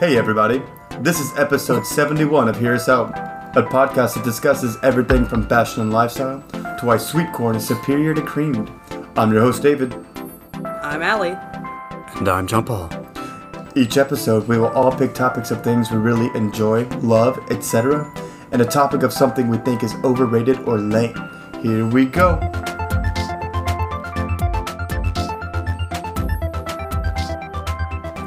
[0.00, 0.62] Hey, everybody.
[1.00, 3.10] This is episode 71 of Hear Us Out,
[3.54, 8.14] a podcast that discusses everything from fashion and lifestyle to why sweet corn is superior
[8.14, 8.72] to creamed.
[9.14, 9.92] I'm your host, David.
[10.64, 11.36] I'm Allie.
[12.16, 12.90] And I'm John Paul.
[13.76, 18.10] Each episode, we will all pick topics of things we really enjoy, love, etc.,
[18.52, 21.14] and a topic of something we think is overrated or lame.
[21.60, 22.38] Here we go.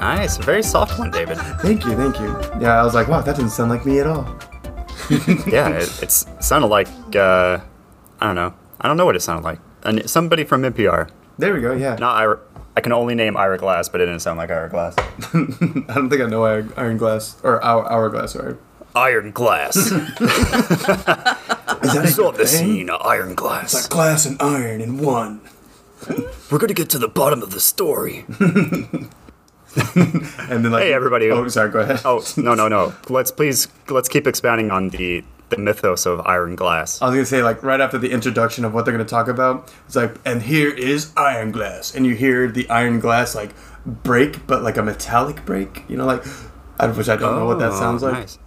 [0.04, 1.38] Nice, a very soft one, David.
[1.62, 2.28] Thank you, thank you.
[2.60, 4.26] Yeah, I was like, wow, that doesn't sound like me at all.
[5.48, 7.60] yeah, it, it sounded like uh,
[8.20, 8.54] I don't know.
[8.82, 9.60] I don't know what it sounded like.
[9.84, 11.10] And somebody from NPR.
[11.38, 11.96] There we go, yeah.
[11.96, 12.38] Not Ira.
[12.76, 14.94] I can only name Ira Glass, but it didn't sound like Ira Glass.
[14.98, 18.58] I don't think I know Iron, Glass, or Hour, Hourglass, sorry.
[18.96, 19.78] Iron Glass.
[19.78, 19.90] Is
[21.94, 23.88] that It's on the scene, Iron Glass.
[23.88, 25.40] glass and iron in one.
[26.52, 28.26] We're gonna get to the bottom of the story.
[30.50, 31.30] And then like, Hey, everybody.
[31.32, 31.70] Oh, sorry.
[31.72, 32.02] Go ahead.
[32.06, 32.94] Oh no no no!
[33.10, 37.02] Let's please let's keep expounding on the the mythos of Iron Glass.
[37.02, 39.72] I was gonna say like right after the introduction of what they're gonna talk about,
[39.86, 43.52] it's like, and here is iron glass, and you hear the iron glass like
[43.86, 45.84] break, but like a metallic break.
[45.90, 46.24] You know, like,
[46.80, 48.14] I which I don't know what that Oh, sounds like.
[48.14, 48.40] nice.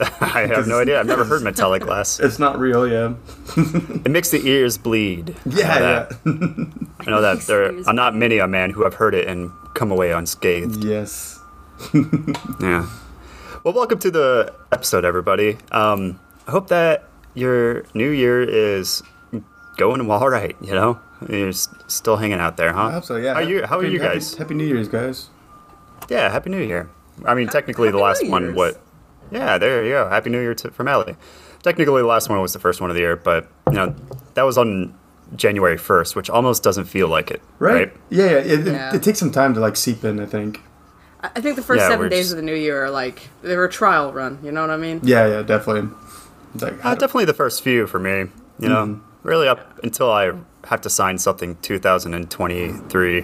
[0.20, 0.98] I have no idea.
[0.98, 2.18] I've never heard metallic glass.
[2.18, 3.14] It's not real, yeah.
[3.56, 5.36] It makes the ears bleed.
[5.46, 6.12] I know Yeah, that.
[6.24, 6.64] yeah.
[7.06, 9.90] I know that there are not many a man who have heard it and come
[9.90, 10.84] away unscathed.
[10.84, 11.40] yes.
[12.60, 12.88] Yeah.
[13.64, 15.58] Well, welcome to the episode, everybody.
[15.72, 19.02] Um, I hope that your new year is
[19.76, 20.54] going all right.
[20.60, 22.84] You know, you're still hanging out there, huh?
[22.84, 23.16] I hope so.
[23.16, 23.34] Yeah.
[23.34, 23.66] How are you?
[23.66, 24.36] How are you guys?
[24.36, 25.30] Happy New Year's, guys.
[26.08, 26.88] Yeah, Happy New Year.
[27.24, 28.54] I mean, technically, the last one.
[28.54, 28.80] What?
[29.32, 30.08] Yeah, there you go.
[30.08, 31.16] Happy New Year to, from Ellie.
[31.64, 33.96] Technically, the last one was the first one of the year, but you know
[34.34, 34.94] that was on
[35.36, 37.72] January first, which almost doesn't feel like it, Right.
[37.74, 37.92] right?
[38.10, 38.30] Yeah, yeah.
[38.38, 38.94] It, it- Yeah.
[38.94, 40.20] It, takes some time to like seep in.
[40.20, 40.60] I think.
[41.22, 43.28] I I think the first Yeah, seven days just- of the new year are like
[43.42, 44.38] they were a trial run.
[44.42, 45.00] You know what I mean?
[45.02, 45.88] Yeah, yeah, definitely.
[46.60, 48.26] Like, Uh, definitely the first few for me.
[48.58, 49.28] You know, Mm-hmm.
[49.28, 50.32] really up until I
[50.66, 53.16] have to sign something 2023.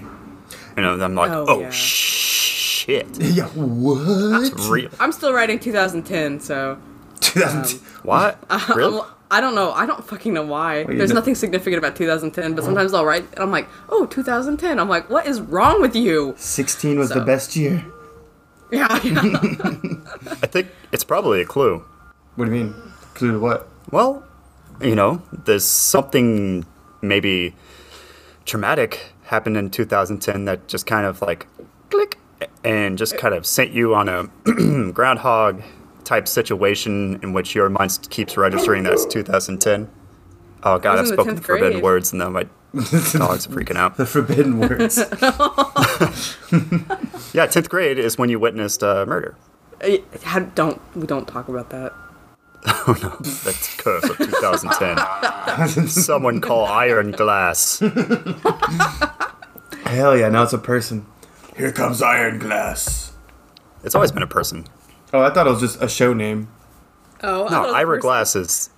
[0.76, 1.70] You know, I'm like, Oh, oh, yeah.
[1.70, 3.46] shit, yeah.
[3.48, 4.44] What?
[4.52, 4.90] it's real.
[5.00, 6.78] I'm still writing 2010, so
[7.20, 8.38] 2000 What?
[8.74, 9.02] Really?
[9.30, 9.72] I'm, don't know.
[9.72, 10.80] I don't fucking know why.
[10.80, 12.66] you There's kn- nothing significant about 2010, but uh-huh.
[12.66, 14.78] sometimes I'll write and I'm like, oh, 2010.
[14.78, 16.34] I'm like, what is wrong with you?
[16.38, 17.84] 16 was the best year.
[18.70, 19.14] Yeah, yeah.
[20.42, 21.82] I think it's probably a clue.
[22.36, 22.74] What do you mean?
[23.14, 23.66] Clue to what?
[23.90, 24.22] Well,
[24.82, 26.66] you know, there's something
[27.00, 27.54] maybe
[28.44, 31.46] traumatic happened in 2010 that just kind of like
[31.88, 32.18] click
[32.62, 34.24] and just uh, kind of sent you on a
[34.92, 35.62] groundhog
[36.08, 39.90] type situation in which your mind keeps registering that's 2010.
[40.62, 41.82] Oh god, I I've was in the spoken forbidden grade.
[41.84, 42.42] words and then my
[42.72, 43.98] dog's freaking out.
[43.98, 44.96] The forbidden words.
[47.34, 49.36] Yeah, 10th grade is when you witnessed uh, murder.
[49.82, 51.92] Eh, how- don't we don't talk about that.
[52.66, 55.88] Oh no, that's curse of 2010.
[55.88, 57.78] Someone call Iron Glass.
[59.84, 61.06] Hell yeah, now it's a person.
[61.56, 63.12] Here comes Iron Glass.
[63.84, 64.66] It's always been a person.
[65.12, 66.48] Oh, I thought it was just a show name.
[67.22, 68.70] Oh, I thought it No, was Ira first- Glass is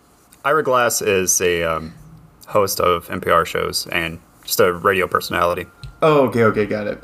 [0.44, 1.94] Ira Glass is a um,
[2.46, 5.66] host of NPR shows and just a radio personality.
[6.02, 7.02] Oh, okay, okay, got it.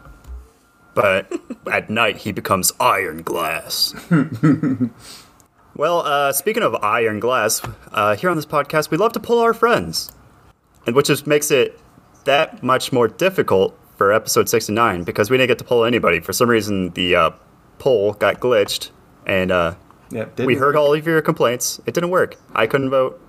[0.94, 1.31] But
[1.70, 3.94] at night he becomes Iron Glass.
[5.76, 7.60] well, uh, speaking of Iron Glass,
[7.93, 10.10] uh, here on this podcast we love to pull our friends,
[10.87, 11.78] and which just makes it
[12.25, 16.20] that much more difficult for episode sixty nine because we didn't get to pull anybody
[16.20, 16.91] for some reason.
[16.91, 17.31] The uh,
[17.78, 18.91] poll got glitched,
[19.26, 19.75] and uh,
[20.10, 21.81] didn't we heard all of your complaints.
[21.87, 22.37] It didn't work.
[22.54, 23.20] I couldn't vote.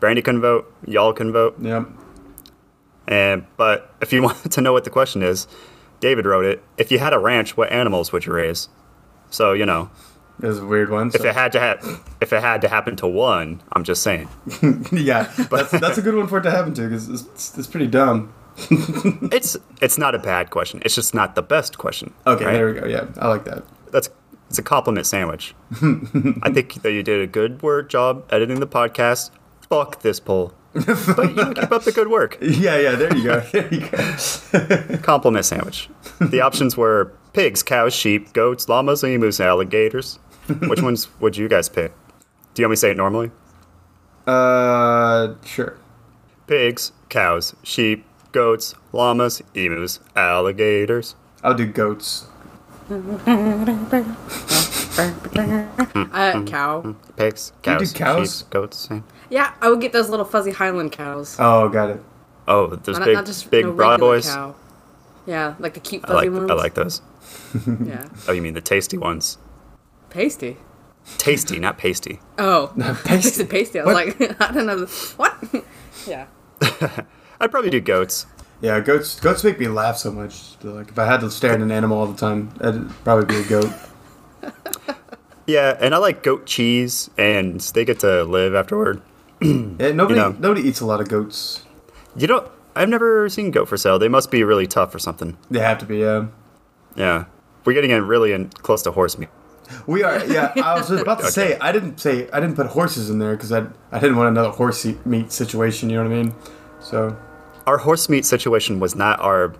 [0.00, 0.72] Brandy couldn't vote.
[0.86, 1.56] Y'all couldn't vote.
[1.60, 1.88] Yep.
[3.08, 5.46] And but if you wanted to know what the question is,
[6.00, 6.62] David wrote it.
[6.78, 8.68] If you had a ranch, what animals would you raise?
[9.30, 9.90] So you know,
[10.42, 11.08] It was a weird one.
[11.14, 14.28] if it had to ha- if it had to happen to one, I'm just saying.
[14.92, 17.86] yeah, that's, that's a good one for it to happen to because it's, it's pretty
[17.86, 18.32] dumb.
[19.32, 20.82] It's it's not a bad question.
[20.84, 22.12] It's just not the best question.
[22.26, 22.52] Okay, right?
[22.52, 22.86] there we go.
[22.86, 23.64] Yeah, I like that.
[23.90, 24.10] That's
[24.52, 25.54] it's a compliment sandwich.
[26.42, 29.30] I think that you did a good work job editing the podcast.
[29.70, 30.52] Fuck this poll.
[30.74, 30.86] but
[31.34, 32.36] you keep up the good work.
[32.42, 33.40] Yeah, yeah, there you go.
[33.52, 34.98] There you go.
[34.98, 35.88] compliment sandwich.
[36.20, 40.18] The options were pigs, cows, sheep, goats, llamas, emus, alligators.
[40.68, 41.94] Which ones would you guys pick?
[42.52, 43.30] Do you want me to say it normally?
[44.26, 45.78] Uh, sure.
[46.46, 51.14] Pigs, cows, sheep, goats, llamas, emus, alligators.
[51.42, 52.26] I'll do goats.
[56.12, 56.94] Uh, cow.
[57.16, 58.38] Pigs, you do cows, cows?
[58.38, 58.78] sheep, goats.
[58.78, 59.04] same.
[59.30, 61.36] Yeah, I would get those little fuzzy Highland cows.
[61.38, 62.02] Oh, got it.
[62.46, 64.26] Oh, those not, big, not just big no broad boys.
[64.26, 64.54] Cow.
[65.26, 66.50] Yeah, like the cute I like, ones.
[66.50, 67.00] I like those.
[67.84, 68.08] Yeah.
[68.28, 69.38] Oh, you mean the tasty ones?
[70.10, 70.58] Pasty.
[71.18, 72.20] Tasty, not pasty.
[72.36, 72.72] Oh,
[73.04, 73.44] pasty.
[73.44, 73.46] pasty.
[73.46, 73.80] pasty.
[73.80, 74.86] I was like, I don't know.
[75.16, 75.64] What?
[76.06, 76.26] yeah.
[77.40, 78.26] I'd probably do goats.
[78.62, 79.20] Yeah, goats.
[79.20, 80.54] Goats make me laugh so much.
[80.62, 83.40] Like if I had to stare at an animal all the time, it'd probably be
[83.42, 83.70] a goat.
[85.44, 89.02] Yeah, and I like goat cheese, and they get to live afterward.
[89.42, 90.36] Yeah, nobody, know.
[90.38, 91.66] nobody eats a lot of goats.
[92.14, 93.98] You know, I've never seen goat for sale.
[93.98, 95.36] They must be really tough or something.
[95.50, 95.98] They have to be.
[95.98, 96.26] Yeah,
[96.94, 97.24] Yeah,
[97.64, 99.30] we're getting in really in close to horse meat.
[99.88, 100.24] we are.
[100.26, 101.58] Yeah, I was about to say.
[101.58, 102.30] I didn't say.
[102.30, 105.90] I didn't put horses in there because I, I didn't want another horse meat situation.
[105.90, 106.34] You know what I mean?
[106.78, 107.16] So
[107.66, 109.54] Our horse meat situation was not our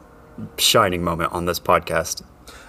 [0.59, 2.23] shining moment on this podcast.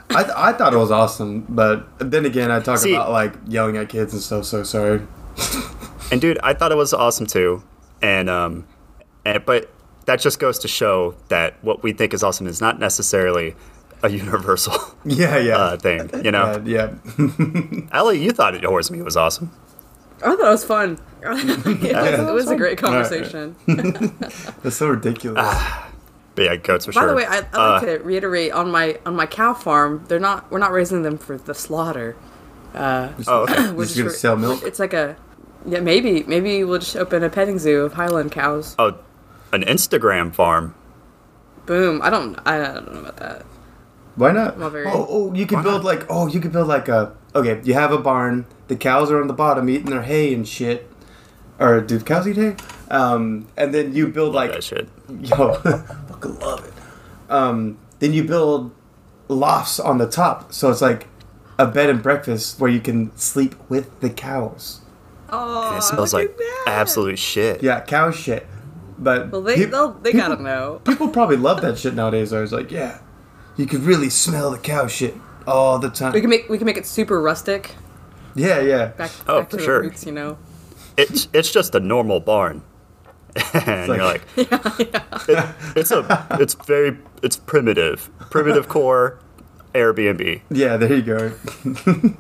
[0.09, 3.33] I, th- I thought it was awesome, but then again, I talk See- about like
[3.47, 4.45] yelling at kids and stuff.
[4.45, 5.01] So sorry.
[6.12, 7.63] And dude, I thought it was awesome too.
[8.01, 8.68] And um,
[9.25, 9.71] and but
[10.06, 13.56] that just goes to show that what we think is awesome is not necessarily
[14.03, 14.75] a universal
[15.06, 16.12] Yeah, yeah, uh, thing.
[16.24, 17.79] You know, yeah, yeah.
[17.91, 19.50] Allie, you thought it horse meat was awesome.
[20.23, 20.97] I thought it was fun.
[21.21, 23.55] it, was, it was a great conversation.
[23.67, 25.43] That's so ridiculous.
[26.35, 27.09] But yeah, goats for By sure.
[27.09, 30.03] the way, I, I'd Uh, like to reiterate on my on my cow farm.
[30.07, 30.49] They're not.
[30.51, 32.15] We're not raising them for the slaughter.
[32.75, 33.71] oh, okay.
[33.71, 34.63] We're Just gonna sell milk?
[34.63, 35.15] It's like a.
[35.65, 38.75] Yeah, maybe maybe we'll just open a petting zoo of Highland cows.
[38.79, 38.97] oh,
[39.53, 40.73] an Instagram farm.
[41.65, 42.01] Boom!
[42.01, 42.37] I don't.
[42.45, 43.45] I don't know about that.
[44.15, 44.59] Why not?
[44.59, 47.61] Not very- Oh, oh, you could build like oh, you could build like a okay.
[47.63, 48.45] You have a barn.
[48.73, 50.89] The cows are on the bottom eating their hay and shit.
[51.59, 52.55] Or do the cows eat hay?
[52.89, 54.89] Um, and then you build Like like that shit.
[55.21, 55.53] yo,
[56.09, 56.73] fucking love it.
[57.31, 58.71] Um, then you build
[59.27, 61.05] lofts on the top, so it's like
[61.59, 64.81] a bed and breakfast where you can sleep with the cows.
[65.29, 66.63] Oh, It smells look like at that.
[66.67, 67.61] absolute shit.
[67.61, 68.47] Yeah, cow shit.
[68.97, 70.81] But Well, they peop- they'll, they people- gotta know.
[70.83, 72.33] People probably love that shit nowadays.
[72.33, 72.97] I was like, yeah,
[73.55, 75.13] you could really smell the cow shit
[75.45, 76.13] all the time.
[76.13, 77.75] We can make we can make it super rustic.
[78.35, 78.88] Yeah, yeah.
[78.88, 79.81] Back, Oh, back for the sure.
[79.81, 80.38] roots, you know.
[80.97, 82.62] It's it's just a normal barn.
[83.65, 89.19] and you're like, it- it's a it's very it's primitive, primitive core
[89.74, 90.41] Airbnb.
[90.51, 91.31] Yeah, there you go.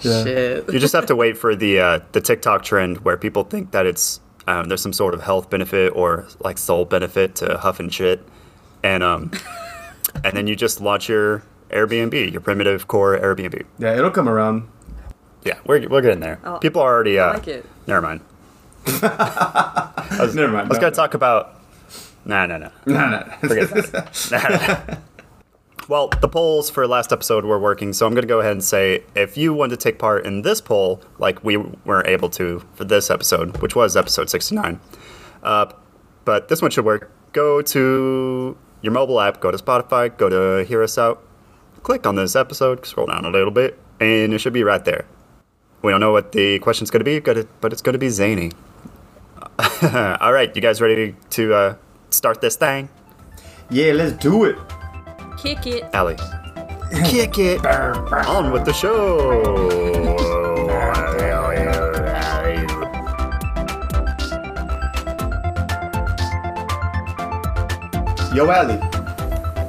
[0.00, 0.24] yeah.
[0.24, 0.72] Shit.
[0.72, 3.86] You just have to wait for the uh, the TikTok trend where people think that
[3.86, 7.94] it's um, there's some sort of health benefit or like soul benefit to huff and
[7.94, 8.26] shit,
[8.82, 9.30] and um,
[10.24, 13.64] and then you just launch your Airbnb, your primitive core Airbnb.
[13.78, 14.68] Yeah, it'll come around.
[15.44, 16.38] Yeah, we're we're getting there.
[16.44, 17.18] Oh, People are already.
[17.18, 17.66] Uh, I like it.
[17.86, 18.20] Never mind.
[18.86, 20.66] Never mind.
[20.66, 21.60] I was gonna talk about.
[22.24, 22.70] Nah, nah, nah.
[22.86, 23.24] No, no.
[23.40, 24.98] Forget that.
[25.88, 28.62] well, the polls for last episode were working, so I'm going to go ahead and
[28.62, 32.64] say if you want to take part in this poll, like we weren't able to
[32.74, 34.78] for this episode, which was episode 69,
[35.42, 35.66] uh,
[36.24, 37.10] but this one should work.
[37.32, 41.24] Go to your mobile app, go to Spotify, go to Hear Us Out,
[41.82, 45.06] click on this episode, scroll down a little bit, and it should be right there.
[45.82, 47.18] We don't know what the question's going to be,
[47.60, 48.52] but it's going to be zany.
[50.20, 51.74] All right, you guys ready to uh,
[52.10, 52.88] start this thing?
[53.70, 54.56] yeah, let's do it.
[55.38, 55.84] Kick it.
[55.94, 56.16] Allie.
[57.06, 57.64] Kick it.
[57.66, 59.42] On with the show.
[68.34, 68.76] Yo, Ali,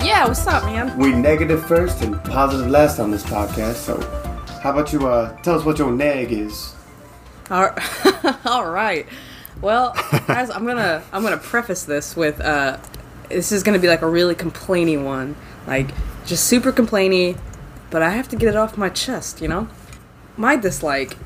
[0.07, 0.97] Yeah, what's up, man?
[0.97, 3.75] we negative first and positive last on this podcast.
[3.75, 3.97] So,
[4.63, 6.73] how about you uh, tell us what your nag is?
[7.51, 7.75] All
[8.45, 9.05] all right.
[9.61, 9.91] Well,
[10.27, 12.77] guys, I'm gonna I'm gonna preface this with uh,
[13.27, 15.35] this is gonna be like a really complainy one,
[15.67, 15.89] like
[16.25, 17.37] just super complainy,
[17.91, 19.67] but I have to get it off my chest, you know.
[20.37, 21.17] My dislike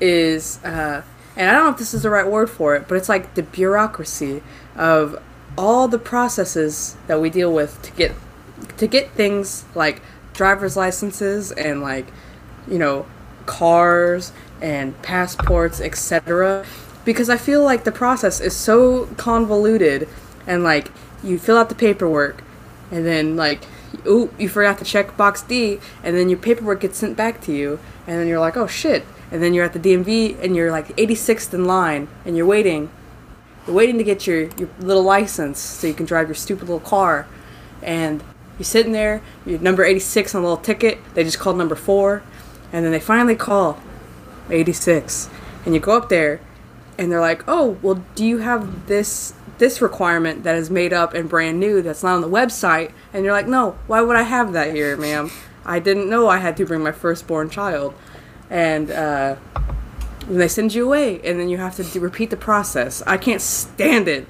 [0.00, 1.02] is, uh,
[1.36, 3.36] and I don't know if this is the right word for it, but it's like
[3.36, 4.42] the bureaucracy
[4.74, 5.22] of
[5.56, 8.16] all the processes that we deal with to get
[8.78, 10.02] to get things like
[10.34, 12.08] driver's licenses and like
[12.68, 13.06] you know
[13.46, 16.64] cars and passports etc
[17.04, 20.08] because i feel like the process is so convoluted
[20.46, 20.90] and like
[21.22, 22.42] you fill out the paperwork
[22.90, 23.64] and then like
[24.06, 27.52] ooh you forgot to check box d and then your paperwork gets sent back to
[27.52, 30.70] you and then you're like oh shit and then you're at the dmv and you're
[30.70, 32.90] like 86th in line and you're waiting
[33.66, 36.80] you're waiting to get your, your little license so you can drive your stupid little
[36.80, 37.26] car.
[37.82, 38.22] And
[38.58, 40.98] you're sitting there, you're number 86 on a little ticket.
[41.14, 42.22] They just called number four.
[42.72, 43.78] And then they finally call
[44.50, 45.28] 86.
[45.64, 46.40] And you go up there
[46.98, 51.12] and they're like, oh, well, do you have this this requirement that is made up
[51.12, 52.92] and brand new that's not on the website?
[53.12, 55.30] And you're like, no, why would I have that here, ma'am?
[55.66, 57.94] I didn't know I had to bring my firstborn child.
[58.48, 59.36] And, uh,
[60.30, 63.16] and they send you away and then you have to do, repeat the process i
[63.16, 64.26] can't stand it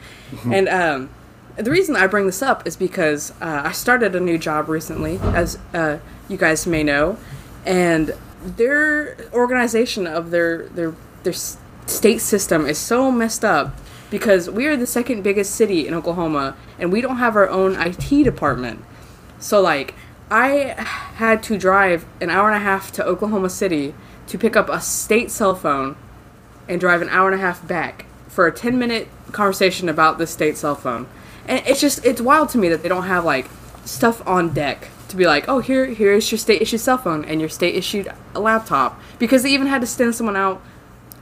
[0.51, 1.11] and um,
[1.57, 5.19] the reason i bring this up is because uh, i started a new job recently
[5.35, 7.19] as uh, you guys may know
[7.67, 11.35] and their organization of their their their
[11.87, 13.75] state system is so messed up
[14.11, 17.77] because we are the second biggest city in Oklahoma and we don't have our own
[17.81, 18.85] IT department.
[19.39, 19.95] So like
[20.31, 20.75] I
[21.17, 23.95] had to drive an hour and a half to Oklahoma City
[24.29, 25.97] to pick up a state cell phone
[26.69, 30.27] and drive an hour and a half back for a 10 minute conversation about the
[30.27, 31.07] state cell phone.
[31.47, 33.49] And it's just it's wild to me that they don't have like
[33.85, 37.41] stuff on deck to be like, "Oh, here here's your state issued cell phone and
[37.41, 40.63] your state issued laptop." Because they even had to send someone out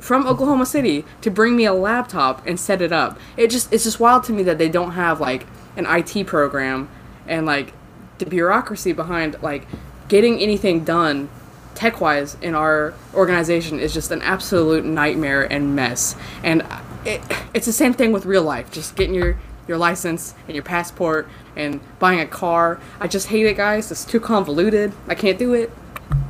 [0.00, 3.18] from Oklahoma City to bring me a laptop and set it up.
[3.36, 6.88] It just it's just wild to me that they don't have like an IT program
[7.26, 7.72] and like
[8.18, 9.66] the bureaucracy behind like
[10.08, 11.28] getting anything done
[11.74, 16.16] tech wise in our organization is just an absolute nightmare and mess.
[16.42, 16.66] And
[17.04, 17.22] it,
[17.54, 18.72] it's the same thing with real life.
[18.72, 22.80] Just getting your your license and your passport and buying a car.
[22.98, 23.92] I just hate it, guys.
[23.92, 24.92] It's too convoluted.
[25.06, 25.70] I can't do it.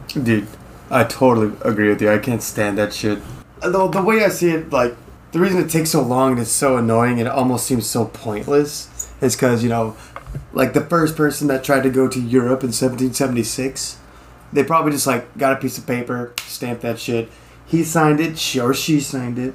[0.09, 0.49] Dude,
[0.91, 2.11] I totally agree with you.
[2.11, 3.21] I can't stand that shit.
[3.61, 4.97] The, the way I see it, like,
[5.33, 8.07] the reason it takes so long and it's so annoying and it almost seems so
[8.07, 9.97] pointless is because, you know,
[10.53, 13.99] like the first person that tried to go to Europe in 1776,
[14.53, 17.31] they probably just, like, got a piece of paper, stamped that shit.
[17.67, 19.55] He signed it, she or she signed it,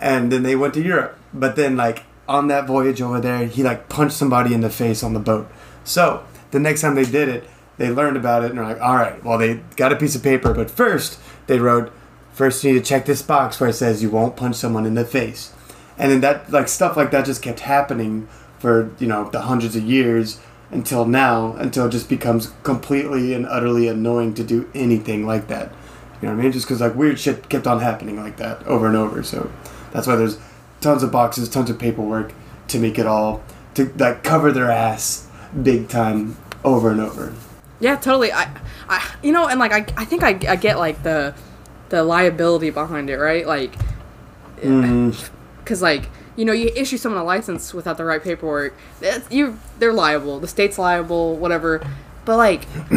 [0.00, 1.18] and then they went to Europe.
[1.34, 5.02] But then, like, on that voyage over there, he, like, punched somebody in the face
[5.02, 5.50] on the boat.
[5.84, 7.48] So, the next time they did it,
[7.78, 10.22] they learned about it and they're like, all right, well, they got a piece of
[10.22, 11.92] paper, but first they wrote,
[12.32, 14.94] first you need to check this box where it says you won't punch someone in
[14.94, 15.52] the face.
[15.98, 19.74] And then that, like, stuff like that just kept happening for, you know, the hundreds
[19.76, 25.26] of years until now, until it just becomes completely and utterly annoying to do anything
[25.26, 25.72] like that.
[26.20, 26.52] You know what I mean?
[26.52, 29.22] Just because, like, weird shit kept on happening like that over and over.
[29.22, 29.50] So
[29.92, 30.38] that's why there's
[30.82, 32.32] tons of boxes, tons of paperwork
[32.68, 33.42] to make it all,
[33.74, 35.28] to, like, cover their ass
[35.62, 37.32] big time over and over.
[37.80, 38.32] Yeah, totally.
[38.32, 38.54] I,
[38.88, 41.34] I, you know, and like I, I think I, I get like the,
[41.88, 43.44] the liability behind it, right?
[43.46, 43.74] Like,
[44.56, 48.74] because like you know, you issue someone a license without the right paperwork,
[49.30, 50.40] you they're liable.
[50.40, 51.86] The state's liable, whatever.
[52.24, 52.62] But like,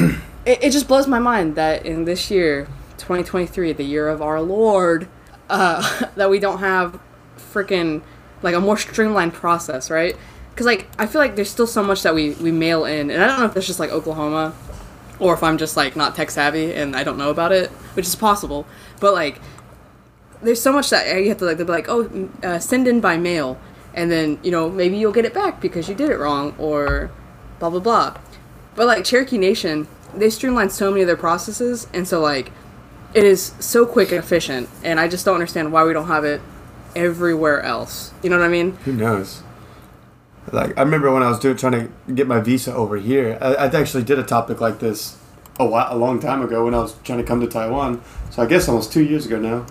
[0.46, 4.42] it, it just blows my mind that in this year, 2023, the year of our
[4.42, 5.08] Lord,
[5.50, 7.00] uh, that we don't have
[7.56, 8.02] freaking
[8.42, 10.16] like a more streamlined process, right?
[10.52, 13.24] Because like I feel like there's still so much that we we mail in, and
[13.24, 14.54] I don't know if that's just like Oklahoma,
[15.20, 18.06] or if I'm just like not tech savvy and I don't know about it, which
[18.06, 18.66] is possible.
[19.00, 19.42] But like,
[20.42, 23.02] there's so much that you have to like they'll be like, oh, uh, send in
[23.02, 23.58] by mail,
[23.94, 27.12] and then you know maybe you'll get it back because you did it wrong or
[27.60, 28.18] blah blah blah.
[28.76, 32.52] But like Cherokee Nation, they streamlined so many of their processes, and so like
[33.14, 36.26] it is so quick and efficient, and I just don't understand why we don't have
[36.26, 36.42] it
[36.96, 38.14] everywhere else.
[38.24, 38.74] You know what I mean?
[38.86, 39.44] Who knows?
[40.52, 43.38] Like I remember when I was doing trying to get my visa over here.
[43.42, 45.18] I, I actually did a topic like this
[45.60, 48.02] a while, a long time ago when I was trying to come to Taiwan.
[48.30, 49.66] So I guess almost two years ago now.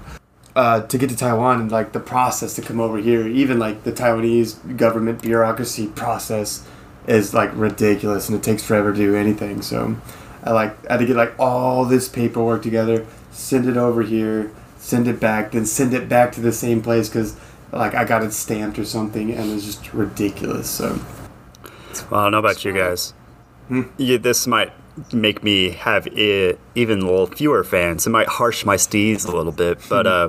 [0.56, 3.82] Uh, to get to Taiwan and like the process to come over here, even like
[3.82, 6.64] the Taiwanese government bureaucracy process
[7.08, 9.62] is like ridiculous and it takes forever to do anything.
[9.62, 9.96] So
[10.44, 14.52] I like I had to get like all this paperwork together, send it over here,
[14.84, 17.36] send it back, then send it back to the same place because
[17.72, 20.68] like I got it stamped or something, and it's just ridiculous.
[20.68, 21.00] So
[22.10, 23.14] Well, I don't know about you guys.
[23.96, 24.72] Yeah, this might
[25.12, 28.06] make me have i even a little fewer fans.
[28.06, 30.28] It might harsh my steeds a little bit, but uh,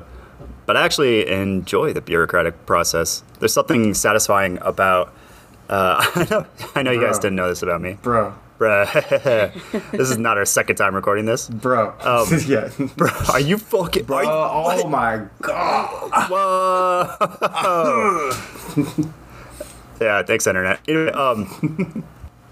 [0.66, 3.24] but I actually enjoy the bureaucratic process.
[3.40, 5.14] There's something satisfying about.
[5.68, 6.46] Uh, I know,
[6.76, 9.92] I know you guys didn't know this about me, bro, bruh.
[9.92, 13.10] this is not our second time recording this, bro, Um, yeah, bro.
[13.32, 14.06] Are you fucking?
[14.06, 14.22] bro.
[14.22, 16.30] You, Oh my god.
[16.30, 18.32] Whoa.
[20.02, 20.80] yeah, thanks, internet.
[20.88, 22.04] Anyway, um,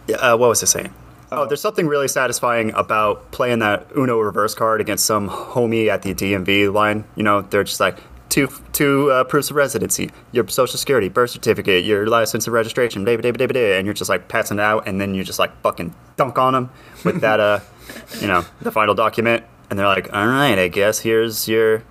[0.08, 0.94] yeah, uh, what was I saying?
[1.32, 6.04] Oh, there's something really satisfying about playing that Uno reverse card against some homie at
[6.04, 7.06] the DMV line.
[7.16, 7.98] You know, they're just like
[8.30, 13.04] two two uh, proofs of residency, your social security, birth certificate, your license and registration,
[13.06, 15.24] blah, blah, blah, blah, blah, and you're just like passing it out, and then you
[15.24, 16.70] just like fucking dunk on them
[17.04, 17.60] with that, uh,
[18.20, 21.84] you know, the final document, and they're like, all right, I guess here's your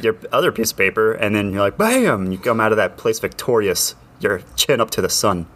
[0.00, 2.32] your other piece of paper, and then you're like, bam!
[2.32, 5.46] You come out of that place victorious, your chin up to the sun.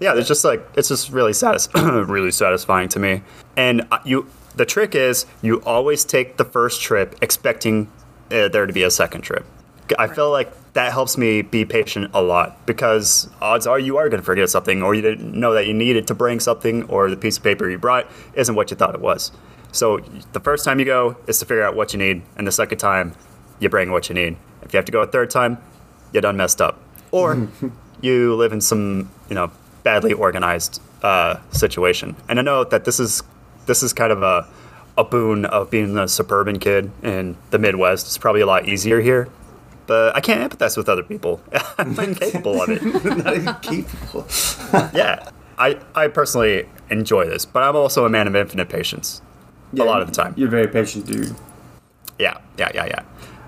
[0.00, 3.22] Yeah, it's just like it's just really satis- really satisfying to me.
[3.56, 4.26] And uh, you,
[4.56, 7.90] the trick is you always take the first trip expecting
[8.30, 9.46] uh, there to be a second trip.
[9.98, 14.08] I feel like that helps me be patient a lot because odds are you are
[14.08, 17.10] going to forget something, or you didn't know that you needed to bring something, or
[17.10, 19.30] the piece of paper you brought isn't what you thought it was.
[19.72, 19.98] So
[20.32, 22.78] the first time you go is to figure out what you need, and the second
[22.78, 23.14] time
[23.60, 24.36] you bring what you need.
[24.62, 25.58] If you have to go a third time,
[26.12, 27.48] you done messed up, or
[28.00, 29.50] you live in some you know
[29.82, 32.16] badly organized uh, situation.
[32.28, 33.22] And I know that this is
[33.66, 34.46] this is kind of a
[34.96, 38.06] a boon of being a suburban kid in the Midwest.
[38.06, 39.28] It's probably a lot easier here,
[39.86, 41.40] but I can't empathize with other people.
[41.78, 42.82] I'm incapable of it.
[43.04, 44.26] Not even capable.
[44.94, 49.20] Yeah, I, I personally enjoy this, but I'm also a man of infinite patience.
[49.78, 50.34] a lot of the time.
[50.36, 51.34] You're very patient dude.
[52.18, 53.02] Yeah, yeah, yeah, yeah.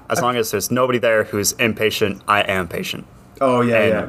[0.09, 3.07] As long as there's nobody there who's impatient, I am patient.
[3.41, 4.09] Oh yeah, And- yeah.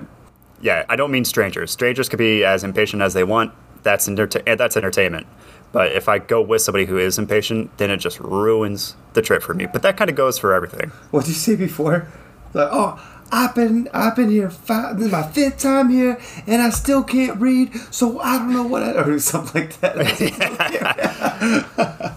[0.59, 1.69] Yeah, I don't mean strangers.
[1.69, 3.53] Strangers could be as impatient as they want.
[3.83, 5.27] That's that's entertainment.
[5.71, 9.43] But if I go with somebody who is impatient, then it just ruins the trip
[9.43, 9.65] for me.
[9.65, 10.91] But that kind of goes for everything.
[11.11, 12.07] What did you say before?
[12.53, 12.99] Like, oh,
[13.31, 14.97] I've been I've been here five.
[14.97, 17.75] This is my fifth time here, and I still can't read.
[17.91, 19.97] So I don't know what I or something like that.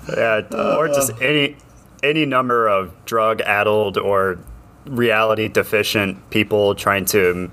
[0.16, 1.24] Yeah, or just uh-huh.
[1.24, 1.56] any
[2.02, 4.38] any number of drug-addled or
[4.86, 7.50] reality-deficient people trying to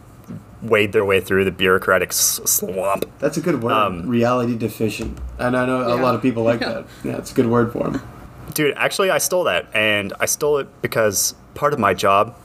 [0.61, 3.05] wade their way through the bureaucratic s- swamp.
[3.19, 3.71] That's a good word.
[3.73, 6.01] Um, Reality deficient, and I know a Yeah.
[6.01, 6.69] lot of people like Yeah.
[6.69, 6.85] that.
[7.03, 8.01] Yeah, it's a good word for them.
[8.53, 12.35] Dude, actually, I stole that, and I stole it because part of my job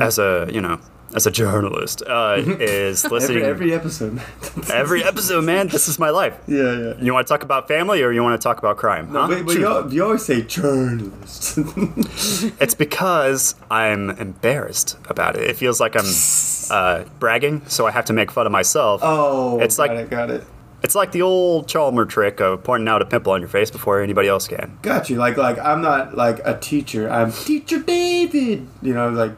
[0.00, 0.78] as a you know
[1.14, 5.06] as a journalist uh, is listening Every every, every episode.
[5.06, 5.44] episode.
[5.44, 6.34] Man, this is my life.
[6.48, 6.94] yeah, yeah.
[6.98, 9.08] You want to talk about family, or you want to talk about crime?
[9.08, 9.28] huh?
[9.28, 11.58] But, but you, you always say journalist.
[12.60, 15.42] It's because I'm embarrassed about it.
[15.50, 16.04] It feels like I'm
[16.72, 19.00] uh, bragging, so I have to make fun of myself.
[19.04, 20.44] oh, It's got like- it, got it.
[20.82, 24.02] It's like the old Chalmer trick of pointing out a pimple on your face before
[24.02, 24.78] anybody else can.
[24.82, 25.16] Got you.
[25.16, 27.08] Like like I'm not like a teacher.
[27.08, 28.66] I'm teacher David.
[28.82, 29.30] You know, like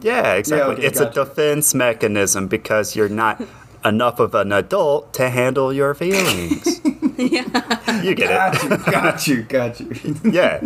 [0.00, 0.74] Yeah, exactly.
[0.74, 3.42] okay, it's a defense mechanism because you're not
[3.84, 6.80] enough of an adult to handle your feelings.
[7.16, 8.02] yeah.
[8.02, 8.62] You get got it.
[8.70, 10.16] you, got you, got you.
[10.30, 10.60] yeah.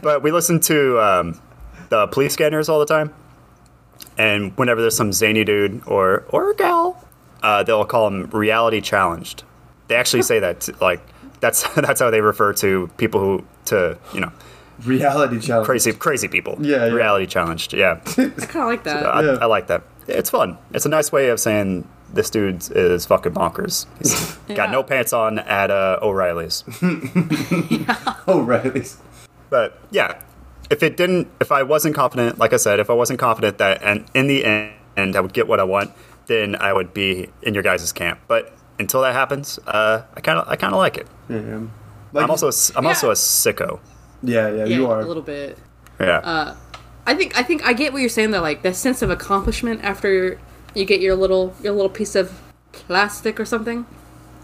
[0.00, 1.38] But we listen to um,
[1.90, 3.12] the police scanners all the time,
[4.18, 7.02] and whenever there's some zany dude or or gal,
[7.42, 9.44] uh, they'll call them reality challenged.
[9.88, 11.00] They actually say that t- like
[11.40, 14.32] that's that's how they refer to people who to you know
[14.84, 15.66] Reality challenge.
[15.66, 16.56] crazy crazy people.
[16.60, 16.92] Yeah, yeah.
[16.92, 17.72] reality challenged.
[17.74, 19.06] Yeah, I kind of like that.
[19.06, 19.38] I, Yeah.
[19.40, 19.82] I like that.
[20.08, 20.58] It's fun.
[20.74, 23.86] It's a nice way of saying this dude is fucking bonkers.
[23.98, 26.64] He's got no pants on at uh, O'Reilly's.
[28.26, 28.66] Oh, right.
[28.66, 28.98] at least.
[29.50, 30.20] But yeah,
[30.72, 33.82] if it didn't, if I wasn't confident, like I said, if I wasn't confident that,
[33.82, 35.90] and in the end, I would get what I want,
[36.26, 38.20] then I would be in your guys' camp.
[38.26, 41.06] But until that happens, uh, I kind of, I kind of like it.
[41.28, 41.60] Yeah.
[42.12, 43.80] Like, I'm also, a s- I'm also a sicko.
[44.22, 45.00] Yeah, yeah, yeah, you are.
[45.00, 45.58] a little bit.
[46.00, 46.54] Yeah,
[47.06, 49.82] I think I think I get what you're saying though, like that sense of accomplishment
[49.82, 50.38] after
[50.74, 52.40] you get your little your little piece of
[52.72, 53.84] plastic or something.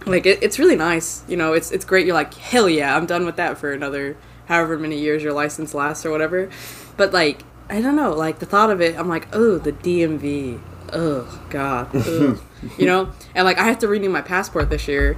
[0.06, 1.52] Like it, it's really nice, you know.
[1.52, 2.06] It's it's great.
[2.06, 4.16] You're like hell yeah, I'm done with that for another
[4.48, 6.50] however many years your license lasts or whatever.
[6.96, 10.60] But like I don't know, like the thought of it, I'm like oh the DMV,
[10.92, 12.40] oh god, ugh.
[12.76, 13.10] you know.
[13.34, 15.16] And like I have to renew my passport this year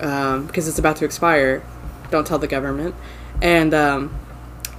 [0.00, 1.62] um, because it's about to expire.
[2.10, 2.94] Don't tell the government.
[3.42, 4.14] And um,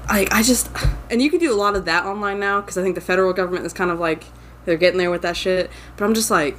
[0.07, 0.69] I I just
[1.09, 3.33] and you can do a lot of that online now because I think the federal
[3.33, 4.23] government is kind of like
[4.65, 5.69] they're getting there with that shit.
[5.97, 6.57] But I'm just like,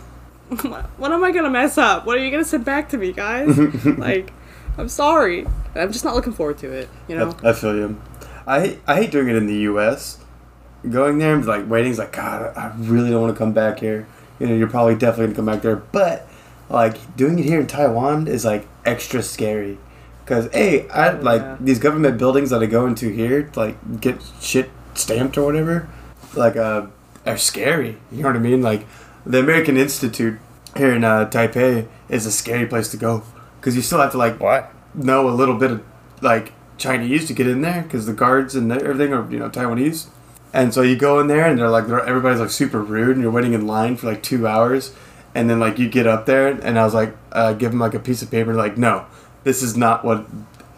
[0.49, 2.07] what, what am I gonna mess up?
[2.07, 3.57] What are you gonna send back to me, guys?
[3.85, 4.33] like,
[4.79, 5.47] I'm sorry.
[5.75, 6.89] I'm just not looking forward to it.
[7.09, 7.37] You know?
[7.43, 8.01] I feel you.
[8.47, 10.19] I hate, I hate doing it in the U.S.
[10.89, 12.57] Going there and like waiting is like God.
[12.57, 14.07] I really don't want to come back here.
[14.39, 16.29] You know, you're probably definitely gonna come back there, but
[16.69, 19.79] like doing it here in Taiwan is like extra scary.
[20.27, 21.57] Cause hey, I like yeah.
[21.61, 25.89] these government buildings that I go into here, to, like get shit stamped or whatever,
[26.35, 26.87] like uh,
[27.27, 27.99] are scary.
[28.11, 28.63] You know what I mean?
[28.63, 28.87] Like
[29.25, 30.39] the American Institute
[30.77, 33.23] here in uh, Taipei is a scary place to go
[33.61, 34.69] because you still have to like why?
[34.95, 35.83] Know a little bit of
[36.21, 40.09] like Chinese to get in there because the guards and everything are you know Taiwanese,
[40.53, 43.23] and so you go in there and they're like they're, everybody's like super rude and
[43.23, 44.95] you're waiting in line for like two hours,
[45.35, 47.95] and then like you get up there and I was like uh, give them like
[47.95, 49.07] a piece of paper like no,
[49.45, 50.27] this is not what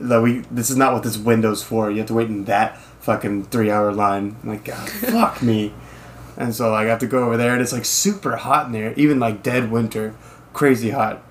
[0.00, 1.90] that we this is not what this window's for.
[1.90, 4.36] You have to wait in that fucking three hour line.
[4.42, 5.72] I'm like God, fuck me.
[6.36, 8.72] And so like I have to go over there and it's like super hot in
[8.72, 10.14] there, even like dead winter,
[10.52, 11.22] crazy hot.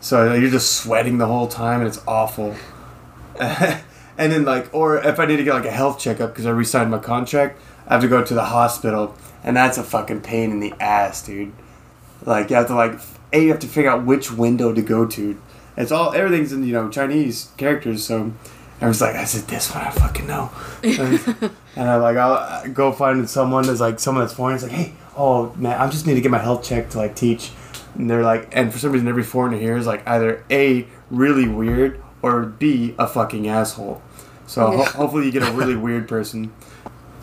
[0.00, 2.54] So you're just sweating the whole time and it's awful.
[3.40, 3.82] and
[4.16, 6.90] then like, or if I need to get like a health checkup because I re-signed
[6.90, 10.60] my contract, I have to go to the hospital, and that's a fucking pain in
[10.60, 11.52] the ass, dude.
[12.24, 13.00] Like you have to like,
[13.32, 15.40] a you have to figure out which window to go to.
[15.76, 18.32] It's all everything's in you know Chinese characters, so
[18.80, 20.50] I was like, I said this one I fucking know.
[20.82, 24.56] and, and I like I'll uh, go find someone that's like someone that's foreign.
[24.56, 27.16] It's like, hey, oh man, I just need to get my health check to like
[27.16, 27.52] teach.
[27.94, 31.48] And they're like, and for some reason, every foreigner here is like either a really
[31.48, 34.02] weird or b a fucking asshole.
[34.46, 36.52] So ho- hopefully you get a really weird person.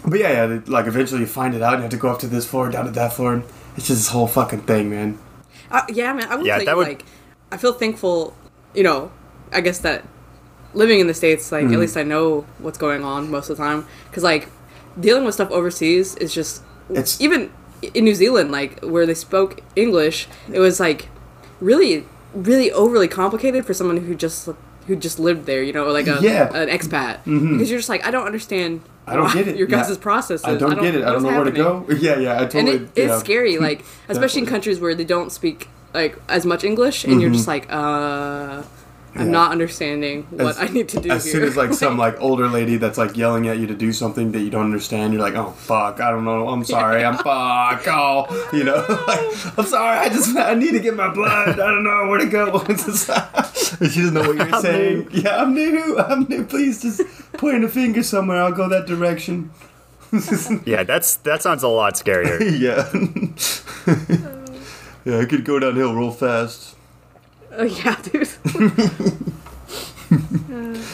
[0.05, 2.09] But yeah, yeah, they- like eventually you find it out and you have to go
[2.09, 3.33] up to this floor, down to that floor.
[3.33, 3.43] And
[3.77, 5.17] it's just this whole fucking thing, man.
[5.71, 6.27] Uh, yeah, man.
[6.29, 7.05] I will Yeah, tell that you, would- like,
[7.51, 8.35] I feel thankful.
[8.73, 9.11] You know,
[9.53, 10.03] I guess that
[10.73, 11.73] living in the states, like Mm-hmm.
[11.73, 13.85] at least I know what's going on most of the time.
[14.09, 14.49] Because like
[14.99, 19.61] dealing with stuff overseas is just It's- even in New Zealand, like where they spoke
[19.75, 21.07] English, it was like
[21.59, 24.49] really, really overly complicated for someone who just
[24.87, 26.47] who just lived there, you know, like a Yeah.
[26.47, 26.55] Mm-hmm.
[26.55, 27.23] an expat.
[27.25, 28.81] Because you're just like, I don't understand.
[29.07, 29.55] I don't get it.
[29.55, 29.97] Your guys' Yeah.
[29.99, 30.45] processes.
[30.45, 31.03] I don't, get it.
[31.03, 31.85] I don't know where to go.
[31.99, 32.33] Yeah, yeah.
[32.33, 32.75] I And totally.
[32.77, 37.03] it, it's scary, like especially in countries where they don't speak like as much English,
[37.05, 38.61] and you're just like, uh,
[39.17, 39.31] I'm Yeah.
[39.31, 41.33] not understanding what As- I need to do As here.
[41.33, 44.31] soon as like some like older lady that's like yelling at you to do something
[44.33, 47.83] that you don't understand, you're like, oh fuck, I don't know, I'm sorry, I'm fuck,
[47.87, 48.75] oh, you know,
[49.07, 52.19] like, I'm sorry, I just I need to get my blood, I don't know where
[52.19, 52.63] to go.
[52.69, 53.05] It's just-
[53.93, 55.07] she doesn't know what you're I'm saying.
[55.11, 56.43] Yeah, I'm new, I'm new.
[56.45, 57.01] Please just
[57.33, 58.41] point a finger somewhere.
[58.41, 59.51] I'll go that direction.
[60.65, 62.39] Yeah, that's that sounds a lot scarier.
[62.59, 62.87] yeah.
[65.05, 66.74] yeah, I could go downhill real fast.
[67.57, 68.29] Oh, yeah, dude.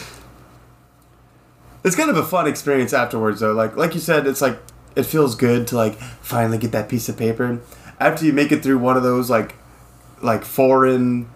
[1.84, 3.52] It's kind of a fun experience afterwards, though.
[3.52, 4.58] Like, like you said, it's like
[4.94, 7.60] it feels good to like finally get that piece of paper.
[7.98, 9.56] After you make it through one of those like,
[10.22, 11.28] like foreign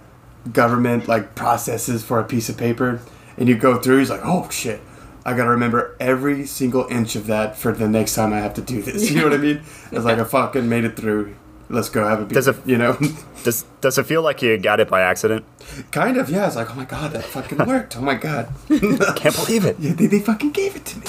[0.53, 3.01] government like processes for a piece of paper,
[3.37, 4.81] and you go through, he's like, oh shit,
[5.25, 8.63] I gotta remember every single inch of that for the next time I have to
[8.63, 9.11] do this.
[9.11, 9.63] You know what I mean?
[9.91, 11.35] It's like I fucking made it through.
[11.69, 12.35] Let's go have a beer.
[12.35, 12.97] Does it- you know?
[13.45, 15.45] Does does it feel like you got it by accident?
[15.91, 16.31] kind of.
[16.31, 16.47] Yeah.
[16.47, 17.97] It's like, oh my god, that fucking worked.
[17.97, 18.49] Oh my god.
[18.71, 18.79] I
[19.17, 19.77] can't believe it.
[19.79, 21.07] Yeah, they, they fucking gave it to me.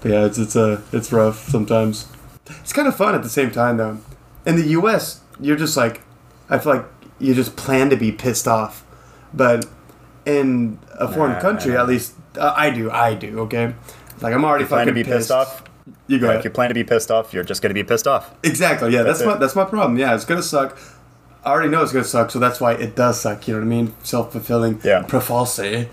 [0.00, 2.06] but yeah, it's it's uh, it's rough sometimes.
[2.60, 3.98] It's kind of fun at the same time though.
[4.46, 6.02] In the U.S., you're just like,
[6.48, 6.84] I feel like
[7.18, 8.84] you just plan to be pissed off,
[9.34, 9.66] but
[10.24, 11.80] in a foreign Nah, country, nah.
[11.80, 12.90] at least uh, I do.
[12.90, 13.40] I do.
[13.40, 13.74] Okay,
[14.20, 15.62] like I'm already You plan fucking to be pissed off.
[16.08, 18.06] You go Yeah, if you plan to be pissed off, you're just gonna be pissed
[18.06, 18.32] off.
[18.44, 18.92] Exactly.
[18.92, 19.40] Yeah, that's, That's my it.
[19.40, 19.98] that's my problem.
[19.98, 20.78] Yeah, it's gonna suck.
[21.44, 23.46] I already know it's gonna suck, so that's why it does suck.
[23.48, 23.94] You know what I mean?
[24.02, 25.02] Self fulfilling Yeah.
[25.02, 25.74] prophecy.
[25.74, 25.84] Eh?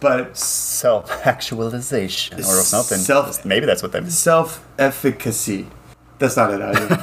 [0.00, 2.98] But Self actualization or something.
[2.98, 4.18] Self- Maybe that's what that means.
[4.18, 5.66] self efficacy.
[6.18, 7.02] That's not it either.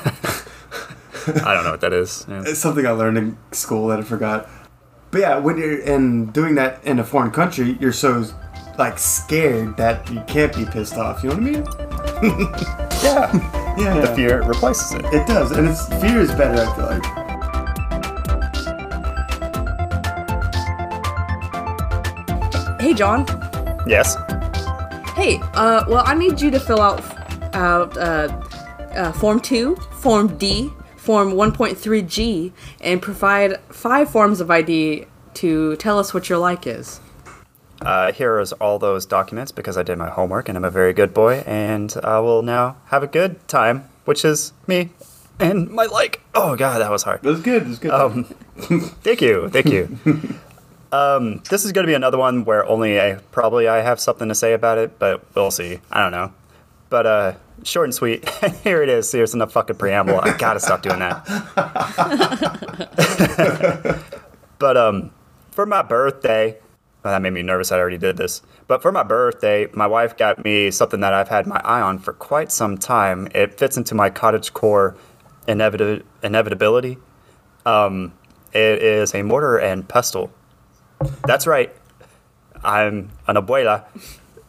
[1.45, 2.25] I don't know what that is.
[2.29, 2.43] Yeah.
[2.45, 4.47] it's something I learned in school that I forgot.
[5.11, 8.23] But yeah, when you're in doing that in a foreign country, you're so
[8.77, 11.23] like scared that you can't be pissed off.
[11.23, 11.96] You know what I mean?
[13.03, 13.75] Yeah.
[13.77, 15.05] Yeah, The fear replaces it.
[15.13, 16.59] It does, and it's fear is better.
[16.61, 17.03] I feel like.
[22.81, 23.25] hey, John.
[23.85, 24.15] Yes.
[25.15, 27.03] Hey, uh, well, I need you to fill out
[27.55, 28.27] out uh,
[28.93, 32.51] uh, Form 2, Form D, Form 1.3G,
[32.81, 36.99] and provide five forms of ID to tell us what your like is.
[37.81, 40.93] Uh, here is all those documents because I did my homework and I'm a very
[40.93, 44.89] good boy, and I will now have a good time, which is me
[45.39, 46.21] and my like.
[46.33, 47.21] Oh god, that was hard.
[47.21, 47.65] That's good.
[47.65, 47.91] That's good.
[47.91, 48.23] Um,
[49.03, 49.97] thank you, thank you.
[50.89, 54.29] Um, this is going to be another one where only I probably I have something
[54.29, 55.81] to say about it, but we'll see.
[55.91, 56.33] I don't know.
[56.89, 58.27] But uh, short and sweet.
[58.63, 59.11] Here it is.
[59.11, 60.19] Here's enough fucking preamble.
[60.19, 61.25] I gotta stop doing that.
[64.59, 65.11] but um,
[65.51, 66.57] for my birthday,
[67.03, 67.71] well, that made me nervous.
[67.71, 68.41] I already did this.
[68.67, 71.99] But for my birthday, my wife got me something that I've had my eye on
[71.99, 73.27] for quite some time.
[73.33, 74.95] It fits into my cottage core
[75.47, 76.97] inevit- inevitability.
[77.65, 78.13] Um,
[78.53, 80.31] it is a mortar and pestle.
[81.25, 81.73] That's right.
[82.63, 83.85] I'm an abuela,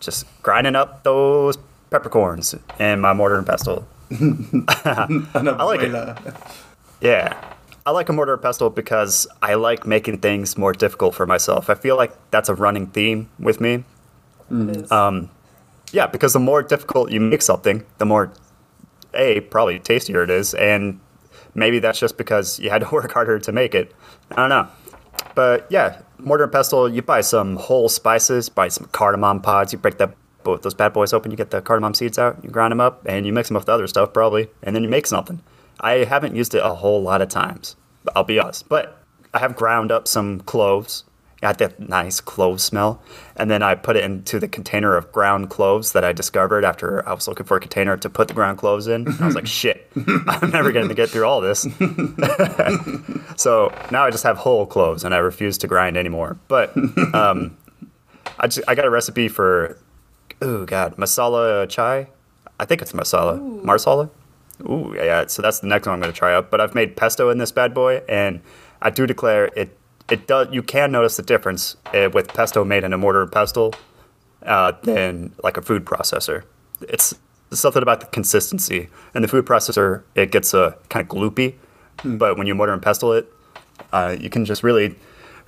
[0.00, 1.58] just grinding up those
[1.90, 3.86] peppercorns in my mortar and pestle.
[4.10, 6.34] I like it.
[7.00, 7.54] Yeah.
[7.88, 11.70] I like a mortar and pestle because I like making things more difficult for myself.
[11.70, 13.82] I feel like that's a running theme with me.
[14.92, 15.30] Um,
[15.90, 18.30] yeah, because the more difficult you make something, the more,
[19.14, 20.52] A, probably tastier it is.
[20.52, 21.00] And
[21.54, 23.94] maybe that's just because you had to work harder to make it.
[24.32, 24.68] I don't know.
[25.34, 29.78] But yeah, mortar and pestle, you buy some whole spices, buy some cardamom pods, you
[29.78, 32.70] break that both those bad boys open, you get the cardamom seeds out, you grind
[32.70, 35.06] them up, and you mix them with the other stuff probably, and then you make
[35.06, 35.40] something.
[35.80, 37.76] I haven't used it a whole lot of times,
[38.14, 38.68] I'll be honest.
[38.68, 38.96] But
[39.34, 41.04] I have ground up some cloves,
[41.40, 43.00] got that nice clove smell,
[43.36, 47.06] and then I put it into the container of ground cloves that I discovered after
[47.08, 49.06] I was looking for a container to put the ground cloves in.
[49.20, 49.90] I was like, shit,
[50.26, 51.66] I'm never going to get through all this.
[53.38, 56.36] So now I just have whole cloves and I refuse to grind anymore.
[56.48, 56.76] But
[57.14, 57.56] um,
[58.38, 59.78] I, just, I got a recipe for,
[60.42, 62.08] oh god, masala chai.
[62.58, 63.40] I think it's masala.
[63.62, 64.10] Marsala?
[64.62, 65.26] Ooh, yeah.
[65.26, 66.50] So that's the next one I'm going to try out.
[66.50, 68.40] But I've made pesto in this bad boy, and
[68.82, 69.76] I do declare it.
[70.10, 70.48] It does.
[70.50, 73.74] You can notice the difference uh, with pesto made in a mortar and pestle
[74.42, 76.44] uh, than like a food processor.
[76.80, 77.14] It's
[77.50, 78.88] something about the consistency.
[79.14, 81.54] And the food processor, it gets uh, kind of gloopy.
[82.04, 83.32] But when you mortar and pestle it,
[83.92, 84.96] uh, you can just really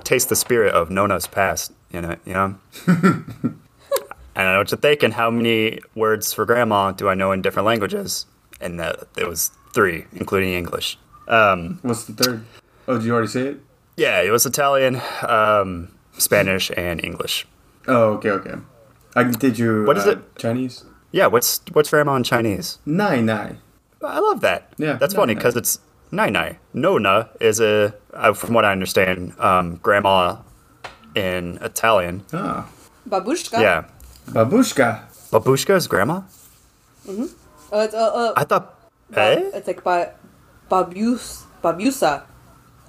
[0.04, 1.72] taste the spirit of Nona's past.
[1.92, 2.58] You know, you know.
[2.86, 3.58] and
[4.36, 5.12] I don't know what you're thinking.
[5.12, 8.26] How many words for grandma do I know in different languages?
[8.60, 10.98] And that it was three, including English.
[11.28, 12.44] Um, What's the third?
[12.88, 13.60] Oh, did you already say it?
[13.96, 17.46] yeah, it was Italian, um, Spanish, and English.
[17.86, 18.54] Oh, okay, okay.
[19.14, 19.84] I did you.
[19.84, 20.36] What is uh, it?
[20.36, 20.84] Chinese.
[21.12, 22.78] Yeah, what's what's grandma in Chinese?
[22.86, 23.58] Nine nine.
[24.02, 24.72] I love that.
[24.78, 26.58] Yeah, that's nai funny because it's nai nai.
[26.72, 30.38] Nona is a, uh, from what I understand, um, grandma
[31.14, 32.24] in Italian.
[32.32, 32.68] Ah,
[33.08, 33.60] Babushka.
[33.60, 33.84] Yeah,
[34.28, 35.04] babushka.
[35.30, 36.22] babushka is grandma.
[37.72, 38.74] Uh, it's, uh, uh, I thought.
[39.10, 39.50] ba- Eh?
[39.54, 40.14] It's like ba-
[40.70, 42.22] babus, babusa.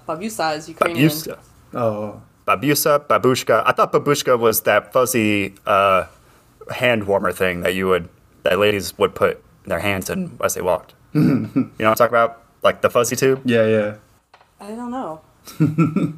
[0.08, 1.10] Babusa is Ukrainian.
[1.10, 1.38] Babushka.
[1.74, 3.63] Oh, Babusa, babushka.
[3.65, 6.06] I thought babushka was that fuzzy uh,
[6.72, 8.10] hand warmer thing that you would
[8.44, 10.94] that ladies would put their hands in as they walked.
[11.13, 12.41] you know what I'm talking about?
[12.63, 13.41] Like the fuzzy tube.
[13.46, 13.89] yeah, yeah.
[14.60, 15.22] I don't know.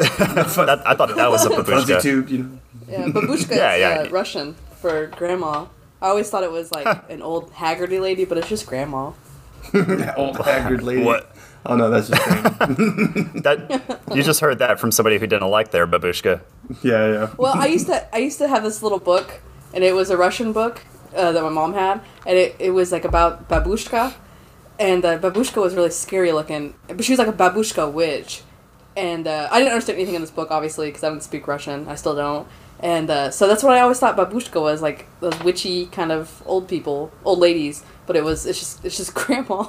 [0.00, 2.58] That, I thought that was a Fuzzy tube, you know.
[2.88, 4.02] Yeah, babushka Yeah, is yeah.
[4.06, 5.66] Uh, Russian for grandma.
[6.02, 9.12] I always thought it was like an old Haggerty lady, but it's just grandma.
[9.72, 11.02] that old haggard lady.
[11.04, 11.34] What?
[11.66, 12.50] Oh no, that's just grandma.
[13.42, 16.40] That you just heard that from somebody who didn't like their babushka.
[16.82, 17.34] yeah, yeah.
[17.36, 19.40] Well, I used to I used to have this little book,
[19.74, 20.80] and it was a Russian book
[21.14, 24.14] uh, that my mom had, and it, it was like about babushka,
[24.78, 28.42] and uh, babushka was really scary looking, but she was like a babushka witch,
[28.96, 31.86] and uh, I didn't understand anything in this book obviously because I don't speak Russian,
[31.88, 32.48] I still don't,
[32.80, 36.42] and uh, so that's what I always thought babushka was like those witchy kind of
[36.46, 39.62] old people, old ladies, but it was it's just it's just grandma.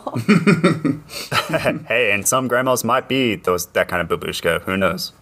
[1.88, 4.62] hey, and some grandmas might be those that kind of babushka.
[4.64, 5.14] Who knows?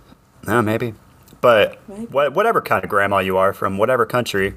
[0.47, 0.93] No, maybe.
[1.41, 2.05] But Maybe.
[2.07, 4.55] wha- whatever kind of grandma you are from whatever country,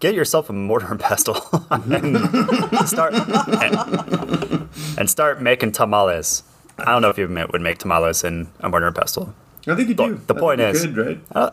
[0.00, 1.36] get yourself a mortar and pestle
[1.70, 6.42] and start and, and start making tamales.
[6.78, 9.34] I don't know if you would make tamales in a mortar and pestle.
[9.66, 10.20] I think you The- do.
[10.26, 10.96] the I point think you is- could,
[11.34, 11.52] right?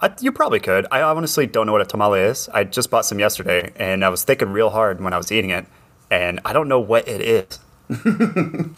[0.00, 0.86] I, you probably could.
[0.90, 2.48] I honestly don't know what a tamale is.
[2.50, 5.50] I just bought some yesterday, and I was thinking real hard when I was eating
[5.50, 5.66] it,
[6.10, 7.58] and I don't know what it is.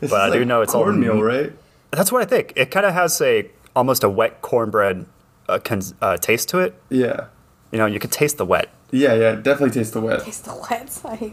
[0.00, 1.52] It's But I do know it's all cornmeal, right?
[1.90, 2.52] That's what I think.
[2.54, 5.06] It kind of has a almost a wet cornbread
[5.48, 6.74] uh, con- uh, taste to it.
[6.90, 7.26] Yeah.
[7.70, 8.68] You know, you can taste the wet.
[8.90, 9.34] Yeah, yeah.
[9.36, 10.22] Definitely tastes the wet.
[10.22, 11.00] Taste the wet.
[11.04, 11.32] I hate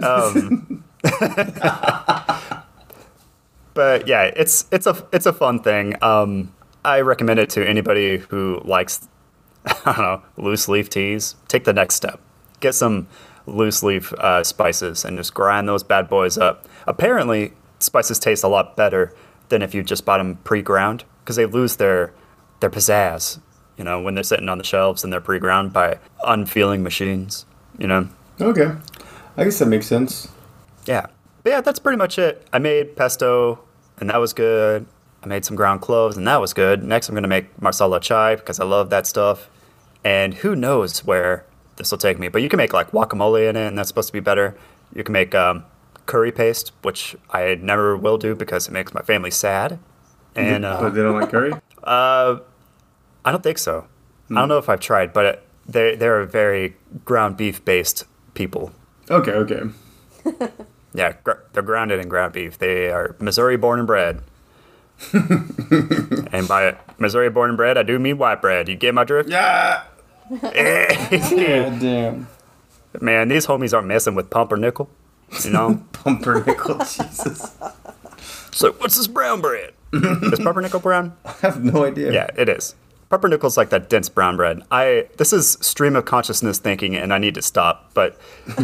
[0.00, 0.82] it.
[3.78, 5.94] But yeah, it's it's a it's a fun thing.
[6.02, 6.52] Um,
[6.84, 9.06] I recommend it to anybody who likes
[9.64, 11.36] I don't know loose leaf teas.
[11.46, 12.20] Take the next step.
[12.58, 13.06] Get some
[13.46, 16.66] loose leaf uh, spices and just grind those bad boys up.
[16.88, 19.14] Apparently, spices taste a lot better
[19.48, 22.12] than if you just bought them pre-ground because they lose their
[22.58, 23.38] their pizzazz.
[23.76, 27.46] You know, when they're sitting on the shelves and they're pre-ground by unfeeling machines.
[27.78, 28.08] You know.
[28.40, 28.72] okay.
[29.36, 30.26] I guess that makes sense.
[30.88, 31.06] Yeah.
[31.42, 32.46] But yeah, that's pretty much it.
[32.52, 33.60] I made pesto,
[33.98, 34.86] and that was good.
[35.22, 36.82] I made some ground cloves, and that was good.
[36.82, 39.50] Next, I'm going to make marsala chai because I love that stuff.
[40.04, 41.44] And who knows where
[41.76, 42.28] this will take me.
[42.28, 44.56] But you can make like guacamole in it, and that's supposed to be better.
[44.94, 45.64] You can make um,
[46.06, 49.78] curry paste, which I never will do because it makes my family sad.
[50.34, 51.52] And uh, they don't like curry.
[51.84, 52.40] Uh,
[53.24, 53.86] I don't think so.
[54.30, 58.04] I don't know if I've tried, but it, they they're a very ground beef based
[58.34, 58.72] people.
[59.08, 59.62] Okay, okay.
[60.94, 62.58] Yeah, gr- they're grounded in ground beef.
[62.58, 64.22] They are Missouri born and bred.
[65.12, 68.68] and by Missouri born and bred, I do mean white bread.
[68.68, 69.28] You get my drift?
[69.28, 69.84] Yeah.
[70.30, 72.28] God damn.
[73.00, 74.88] Man, these homies aren't messing with pumpernickel.
[75.44, 75.82] You know?
[75.92, 77.54] Pumpernickel, Jesus.
[78.50, 79.74] so, what's this brown bread?
[79.92, 81.16] is pumpernickel brown?
[81.24, 82.12] I have no idea.
[82.12, 82.74] Yeah, it is.
[83.10, 84.62] Pumpernickel's like that dense brown bread.
[84.70, 87.90] I this is stream of consciousness thinking, and I need to stop.
[87.94, 88.18] But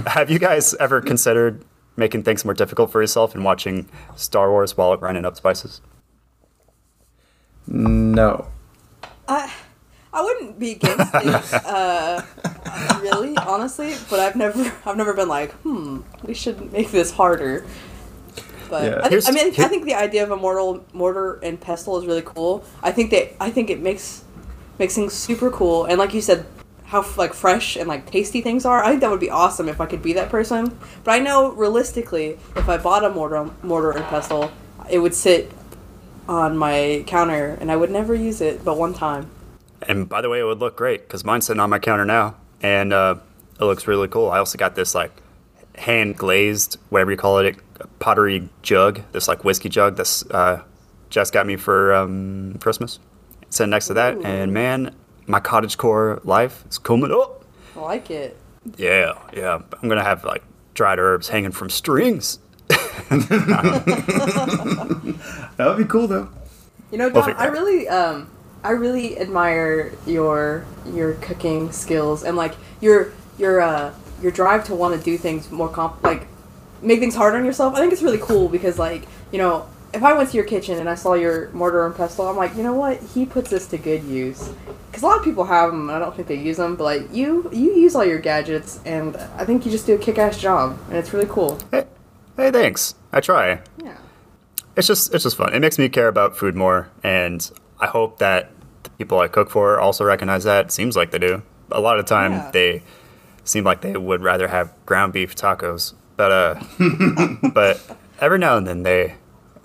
[0.06, 1.64] have you guys ever considered
[1.96, 5.80] making things more difficult for yourself and watching Star Wars while grinding up spices?
[7.66, 8.48] No.
[9.28, 9.52] I
[10.12, 12.22] I wouldn't be against it, uh,
[13.00, 13.94] really, honestly.
[14.10, 17.64] But I've never I've never been like, hmm, we should make this harder.
[18.68, 19.00] But Yeah.
[19.02, 21.98] I, Here's- I mean, here- I think the idea of a mortar mortar and pestle
[21.98, 22.64] is really cool.
[22.82, 24.24] I think that I think it makes
[24.78, 25.86] makes things super cool.
[25.86, 26.44] And like you said,
[26.94, 28.84] how like fresh and like tasty things are.
[28.84, 30.78] I think that would be awesome if I could be that person.
[31.02, 34.52] But I know realistically, if I bought a mortar mortar and pestle,
[34.88, 35.50] it would sit
[36.28, 39.28] on my counter and I would never use it but one time.
[39.88, 42.36] And by the way, it would look great because mine's sitting on my counter now,
[42.62, 43.16] and uh,
[43.60, 44.30] it looks really cool.
[44.30, 45.10] I also got this like
[45.74, 47.56] hand glazed, whatever you call it,
[47.98, 49.02] pottery jug.
[49.10, 50.62] This like whiskey jug that's uh,
[51.10, 53.00] Jess got me for um, Christmas.
[53.50, 54.94] Sitting next to that, and man,
[55.26, 57.44] my cottage core life is coming up.
[57.76, 58.36] I like it.
[58.76, 59.60] Yeah, yeah.
[59.82, 60.42] I'm gonna have like
[60.74, 62.38] dried herbs hanging from strings.
[65.56, 66.28] That would be cool though.
[66.90, 68.30] You know, We'll Don, I really, um,
[68.62, 74.74] I really admire your your cooking skills and like your your uh your drive to
[74.74, 76.26] want to do things more comp like
[76.82, 77.74] make things harder on yourself.
[77.74, 79.66] I think it's really cool because like you know.
[79.94, 82.56] If I went to your kitchen and I saw your mortar and pestle, I'm like,
[82.56, 83.00] you know what?
[83.00, 84.50] He puts this to good use.
[84.86, 86.74] Because a lot of people have them, and I don't think they use them.
[86.76, 89.98] But like you, you use all your gadgets, and I think you just do a
[89.98, 91.58] kick-ass job, and it's really cool.
[91.70, 91.84] Hey,
[92.36, 92.94] hey, thanks.
[93.12, 93.60] I try.
[93.82, 93.96] Yeah.
[94.76, 95.54] It's just it's just fun.
[95.54, 97.48] It makes me care about food more, and
[97.80, 98.50] I hope that
[98.82, 100.66] the people I cook for also recognize that.
[100.66, 101.42] It seems like they do.
[101.70, 102.50] A lot of the time, Yeah.
[102.52, 102.82] they
[103.44, 106.60] seem like they would rather have ground beef tacos, but uh,
[107.54, 107.80] but
[108.20, 109.14] every now and then they.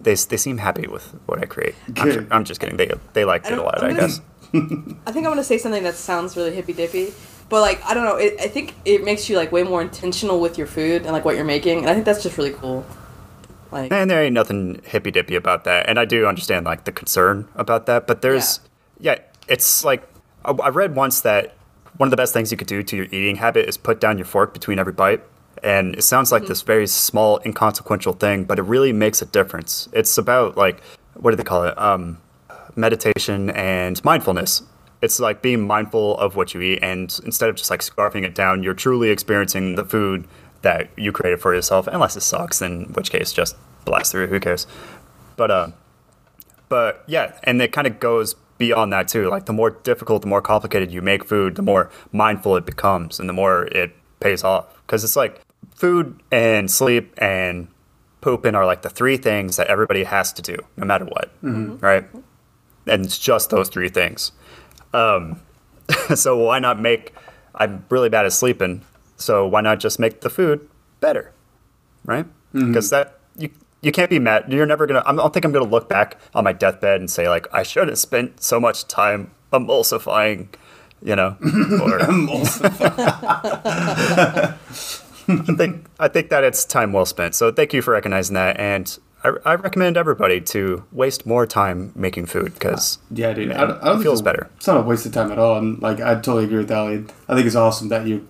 [0.02, 1.76] They, they seem happy with what I create.
[1.88, 2.14] I'm, Good.
[2.14, 2.78] ju- I'm just kidding.
[2.78, 4.22] They they liked it a I'm- lot, I'm I guess.
[4.54, 7.14] I think I'm gonna say something that sounds really hippy dippy,
[7.50, 8.16] but like I don't know.
[8.16, 11.24] It, I think it makes you like way more intentional with your food and like
[11.26, 12.86] what you're making, and I think that's just really cool.
[13.72, 15.88] Like And there ain't nothing hippy dippy about that.
[15.88, 18.62] And I do understand like the concern about that, but there's
[19.00, 20.02] yeah, it's like
[20.44, 21.54] I, I read once that
[21.98, 24.18] one of the best things you could do to your eating habit is put down
[24.18, 25.22] your fork between every bite.
[25.64, 29.90] And it sounds like this very small, inconsequential thing, but it really makes a difference.
[29.94, 30.82] It's about like
[31.20, 31.78] what do they call it?
[31.78, 32.20] Um,
[32.76, 34.64] meditation and mindfulness.
[35.02, 38.36] It's like being mindful of what you eat, and instead of just like scarfing it
[38.36, 40.28] down, you're truly experiencing the food
[40.62, 41.88] that you created for yourself.
[41.88, 44.28] Unless it sucks, in which case, just blast through.
[44.28, 44.68] Who cares?
[45.38, 45.68] But uh,
[46.68, 49.30] but yeah, and it kind of goes beyond that too.
[49.30, 53.20] Like the more difficult, the more complicated you make food, the more mindful it becomes,
[53.20, 54.66] and the more it pays off.
[54.86, 55.40] Because it's like
[55.80, 57.70] food and sleep and
[58.20, 61.32] pooping are like the three things that everybody has to do, no matter what,
[61.82, 62.06] right?
[62.86, 64.34] And it's just those three things.
[64.94, 65.40] Um,
[66.16, 67.14] so why not make?
[67.56, 68.84] I'm really bad at sleeping,
[69.16, 70.68] so why not just make the food
[71.00, 71.32] better,
[72.04, 72.26] right?
[72.68, 73.50] Because that you
[73.82, 74.52] you can't be mad.
[74.52, 75.04] You're never gonna.
[75.06, 77.88] I don't think I'm gonna look back on my deathbed and say like I should
[77.88, 80.48] have spent so much time emulsifying,
[81.02, 81.38] you know.
[81.82, 82.00] Or,
[85.48, 87.36] I think I think that it's time well spent.
[87.36, 91.92] So thank you for recognizing that, and I, I recommend everybody to waste more time
[91.96, 93.50] making food because Yeah, dude.
[93.50, 94.50] Man, I, don't- I don't it think feels it's a- better.
[94.58, 95.58] It's not a waste of time at all.
[95.58, 97.06] And like, I totally agree with Ali.
[97.28, 98.28] I think it's awesome that you,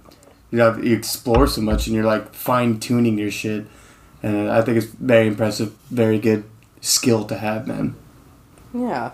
[0.52, 3.66] you know, you explore so much and you're like fine tuning your shit.
[4.24, 6.44] And I think it's very impressive, very good
[6.82, 7.96] skill to have, man.
[8.74, 9.12] yeah,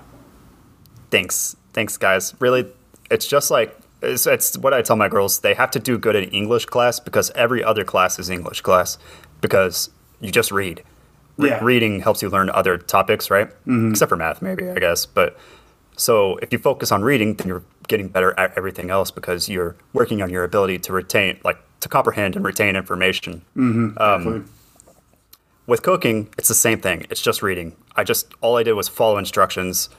[1.12, 2.66] thanks thanks guys really
[3.12, 6.16] it's just like it's, it's what i tell my girls they have to do good
[6.16, 8.98] in english class because every other class is english class
[9.42, 9.90] because
[10.22, 10.84] you just read
[11.38, 11.64] Re- Yeah.
[11.64, 13.92] reading helps you learn other topics right mm-hmm.
[13.92, 15.38] except for math maybe i guess but
[15.98, 19.76] so if you focus on reading then you're getting better at everything else because you're
[19.94, 24.52] working on your ability to retain like to comprehend and retain information mm-hmm, um, Definitely.
[25.68, 27.06] with cooking, it's the same thing.
[27.10, 27.76] It's just reading.
[27.96, 29.90] I just all I did was follow instructions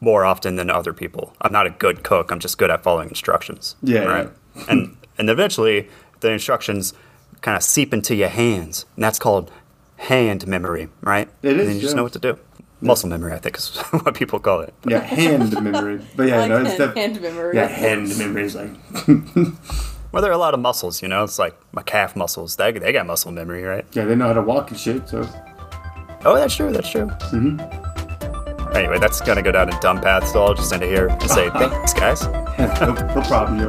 [0.00, 1.34] more often than other people.
[1.40, 2.30] I'm not a good cook.
[2.30, 3.76] I'm just good at following instructions.
[3.82, 4.30] Yeah, Right.
[4.68, 5.88] and and eventually
[6.20, 6.94] the instructions
[7.40, 9.50] kind of seep into your hands, and that's called
[9.96, 11.28] hand memory, right?
[11.42, 11.96] It And is, then you just yeah.
[11.96, 12.38] know what to do.
[12.80, 14.72] Muscle memory, I think, is what people call it.
[14.86, 16.00] yeah, hand memory.
[16.16, 17.56] But yeah, I no, it's hand, def- hand memory.
[17.56, 18.70] Yeah, hand memory is like,
[20.12, 21.22] Well, there are a lot of muscles, you know.
[21.24, 22.56] It's like my calf muscles.
[22.56, 23.84] They they got muscle memory, right?
[23.92, 25.08] yeah, they know how to walk and shit.
[25.08, 25.28] So
[26.24, 26.72] Oh, that's true.
[26.72, 27.06] That's true.
[27.06, 27.58] Mm-hmm.
[28.74, 31.22] Anyway, that's gonna go down a dumb path, so I'll just end it here and
[31.30, 32.22] say thanks, guys.
[32.26, 33.68] no, no problem, yo.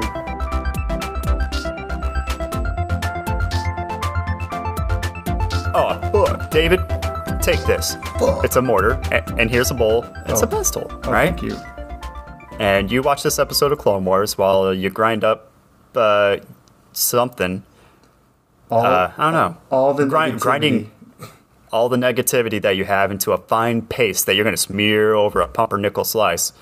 [5.71, 6.79] Oh, look, David,
[7.41, 7.95] take this.
[8.43, 8.99] It's a mortar,
[9.37, 10.03] and here's a bowl.
[10.25, 10.45] It's Oh.
[10.45, 11.29] a pestle, Oh, right?
[11.29, 11.55] Thank you.
[12.59, 15.51] And you watch this episode of Clone Wars while you grind up
[15.95, 16.37] uh,
[16.91, 17.63] something.
[18.69, 19.57] All, Uh, I don't know.
[19.71, 20.91] all the Grind, grinding
[21.71, 25.13] all the negativity that you have into a fine paste that you're going to smear
[25.13, 26.53] over a pumpernickel slice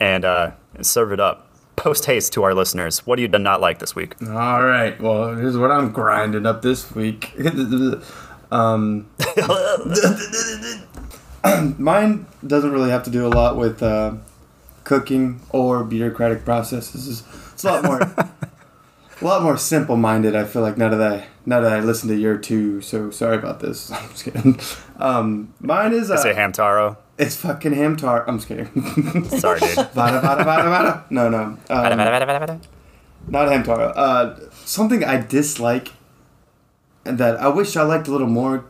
[0.00, 1.48] and, uh, and serve it up.
[1.76, 3.06] Post haste to our listeners.
[3.06, 4.14] What do you not like this week?
[4.22, 4.98] All right.
[5.00, 7.32] Well, here's what I'm grinding up this week.
[8.50, 9.08] um,
[11.78, 14.14] mine doesn't really have to do a lot with uh,
[14.84, 17.22] cooking or bureaucratic processes.
[17.52, 18.00] It's a lot more,
[19.20, 20.36] a lot more simple-minded.
[20.36, 23.36] I feel like now that I now that I listened to your two, so sorry
[23.36, 23.90] about this.
[23.92, 24.60] I'm just kidding.
[24.98, 26.96] Um, mine is I say uh, Hamtaro.
[27.18, 28.24] it's fucking ham tart.
[28.26, 29.24] I'm just kidding.
[29.38, 29.74] Sorry, dude.
[29.90, 31.04] Vada, vada, vada, vada.
[31.10, 31.38] No, no.
[31.38, 31.58] Um,
[33.28, 33.88] Not ham taro.
[33.88, 35.92] Uh, something I dislike
[37.04, 38.64] and that I wish I liked a little more.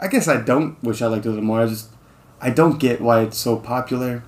[0.00, 1.62] I guess I don't wish I liked it a little more.
[1.62, 1.90] I just
[2.40, 4.22] I don't get why it's so popular.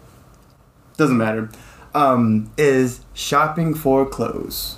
[0.97, 1.51] Doesn't matter.
[1.95, 4.77] Um, is shopping for clothes.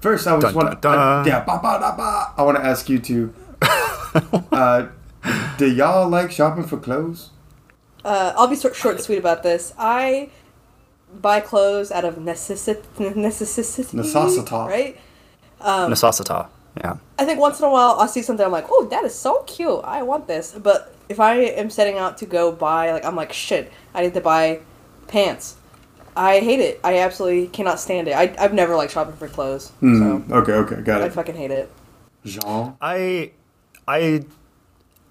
[0.00, 1.26] First, I just Dun, want dun, dun.
[1.26, 2.32] yeah, ba, ba, da, ba.
[2.36, 3.34] I want to ask you to
[4.52, 4.86] uh,
[5.58, 7.30] do y'all like shopping for clothes?
[8.04, 9.72] Uh, I'll be short, short and sweet about this.
[9.78, 10.30] I
[11.20, 12.80] buy clothes out of necessity,
[13.16, 14.54] necessity, Necessity.
[14.54, 14.96] right?
[15.60, 16.48] Um, Necessita.
[16.76, 16.98] Yeah.
[17.18, 19.42] I think once in a while I'll see something I'm like, oh, that is so
[19.48, 19.80] cute.
[19.84, 20.52] I want this.
[20.52, 24.14] But if I am setting out to go buy, like, I'm like, shit, I need
[24.14, 24.60] to buy
[25.08, 25.56] pants.
[26.16, 26.80] I hate it.
[26.84, 28.12] I absolutely cannot stand it.
[28.12, 29.70] I, I've never liked shopping for clothes.
[29.80, 29.98] Hmm,
[30.28, 31.06] So okay, okay, got I it.
[31.06, 31.70] I fucking hate it.
[32.24, 32.74] Jean?
[32.80, 33.30] I,
[33.86, 34.24] I,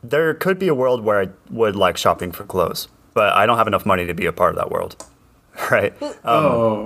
[0.03, 3.57] there could be a world where I would like shopping for clothes, but I don't
[3.57, 5.03] have enough money to be a part of that world,
[5.71, 5.93] right?
[6.01, 6.85] Um, oh.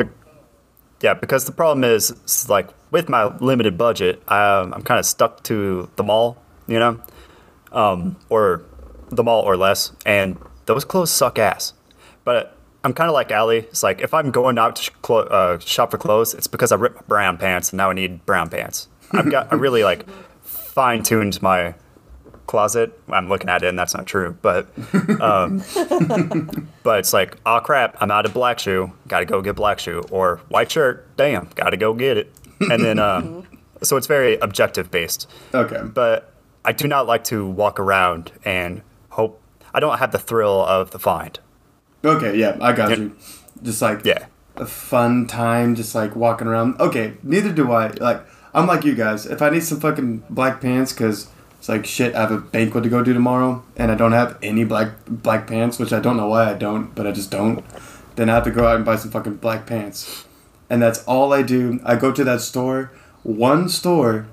[1.02, 5.06] yeah, because the problem is, is like with my limited budget, um, I'm kind of
[5.06, 6.38] stuck to the mall,
[6.68, 7.02] you know,
[7.72, 8.64] um, or
[9.10, 10.38] the mall or less, and
[10.68, 11.74] those clothes suck ass.
[12.24, 13.58] But I'm kind of like Ali.
[13.60, 16.72] It's like if I'm going out to sh- clo- uh, shop for clothes, it's because
[16.72, 18.88] I ripped my brown pants and now I need brown pants.
[19.12, 20.06] I've got I really like
[20.42, 21.76] fine tuned my
[22.48, 23.00] closet.
[23.10, 24.68] I'm looking at it and that's not true, but
[25.22, 25.64] um,
[26.84, 29.80] but it's like oh crap, I'm out of black shoe, got to go get black
[29.80, 31.16] shoe or white shirt.
[31.18, 32.34] Damn, got to go get it.
[32.62, 33.48] And then um,
[33.84, 35.82] so it's very objective based Okay.
[35.84, 39.40] but I do not like to walk around and hope.
[39.74, 41.40] I don't have the thrill of the find.
[42.04, 42.98] Okay, yeah, I got Yep.
[43.00, 43.12] you.
[43.64, 44.26] Just like Yeah.
[44.58, 46.80] a fun time, just like walking around.
[46.80, 47.92] Okay, neither do I.
[48.00, 49.26] Like, I'm like you guys.
[49.26, 51.28] If I need some fucking black pants, because
[51.60, 54.38] it's like shit, I have a banquet to go to tomorrow, and I don't have
[54.42, 57.64] any black black pants, which I don't know why I don't, but I just don't.
[58.16, 60.26] Then I have to go out and buy some fucking black pants,
[60.70, 61.80] and that's all I do.
[61.86, 62.92] I go to that store,
[63.24, 64.26] one store,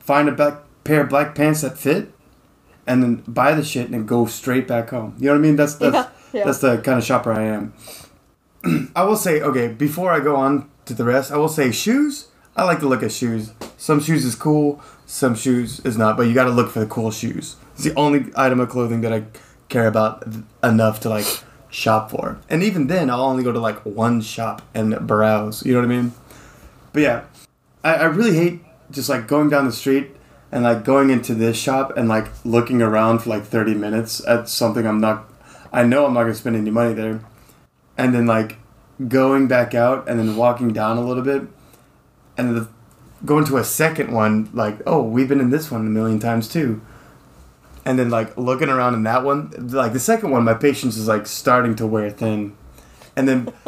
[0.00, 2.10] find a black pair of black pants that fit,
[2.86, 5.14] and then buy the shit and then go straight back home.
[5.18, 5.56] You know what I mean?
[5.56, 6.06] That's that's Yeah,
[6.44, 7.74] that's the kind of shopper I am.
[8.96, 12.28] I will say, okay, before I go on to the rest, I will say shoes.
[12.56, 13.52] I like to look at shoes.
[13.76, 16.86] Some shoes is cool, some shoes is not, but you got to look for the
[16.86, 17.56] cool shoes.
[17.74, 19.24] It's the only item of clothing that I
[19.68, 20.26] care about
[20.64, 21.26] enough to like
[21.70, 22.38] shop for.
[22.48, 25.64] And even then, I'll only go to like one shop and browse.
[25.64, 26.12] You know what I mean?
[26.92, 27.24] But yeah,
[27.84, 28.60] I, I really hate
[28.90, 30.16] just like going down the street
[30.50, 34.48] and like going into this shop and like looking around for like 30 minutes at
[34.48, 35.30] something I'm not,
[35.76, 37.20] I know I'm not gonna spend any money there.
[37.98, 38.56] And then like
[39.06, 41.42] going back out and then walking down a little bit
[42.38, 42.68] and the,
[43.26, 46.48] going to a second one, like, oh, we've been in this one a million times
[46.48, 46.80] too.
[47.84, 51.08] And then like looking around in that one, like the second one, my patience is
[51.08, 52.56] like starting to wear thin.
[53.14, 53.52] And then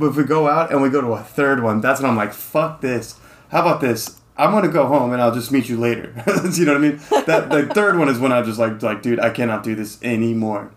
[0.00, 2.32] if we go out and we go to a third one, that's when I'm like,
[2.32, 3.20] fuck this.
[3.50, 4.18] How about this?
[4.38, 6.14] I'm gonna go home and I'll just meet you later.
[6.54, 7.00] you know what I mean?
[7.26, 10.02] That the third one is when I just like like, dude, I cannot do this
[10.02, 10.70] anymore.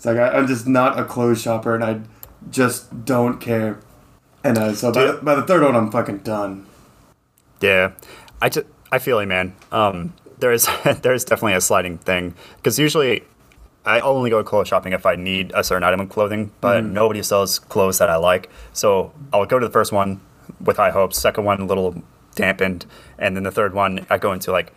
[0.00, 2.00] It's like I, I'm just not a clothes shopper and I
[2.50, 3.80] just don't care.
[4.42, 6.64] And uh, so by, by the third one, I'm fucking done.
[7.60, 7.92] Yeah,
[8.40, 9.54] I just I feel you, man.
[9.70, 10.66] Um, there is
[11.02, 13.24] there is definitely a sliding thing because usually
[13.84, 17.22] I only go clothes shopping if I need a certain item of clothing, but nobody
[17.22, 18.48] sells clothes that I like.
[18.72, 20.22] So I'll go to the first one
[20.62, 22.02] with high hopes, second one a little
[22.36, 22.86] dampened,
[23.18, 24.72] and then the third one I go into like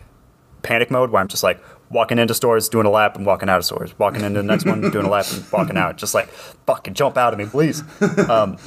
[0.64, 1.64] panic mode where I'm just like
[1.94, 4.66] walking into stores, doing a lap, and walking out of stores, walking into the next
[4.66, 6.28] one, doing a lap, and walking out, just like
[6.66, 7.84] fucking jump out of me, please.
[8.28, 8.58] Um,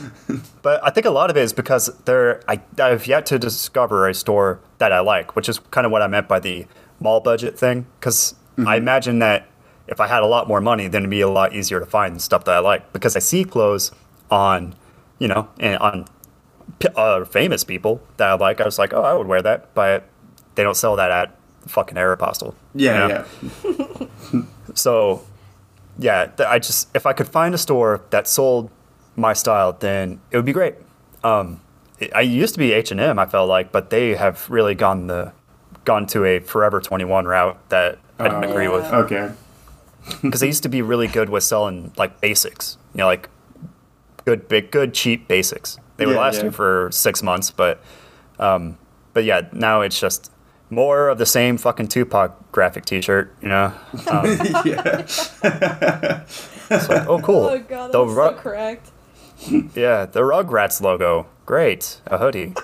[0.62, 4.09] but I think a lot of it is because there I, I've yet to discover
[4.09, 6.66] a store that I like, which is kind of what I meant by the
[7.01, 7.87] mall budget thing.
[7.99, 8.35] Because
[8.66, 9.49] I imagine that
[9.89, 12.22] if I had a lot more money, then it'd be a lot easier to find
[12.22, 12.93] stuff that I like.
[12.93, 13.93] Because I see clothes
[14.31, 14.74] on,
[15.18, 16.07] you know, and on
[16.95, 18.61] uh, famous people that I like.
[18.61, 20.09] I was like, oh, I would wear that, but
[20.55, 21.37] they don't sell that at
[21.67, 22.55] fucking Aeropostale.
[22.75, 24.09] Yeah, you know?
[24.33, 24.43] yeah.
[24.75, 25.23] So,
[25.99, 28.71] yeah, I just if I could find a store that sold
[29.14, 30.75] my style, then it would be great.
[31.25, 31.61] Um,
[31.99, 33.19] it- I used to be H and M.
[33.19, 35.33] I felt like, but they have really gone the
[35.85, 38.51] gone to a Forever Twenty One route that I didn't Oh.
[38.51, 39.31] agree with Okay.
[40.23, 42.77] because they used to be really good with selling like basics.
[42.93, 43.29] You know, like
[44.25, 45.79] good, big, good, cheap basics.
[45.97, 46.45] They would Yeah, last yeah.
[46.45, 47.81] you for six months, but
[48.39, 48.77] um,
[49.14, 50.31] but yeah, now it's just
[50.71, 53.35] more of the same fucking Tupac graphic T-shirt.
[53.43, 53.73] You know,
[54.11, 54.25] um,
[54.64, 55.01] yeah.
[55.05, 57.45] it's like, oh cool.
[57.51, 58.91] Oh god, the that's Ru- so correct.
[59.75, 62.55] yeah, the Rugrats logo, great, a hoodie.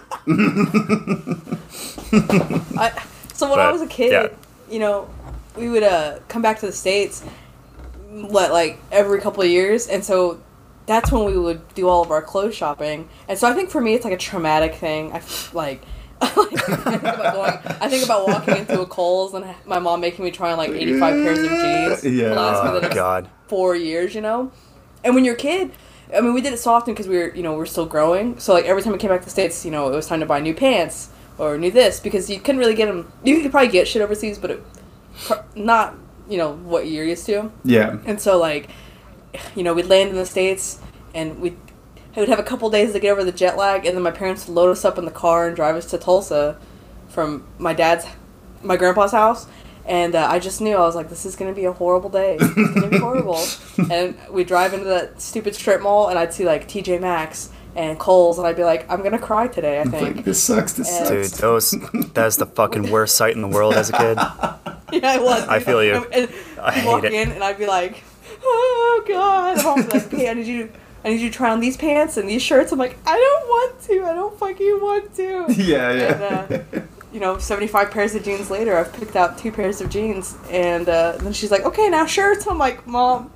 [2.79, 3.03] I,
[3.35, 4.29] so when I was a kid, yeah.
[4.71, 5.09] you know,
[5.57, 7.23] we would uh, come back to the states,
[8.11, 10.41] what like every couple of years, and so
[10.87, 13.09] that's when we would do all of our clothes shopping.
[13.29, 15.13] And so I think for me, it's like a traumatic thing.
[15.13, 15.83] I f- like.
[16.23, 17.77] I think about going.
[17.81, 20.71] I think about walking into a Kohl's and my mom making me try on like
[20.71, 22.05] eighty-five pairs of jeans.
[22.21, 22.33] Yeah.
[22.35, 23.29] last me Oh the God.
[23.49, 24.53] four years, you know.
[25.05, 25.73] And when you're a kid,
[26.15, 28.39] I mean, we did it so often because we were, you know, we're still growing.
[28.39, 30.21] So like every time we came back to the states, you know, it was time
[30.21, 31.09] to buy new pants
[31.39, 33.11] or new this because you couldn't really get them.
[33.25, 34.63] You could probably get shit overseas, but it,
[35.57, 35.95] not
[36.29, 37.51] you know what you're used to.
[37.65, 37.99] Yeah.
[38.07, 38.69] And so like,
[39.57, 40.79] you know, we'd land in the states,
[41.15, 41.41] and
[42.15, 44.11] we would have a couple days to get over the jet lag, and then my
[44.11, 46.57] parents would load us up in the car and drive us to Tulsa
[47.09, 48.07] from my dad's,
[48.63, 49.47] my grandpa's house.
[49.85, 52.37] And uh, I just knew I was like, this is gonna be a horrible day.
[52.41, 53.41] It's gonna be horrible.
[53.91, 57.99] and we drive into that stupid strip mall, and I'd see like TJ Maxx and
[57.99, 59.81] Kohl's, and I'd be like, I'm gonna cry today.
[59.81, 60.25] I Like, think.
[60.25, 60.75] this sucks.
[60.75, 61.41] This And- Dude, sucks.
[61.41, 61.75] those
[62.13, 64.17] that's the fucking worst sight in the world as a kid.
[65.03, 65.49] yeah, it was.
[65.49, 65.95] I feel you.
[65.95, 67.13] And, and I I'd walk it.
[67.13, 68.05] in, and I'd be like,
[68.45, 69.59] oh god.
[69.59, 70.71] And I'd be like, hey, I need you.
[71.05, 72.73] I need you to try on these pants and these shirts.
[72.73, 74.05] I'm like, I don't want to.
[74.05, 75.47] I don't fucking want to.
[75.63, 76.45] Yeah, yeah.
[76.49, 76.81] And, uh,
[77.13, 80.37] you know, 75 pairs of jeans later, I've picked out two pairs of jeans.
[80.51, 82.47] And uh, then she's like, okay, now shirts.
[82.47, 83.31] I'm like, Mom,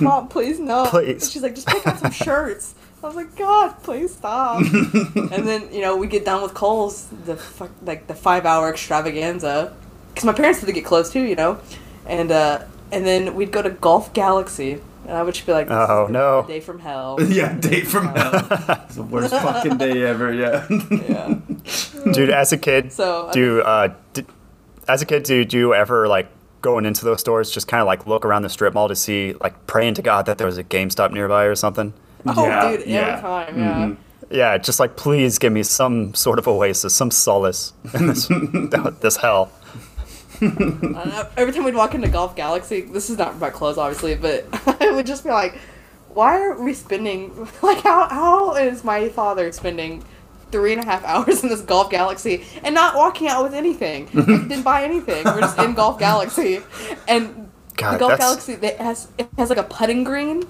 [0.00, 0.86] Mom, please no.
[0.86, 1.22] Please.
[1.22, 2.74] And she's like, just pick out some shirts.
[3.02, 4.60] I was like, God, please stop.
[4.72, 8.68] and then, you know, we get done with Kohl's, the fuck, like the five hour
[8.68, 9.74] extravaganza.
[10.08, 11.60] Because my parents had to get clothes too, you know?
[12.06, 14.80] And, uh, and then we'd go to Golf Galaxy.
[15.06, 16.44] And I would just be like, Oh, no.
[16.46, 17.18] day from hell.
[17.28, 18.46] yeah, day, from hell.
[18.86, 20.32] It's the worst fucking day ever.
[20.32, 20.66] Yeah.
[20.90, 21.38] yeah.
[22.12, 24.24] Dude, as a kid, So, I do uh, d
[24.88, 26.28] as a kid, do, do you ever like
[26.62, 29.34] going into those stores, just kind of like look around the strip mall to see,
[29.40, 31.92] like praying to God that there was a GameStop nearby or something?
[32.26, 33.20] Oh, Yeah, dude, every yeah.
[33.20, 33.74] time, yeah.
[33.74, 33.96] Mhm.
[34.30, 38.26] Yeah, just like please give me some sort of oasis, some solace in this
[39.00, 39.52] this hell.
[40.96, 44.46] Uh, every time we'd walk into Golf Galaxy, this is not about clothes, obviously, but
[44.82, 45.58] I would just be like,
[46.08, 50.02] why are we spending, like, how, how is my father spending
[50.50, 54.06] three and a half hours in this Golf Galaxy and not walking out with anything?
[54.06, 55.24] Didn't buy anything.
[55.24, 56.60] We're just in Golf Galaxy.
[57.06, 60.44] And God, the Golf that's- Galaxy, it has, it has like a putting green.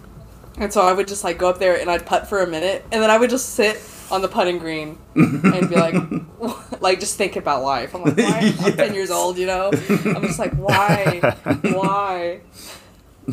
[0.59, 2.85] And so I would just like go up there and I'd putt for a minute,
[2.91, 3.77] and then I would just sit
[4.11, 5.95] on the putting green and be like,
[6.81, 7.95] like just think about life.
[7.95, 8.55] I'm like, why?
[8.61, 9.71] I'm ten years old, you know.
[9.73, 11.21] I'm just like, why,
[11.63, 12.41] why?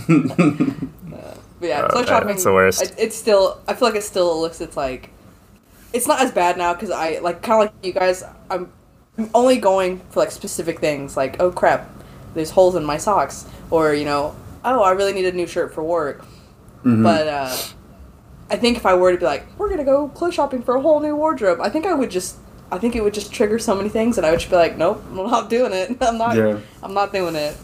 [0.09, 2.27] Uh, but yeah, clothes shopping.
[2.29, 2.81] that's the worst.
[2.81, 3.59] it- It's still.
[3.67, 4.61] I feel like it still looks.
[4.61, 5.09] It's like.
[5.93, 8.23] It's not as bad now because I like kind of like you guys.
[8.49, 8.71] I'm
[9.17, 11.87] I'm only going for like specific things like oh crap,
[12.33, 15.71] there's holes in my socks or you know oh I really need a new shirt
[15.73, 16.25] for work.
[16.83, 17.55] But uh,
[18.53, 20.81] I think if I were to be like we're gonna go clothes shopping for a
[20.81, 22.37] whole new wardrobe, I think I would just.
[22.71, 24.77] I think it would just trigger so many things, and I would just be like,
[24.77, 25.97] "Nope, I'm not doing it.
[26.01, 26.35] I'm not.
[26.35, 26.59] Yeah.
[26.81, 27.57] I'm not doing it."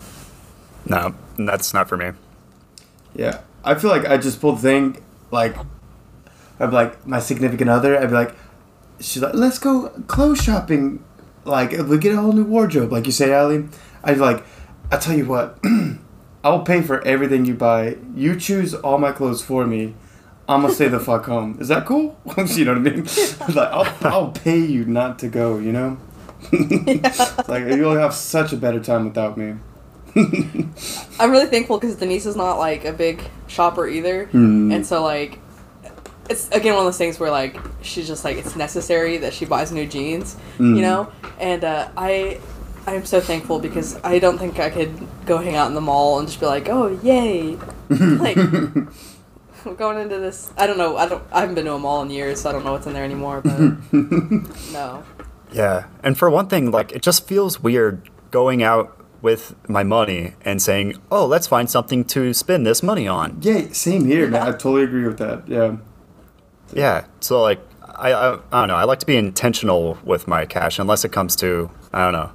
[0.85, 2.11] No, that's not for me.
[3.15, 5.55] Yeah, I feel like I just pulled the thing like
[6.59, 7.97] I'd be like my significant other.
[7.97, 8.35] I'd be like,
[8.99, 11.03] she's like, let's go clothes shopping.
[11.45, 13.65] Like we get a whole new wardrobe, like you say, Ali.
[14.03, 14.43] I'd be like,
[14.91, 15.59] I tell you what,
[16.43, 17.97] I'll pay for everything you buy.
[18.13, 19.93] You choose all my clothes for me.
[20.49, 21.57] I'm gonna stay the fuck home.
[21.61, 22.17] Is that cool?
[22.47, 23.03] you know what I mean?
[23.55, 25.57] like I'll, I'll pay you not to go.
[25.59, 25.97] You know?
[27.47, 29.55] Like you'll have such a better time without me.
[30.15, 34.71] I'm really thankful because Denise is not like a big shopper either, Hmm.
[34.71, 35.39] and so like,
[36.29, 39.45] it's again one of those things where like she's just like it's necessary that she
[39.45, 40.75] buys new jeans, Hmm.
[40.75, 42.39] you know, and uh, I.
[42.87, 44.91] I'm so thankful because I don't think I could
[45.27, 47.55] go hang out in the mall and just be like, "Oh, yay!"
[47.89, 48.37] like,
[49.65, 50.51] we're going into this.
[50.57, 50.97] I don't know.
[50.97, 51.23] I don't.
[51.31, 53.03] I haven't been to a mall in years, so I don't know what's in there
[53.03, 53.41] anymore.
[53.41, 53.59] But
[54.71, 55.03] no,
[55.51, 60.33] Yeah, and for one thing, like it just feels weird going out with my money
[60.45, 64.41] and saying, "Oh, let's find something to spend this money on." Yeah, same here, man.
[64.41, 65.47] I totally agree with that.
[65.47, 65.77] Yeah.
[66.73, 68.75] Yeah, so like I, I I don't know.
[68.75, 72.31] I like to be intentional with my cash, unless it comes to I don't know,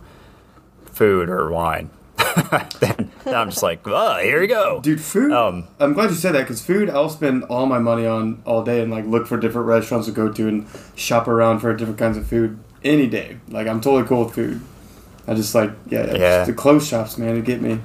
[0.86, 1.90] food or wine.
[2.80, 4.80] then, then I'm just like, oh, here you go.
[4.82, 5.32] Dude, food.
[5.32, 8.62] Um, I'm glad you said that because food, I'll spend all my money on all
[8.64, 10.66] day and like look for different restaurants to go to and
[10.96, 13.38] shop around for different kinds of food any day.
[13.48, 14.60] Like I'm totally cool with food.
[15.26, 16.44] I just like yeah, Yeah.
[16.44, 17.80] the clothes shops, man, to get me.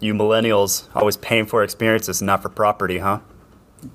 [0.00, 3.20] You millennials always paying for experiences, not for property, huh?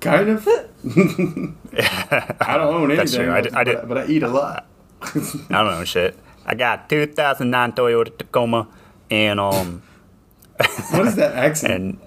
[0.02, 0.48] Kind of.
[0.48, 0.70] It.
[2.42, 3.32] I don't own anything, That's true.
[3.32, 4.66] I but, did- I but, but I eat a lot.
[5.02, 5.10] I
[5.50, 6.18] don't know shit.
[6.50, 8.68] I got 2009 Toyota Tacoma,
[9.12, 9.84] and um,
[10.90, 11.74] what is that accent?
[11.74, 11.98] and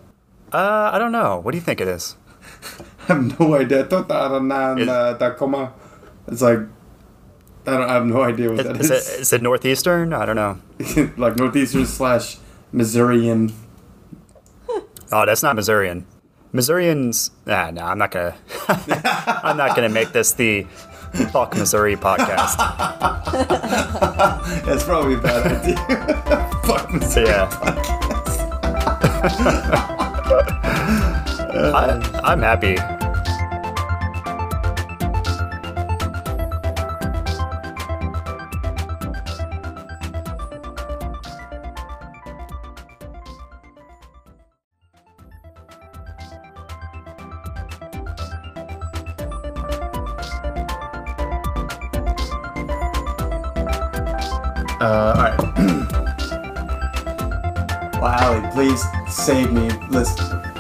[0.52, 1.38] uh, I don't know.
[1.38, 2.16] What do you think it is?
[3.08, 3.84] I have no idea.
[3.86, 5.72] Totaranan, Is- uh, Tacoma.
[6.26, 6.58] It's like
[7.66, 7.88] I don't.
[7.88, 9.08] I have no idea what Is, that is is.
[9.14, 10.12] it is it northeastern?
[10.12, 10.58] I don't know.
[11.16, 12.38] like northeastern slash
[12.72, 13.52] Missourian.
[15.12, 16.06] Oh, that's not Missourian.
[16.52, 17.30] Missourians.
[17.46, 18.34] Ah, no, I'm not gonna.
[18.68, 20.66] I'm not gonna make this the
[21.30, 22.56] fuck Missouri podcast.
[24.64, 25.76] That's probably a bad idea.
[26.64, 27.26] Fuck So Missouri.
[27.26, 27.48] yeah.
[31.74, 32.76] I, I'm happy.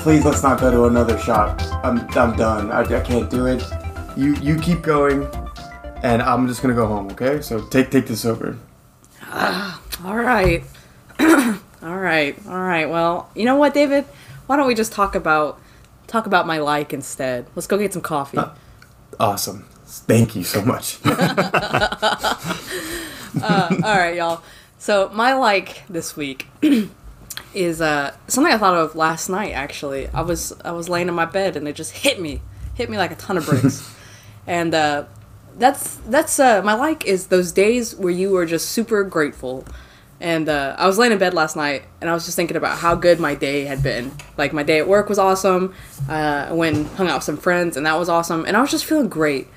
[0.02, 1.60] Please let's not go to another shop.
[1.84, 2.72] I'm I'm done.
[2.72, 3.64] I, I can't do it.
[4.16, 5.28] You you keep going,
[6.02, 7.08] and I'm just gonna go home.
[7.12, 7.40] Okay?
[7.40, 8.58] So take take this over.
[9.22, 10.64] Ah, all right.
[11.20, 12.36] all right.
[12.48, 12.90] All right.
[12.90, 14.04] Well, you know what, David?
[14.46, 15.60] Why don't we just talk about
[16.08, 17.46] talk about my like instead?
[17.54, 18.38] Let's go get some coffee.
[18.38, 18.50] Uh,
[19.20, 19.66] awesome.
[19.86, 20.98] Thank you so much.
[23.42, 24.42] Uh, all right, y'all.
[24.78, 26.46] So my like this week
[27.54, 29.52] is uh something I thought of last night.
[29.52, 32.40] Actually, I was I was laying in my bed and it just hit me,
[32.74, 33.94] hit me like a ton of bricks,
[34.46, 35.04] and uh,
[35.58, 39.64] that's that's uh my like is those days where you are just super grateful.
[40.20, 42.78] And uh, I was laying in bed last night, and I was just thinking about
[42.78, 44.12] how good my day had been.
[44.36, 45.74] Like my day at work was awesome.
[46.08, 48.44] Uh, I went and hung out with some friends, and that was awesome.
[48.46, 49.48] And I was just feeling great,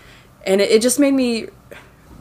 [0.43, 1.50] and it, it just made me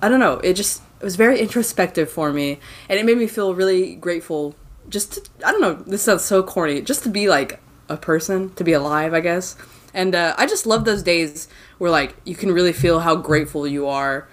[0.05, 0.35] I don't know.
[0.41, 2.61] It just it was very introspective for me,
[2.91, 4.55] and it made me feel really grateful.
[4.89, 5.74] Just to, I don't know.
[5.74, 6.80] This sounds so corny.
[6.80, 9.57] Just to be like a person, to be alive, I guess.
[9.93, 13.66] And uh, I just love those days where like you can really feel how grateful
[13.66, 14.28] you are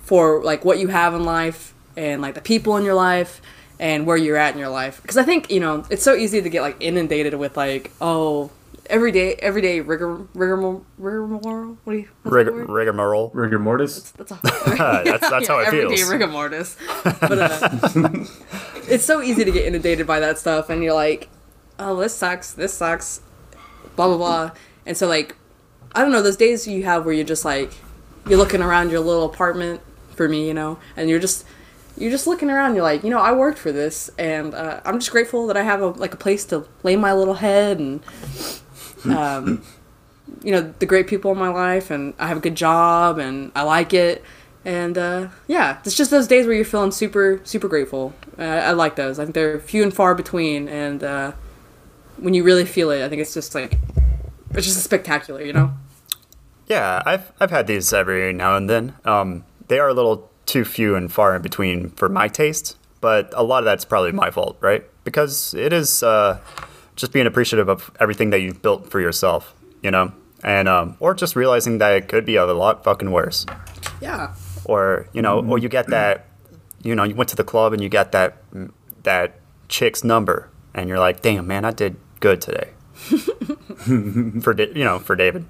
[0.00, 3.40] for like what you have in life and like the people in your life
[3.80, 5.00] and where you're at in your life.
[5.00, 8.50] Because I think you know it's so easy to get like inundated with like oh
[8.90, 10.56] every day every day rigor rigor
[10.96, 12.68] rigor what do you what's the Rig- word?
[13.34, 14.10] Rigor mortis.
[14.12, 16.10] That's, a, That's- that's how it everyday feels.
[16.10, 16.76] rigor mortis.
[17.04, 17.78] But uh,
[18.88, 21.28] it's so easy to get inundated by that stuff, and you're like,
[21.78, 23.20] oh, this sucks, this sucks,
[23.96, 24.50] blah blah blah.
[24.86, 25.36] And so like,
[25.94, 27.72] I don't know, those days you have where you're just like,
[28.28, 29.80] you're looking around your little apartment
[30.14, 31.44] for me, you know, and you're just
[31.96, 32.74] you're just looking around.
[32.74, 35.62] You're like, you know, I worked for this, and uh, I'm just grateful that I
[35.62, 38.00] have a like a place to lay my little head and.
[39.06, 39.62] Um,
[40.42, 43.50] you know the great people in my life and i have a good job and
[43.56, 44.22] i like it
[44.62, 48.96] and uh, yeah it's just those days where you're feeling super super grateful i like
[48.96, 51.32] those i think they're few and far between and uh,
[52.18, 53.78] when you really feel it i think it's just like
[54.50, 55.72] it's just spectacular you know
[56.66, 58.94] Yeah, I've I've had these every now and then.
[59.04, 63.32] Um, they are a little too few and far in between for my taste, but
[63.34, 64.84] a lot of that's probably my fault, right?
[65.02, 66.38] Because it is uh,
[66.98, 71.14] just being appreciative of everything that you've built for yourself, you know, and um, or
[71.14, 73.46] just realizing that it could be a lot fucking worse,
[74.00, 74.34] yeah
[74.68, 76.26] or you know, or you get that,
[76.82, 78.36] you know, you went to the club and you got that
[79.02, 82.70] that chick's number, and you're like, damn man, I did good today.
[84.42, 85.46] for Da- you know, for David.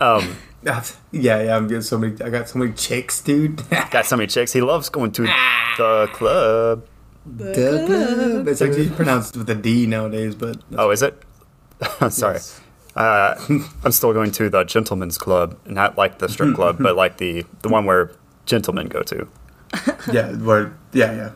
[0.00, 1.56] Um, yeah, yeah.
[1.56, 2.20] I'm getting so many.
[2.22, 3.62] I got so many chicks, dude.
[3.90, 4.52] got so many chicks.
[4.52, 5.22] He loves going to
[5.78, 6.86] the club.
[7.24, 7.52] Duh,
[7.86, 8.48] club.
[8.48, 11.22] It's actually pronounced with a D nowadays, but Oh, is it?
[12.10, 12.34] Sorry.
[12.34, 12.60] Yes.
[12.96, 13.34] Uh,
[13.84, 17.44] I'm still going to the gentleman's club, not like the strip club, but like the
[17.62, 18.10] the one where
[18.44, 19.28] gentlemen go to.
[20.12, 21.30] yeah, where, yeah, yeah.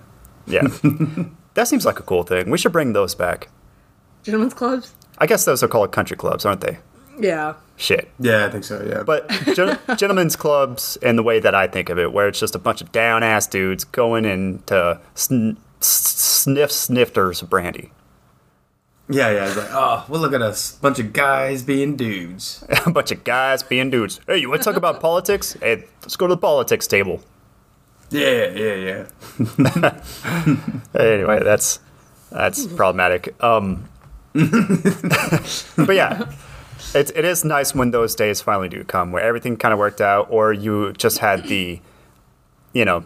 [0.49, 0.68] Yeah,
[1.55, 2.51] that seems like a cool thing.
[2.51, 3.49] We should bring those back.
[4.22, 6.78] gentlemen's clubs I guess those are called country clubs, aren't they?
[7.18, 8.11] yeah Shit.
[8.20, 8.82] Yeah, I think so.
[8.87, 12.39] Yeah, But gen- gentlemen's clubs, in the way that I think of it, where it's
[12.41, 17.90] just a bunch of down ass dudes going into sn- s- sniff snifters of brandy.
[19.08, 19.46] yeah, yeah.
[19.46, 22.64] It's like, oh, well, look at us, bunch of guys being dudes.
[22.86, 24.20] a bunch of guys being dudes.
[24.26, 25.56] Hey, you want to talk about politics?
[25.60, 27.22] Hey, let's go to the politics table.
[28.10, 29.06] Yeah, yeah,
[29.74, 30.00] yeah.
[30.98, 31.80] Anyway, that's
[32.30, 33.34] that's problematic.
[33.42, 33.88] Um,
[34.32, 36.30] but yeah,
[36.94, 40.00] it, it is nice when those days finally do come, where everything kind of worked
[40.00, 41.80] out, or you just had the,
[42.72, 43.04] you know,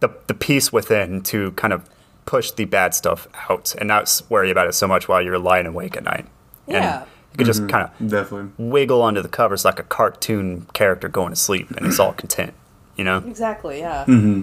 [0.00, 1.88] the the peace within to kind of
[2.26, 5.66] push the bad stuff out and not worry about it so much while you're lying
[5.66, 6.26] awake at night.
[6.66, 7.02] Yeah.
[7.02, 8.50] And you could just kind of Definitely.
[8.58, 12.54] wiggle under the covers like a cartoon character going to sleep, and it's all content.
[12.96, 13.18] You know?
[13.26, 14.42] exactly yeah mm-hmm.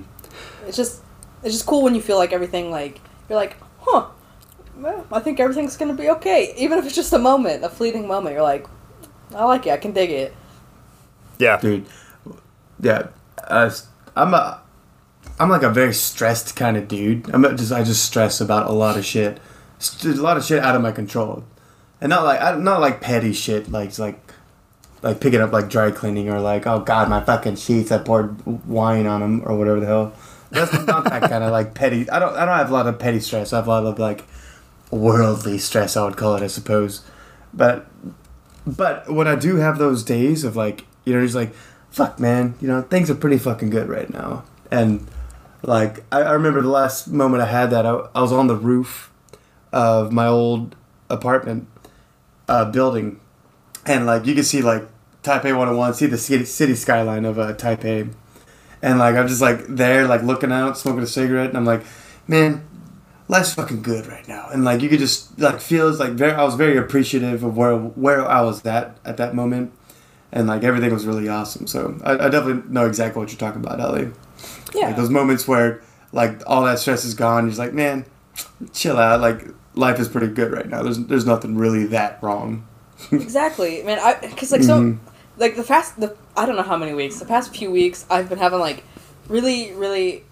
[0.67, 1.03] it's just
[1.43, 2.99] it's just cool when you feel like everything like
[3.30, 4.07] you're like huh
[4.75, 8.07] well, i think everything's gonna be okay even if it's just a moment a fleeting
[8.07, 8.65] moment you're like
[9.36, 10.34] i like it i can dig it
[11.38, 11.57] Yeah.
[11.61, 11.86] dude.
[12.82, 13.07] Yeah,
[13.47, 13.69] uh,
[14.15, 14.61] I'm a,
[15.40, 17.34] I'm like a very stressed kind of dude.
[17.34, 19.40] I'm just I just stress about a lot of shit,
[20.04, 21.44] a lot of shit out of my control,
[22.02, 24.20] and not like not like petty shit like like
[25.02, 28.46] like picking up like dry cleaning or like oh god my fucking sheets I poured
[28.68, 30.14] wine on them or whatever the hell.
[30.52, 32.10] That's not that kind of like petty.
[32.10, 33.54] I don't I don't have a lot of petty stress.
[33.54, 34.26] I have a lot of like
[34.92, 35.96] worldly stress.
[35.96, 37.04] I would call it I suppose,
[37.54, 37.88] but
[38.66, 41.54] but when I do have those days of like, you know, just like,
[41.90, 44.44] fuck, man, you know, things are pretty fucking good right now.
[44.70, 45.08] And
[45.62, 48.55] like, I, I remember the last moment I had that, I, I was on the
[48.55, 49.12] roof
[49.72, 50.76] of my old
[51.10, 51.68] apartment
[52.47, 53.20] uh, building,
[53.86, 54.88] and like, you could see like
[55.24, 58.14] Taipei 101, see the city, city skyline of uh, Taipei.
[58.82, 61.84] and like I'm just like there, like looking out, smoking a cigarette, and I'm like,
[62.28, 62.64] man,
[63.28, 66.32] life's fucking good right now, and like you could just like feels like very.
[66.34, 69.74] I was very appreciative of where where I was at at that moment,
[70.32, 71.68] and like everything was really awesome.
[71.68, 74.12] So I, I definitely know exactly what you're talking about, Ellie.
[74.74, 74.88] Yeah.
[74.88, 77.47] Like those moments where like all that stress is gone.
[77.47, 78.05] You're like, man,
[78.74, 79.22] chill out.
[79.22, 80.84] Like life is pretty good right now.
[80.84, 82.65] There's there's nothing really that wrong.
[83.11, 83.97] Exactly, man.
[83.99, 85.07] I because like so, mm-hmm.
[85.38, 87.17] like the past the I don't know how many weeks.
[87.17, 88.84] The past few weeks, I've been having like
[89.30, 90.26] really, really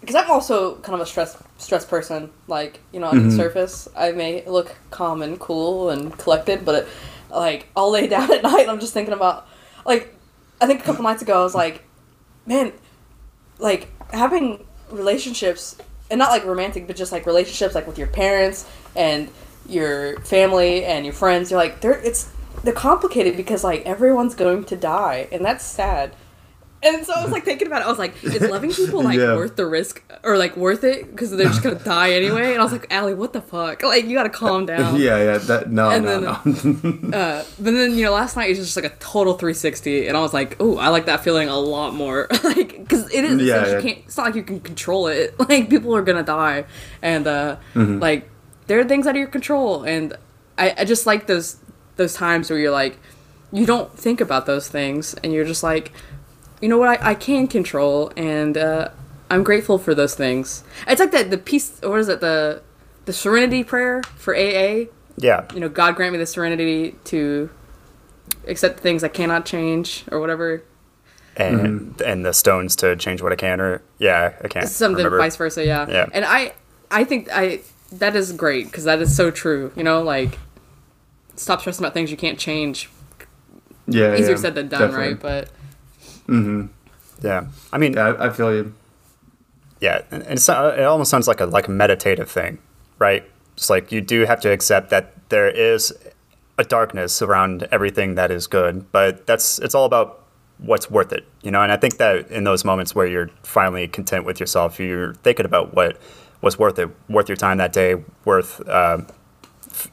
[0.00, 2.30] because I'm also kind of a stress stress person.
[2.48, 3.36] Like you know, on the mm-hmm.
[3.36, 6.88] surface, I may look calm and cool and collected, but it,
[7.30, 8.62] like I'll lay down at night.
[8.62, 9.46] and I'm just thinking about
[9.86, 10.12] like
[10.60, 11.84] I think a couple nights ago I was like,
[12.46, 12.72] man,
[13.58, 15.76] like having relationships
[16.10, 19.28] and not like romantic, but just like relationships like with your parents and
[19.68, 21.50] your family and your friends.
[21.50, 22.30] You're like they're it's
[22.64, 26.14] they're complicated because like everyone's going to die and that's sad.
[26.80, 27.86] And so I was like thinking about it.
[27.86, 29.34] I was like, is loving people like Yeah.
[29.34, 32.52] worth the risk or like worth it because they're just gonna die anyway?
[32.52, 33.82] And I was like, Allie, what the fuck?
[33.82, 34.94] Like you gotta calm down.
[35.00, 35.38] yeah, yeah.
[35.38, 37.18] That no, And no, then- no.
[37.18, 40.16] Uh, but then you know, last night it was just like a total 360, and
[40.16, 43.42] I was like, "Oh, I like that feeling a lot more." like, because it is,
[43.42, 43.76] Yeah, yeah, yeah.
[43.76, 43.98] you can't.
[44.06, 45.34] It's not like you can control it.
[45.48, 46.64] Like, people are gonna die,
[47.02, 47.98] and uh, Mm-hmm.
[47.98, 48.30] like
[48.68, 50.14] there are things out of your control, and
[50.56, 51.56] I, I just like those
[51.96, 52.98] those times where you're like,
[53.50, 55.90] you don't think about those things, and you're just like,
[56.60, 58.88] you know what, I, I can control, and uh,
[59.30, 60.64] I'm grateful for those things.
[60.86, 62.62] It's like that the peace, or what is it the
[63.04, 64.84] the Serenity prayer for AA
[65.16, 65.46] Yeah.
[65.54, 67.48] you know, God grant me the serenity to
[68.46, 70.62] accept the things I cannot change or whatever.
[71.36, 75.18] And and the stones to change what I can or yeah, I can't Something remember.
[75.18, 75.86] vice versa, yeah.
[75.88, 76.06] Yeah.
[76.12, 76.52] And I,
[76.90, 77.60] I think I
[77.92, 79.72] that is great because that is so true.
[79.76, 80.38] You know, like
[81.36, 82.90] stop stressing about things you can't change.
[83.86, 85.12] yeah, Easier yeah, said than done, definitely.
[85.14, 85.20] right?
[85.20, 85.50] But
[87.22, 87.46] Yeah.
[87.72, 88.74] I mean, Yeah, I, I feel you.
[89.80, 92.58] Yeah, and and it almost sounds like a like a meditative thing,
[92.98, 93.24] right?
[93.56, 95.92] It's like you do have to accept that there is
[96.58, 100.24] a darkness around everything that is good, but that's it's all about
[100.58, 101.62] what's worth it, you know.
[101.62, 105.46] And I think that in those moments where you're finally content with yourself, you're thinking
[105.46, 105.98] about what
[106.40, 108.98] was worth it, worth your time that day, worth uh,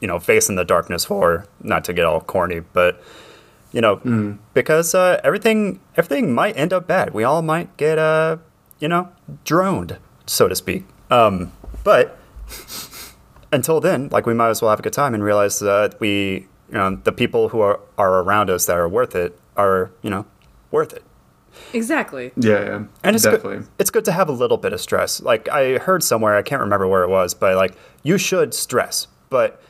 [0.00, 1.46] you know facing the darkness for.
[1.62, 3.00] Not to get all corny, but
[3.76, 7.12] you know, because uh, everything everything might end up bad.
[7.12, 8.38] We all might get uh,
[8.78, 9.10] you know,
[9.44, 10.86] droned, so to speak.
[11.10, 11.52] Um,
[11.84, 12.18] but
[13.52, 16.48] until then, like we might as well have a good time and realize that we,
[16.68, 20.08] you know, the people who are, are around us that are worth it are, you
[20.08, 20.24] know,
[20.70, 21.02] worth it.
[21.74, 22.32] exactly.
[22.36, 22.84] Yeah, yeah.
[23.04, 23.58] And it's definitely.
[23.58, 23.68] good.
[23.78, 25.20] It's good to have a little bit of stress.
[25.20, 29.06] Like I heard somewhere, I can't remember where it was, but like you should stress,
[29.28, 29.62] but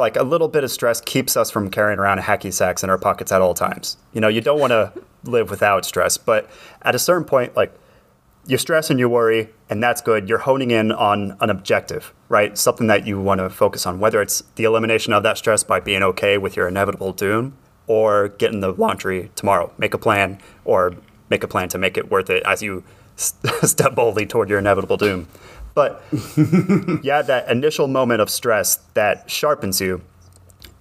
[0.00, 2.98] like a little bit of stress keeps us from carrying around hacky sacks in our
[2.98, 3.96] pockets at all times.
[4.12, 4.92] You know, you don't want to
[5.24, 6.50] live without stress, but
[6.82, 7.72] at a certain point, like
[8.46, 10.28] you stress and you worry, and that's good.
[10.28, 12.56] You're honing in on an objective, right?
[12.56, 15.78] Something that you want to focus on, whether it's the elimination of that stress by
[15.78, 19.72] being okay with your inevitable doom or getting the laundry tomorrow.
[19.78, 20.94] Make a plan or
[21.28, 22.82] make a plan to make it worth it as you
[23.16, 25.28] step boldly toward your inevitable doom.
[25.80, 26.02] But
[27.02, 30.02] yeah, that initial moment of stress that sharpens you,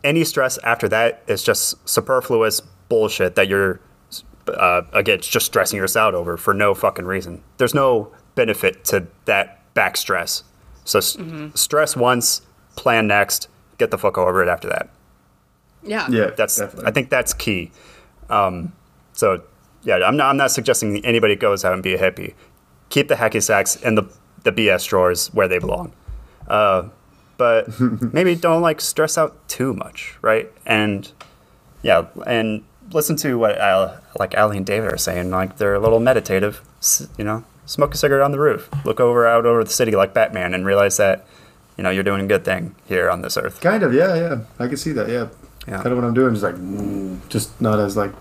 [0.04, 3.80] any stress after that is just superfluous bullshit that you're
[4.50, 7.42] uh, again just stressing yourself out over for no fucking reason.
[7.58, 10.44] There's no benefit to that back stress.
[10.84, 11.18] So s-
[11.56, 12.42] stress once,
[12.76, 13.48] plan next,
[13.78, 14.90] get the fuck over it after that.
[15.82, 16.08] Yeah.
[16.10, 16.88] Yeah, That's definitely.
[16.90, 17.72] I think that's key.
[18.30, 18.74] Um,
[19.14, 19.44] so
[19.84, 22.34] yeah, I'm not I'm not suggesting anybody goes out and be a hippie.
[22.90, 24.04] Keep the hacky sacks in the
[24.44, 25.94] the BS drawers where they belong.
[26.48, 26.90] Uh,
[27.38, 27.80] but
[28.14, 30.52] maybe don't like stress out too much, right?
[30.66, 31.12] And
[31.82, 35.30] yeah, and listen to what Al, like Ali and David are saying.
[35.32, 36.62] Like they're a little meditative.
[37.18, 40.14] You know, smoke a cigarette on the roof, look over out over the city like
[40.14, 41.26] Batman, and realize that
[41.78, 43.62] you know you're doing a good thing here on this earth.
[43.62, 44.40] Kind of, yeah, yeah.
[44.60, 45.28] I can see that, yeah.
[45.68, 45.84] Yeah.
[45.84, 48.12] Kind of what I'm doing, just like, just not as like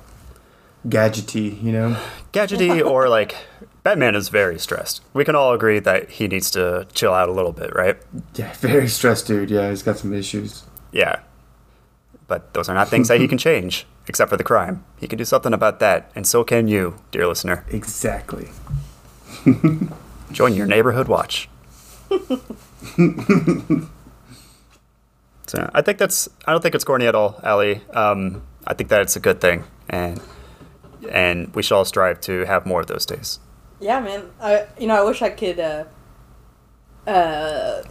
[0.87, 2.01] gadgety, you know.
[2.33, 3.35] gadgety or like
[3.83, 5.03] Batman is very stressed.
[5.15, 7.97] We can all agree that he needs to chill out a little bit, right?
[8.35, 9.51] Yeah, very stressed, dude.
[9.51, 10.65] Yeah, he's got some issues.
[10.93, 11.21] Yeah.
[12.27, 14.85] But those are not things that he can change, except for the crime.
[15.01, 17.65] He can do something about that, and so can you, dear listener.
[17.71, 18.49] Exactly.
[20.33, 21.49] Join your neighborhood watch.
[25.47, 27.81] so I think that's I don't think it's corny at all, Ali.
[27.95, 30.21] Um, I think that it's a good thing, and
[31.11, 33.41] and we should all strive to have more of those days.
[33.81, 34.31] Yeah, man.
[34.41, 35.85] I you know I wish I could uh,
[37.07, 37.83] uh,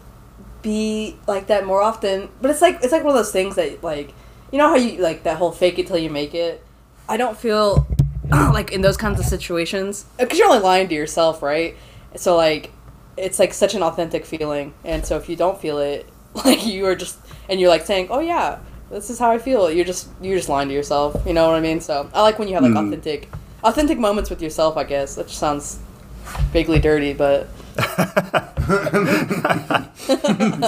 [0.62, 2.30] be like that more often.
[2.42, 4.14] But it's like it's like one of those things that like
[4.52, 6.64] you know how you like that whole fake it till you make it.
[7.10, 7.88] I don't feel
[8.30, 11.76] like in those kinds of situations, because you're only lying to yourself, right?
[12.16, 12.72] So like,
[13.16, 16.08] it's like such an authentic feeling, and so if you don't feel it,
[16.46, 17.18] like you are just,
[17.50, 18.60] and you're like saying, "Oh yeah,
[18.90, 21.16] this is how I feel," you're just you're just lying to yourself.
[21.26, 21.82] You know what I mean?
[21.82, 22.88] So I like when you have like Mm.
[22.88, 23.30] authentic,
[23.64, 24.78] authentic moments with yourself.
[24.78, 25.80] I guess that just sounds
[26.52, 27.48] vaguely dirty, but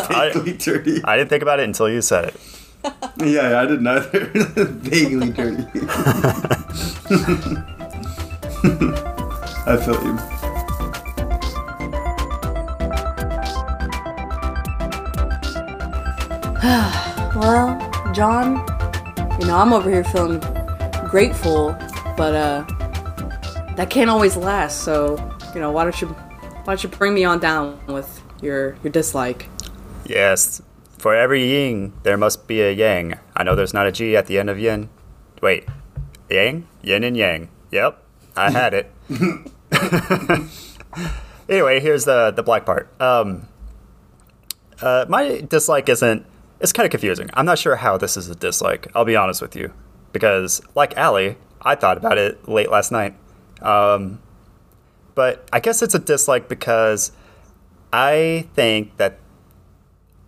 [0.10, 1.02] Vaguely dirty.
[1.04, 2.36] I didn't think about it until you said it.
[3.20, 4.26] Yeah, yeah, I didn't either.
[4.88, 5.66] Vaguely dirty.
[9.68, 10.18] I feel you.
[17.36, 17.78] Well,
[18.14, 18.66] John,
[19.40, 20.40] you know, I'm over here feeling
[21.08, 21.72] grateful,
[22.18, 22.66] but uh
[23.76, 24.82] that can't always last.
[24.82, 25.16] So,
[25.54, 28.92] you know, why don't you why don't you bring me on down with your your
[28.92, 29.48] dislike?
[30.06, 30.62] Yes.
[30.98, 33.18] For every yin, there must be a yang.
[33.36, 34.90] I know there's not a G at the end of yin.
[35.42, 35.66] Wait.
[36.30, 36.68] Yang?
[36.82, 37.50] Yin and yang.
[37.72, 38.04] Yep.
[38.36, 38.92] I had it.
[41.50, 42.90] anyway, here's the the black part.
[43.02, 43.48] Um,
[44.82, 46.26] uh, my dislike isn't.
[46.60, 47.30] It's kind of confusing.
[47.34, 48.88] I'm not sure how this is a dislike.
[48.94, 49.74] I'll be honest with you,
[50.12, 53.16] because like Allie, I thought about it late last night.
[53.62, 54.22] Um,
[55.16, 57.12] but I guess it's a dislike because
[57.92, 59.20] I think that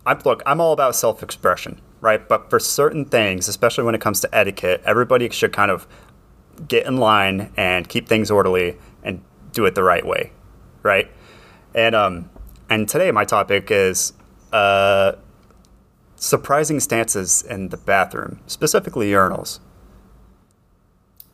[0.04, 2.26] I'm look, I'm all about self-expression, right?
[2.26, 5.86] But for certain things, especially when it comes to etiquette, everybody should kind of
[6.68, 9.22] get in line and keep things orderly and
[9.52, 10.32] do it the right way,
[10.82, 11.10] right?
[11.74, 12.30] And um,
[12.68, 14.12] and today my topic is
[14.52, 15.12] uh,
[16.22, 19.58] surprising stances in the bathroom, specifically urinals.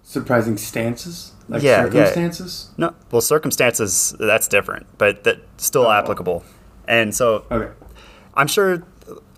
[0.03, 1.33] Surprising stances?
[1.49, 1.85] Like Yeah, yeah.
[1.85, 2.71] circumstances?
[2.79, 5.91] No, well, circumstances that's different, but that's still Oh.
[5.93, 6.43] applicable.
[6.87, 7.71] And so Okay.
[8.33, 8.83] I'm sure,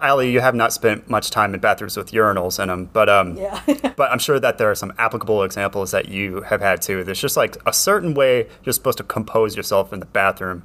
[0.01, 3.37] Ali, you have not spent much time in bathrooms with urinals in them, but um,
[3.37, 3.61] Yeah.
[3.97, 7.03] but I'm sure that there are some applicable examples that you have had too.
[7.03, 10.63] There's just like a certain way you're supposed to compose yourself in the bathroom,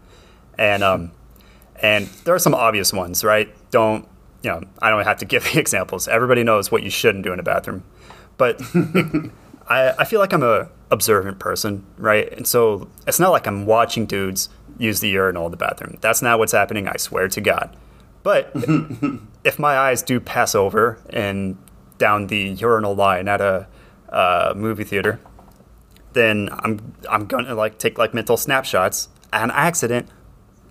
[0.60, 1.12] and um,
[1.82, 3.50] and there are some obvious ones, right?
[3.72, 4.08] Don't
[4.46, 4.62] you know?
[4.82, 6.08] I don't have to give the examples.
[6.08, 7.84] Everybody knows what you shouldn't do in a bathroom,
[8.38, 8.62] but
[9.68, 12.32] I I feel like I'm a observant person, right?
[12.32, 15.98] And so it's not like I'm watching dudes use the urinal in the bathroom.
[16.02, 16.88] That's not what's happening.
[16.88, 17.76] I swear to God.
[18.24, 18.52] But
[19.44, 21.58] if my eyes do pass over and
[21.98, 23.68] down the urinal line at a
[24.10, 25.20] uh, movie theater,
[26.14, 30.08] then I'm I'm gonna like take like mental snapshots on accident,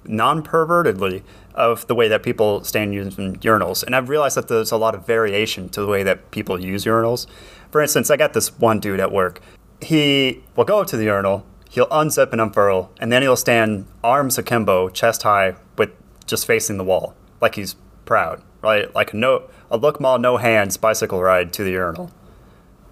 [0.04, 1.22] non-pervertedly,
[1.54, 3.82] of the way that people stand using urinals.
[3.82, 6.84] And I've realized that there's a lot of variation to the way that people use
[6.84, 7.26] urinals.
[7.70, 9.40] For instance, I got this one dude at work.
[9.80, 13.86] He will go up to the urinal, he'll unzip and unfurl, and then he'll stand
[14.02, 15.90] arms akimbo, chest high, with
[16.26, 18.94] just facing the wall, like he's proud, right?
[18.94, 22.10] Like a no a look mall, no hands bicycle ride to the urinal.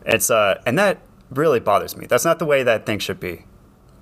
[0.05, 1.01] It's uh, and that
[1.31, 2.07] really bothers me.
[2.07, 3.45] That's not the way that thing should be.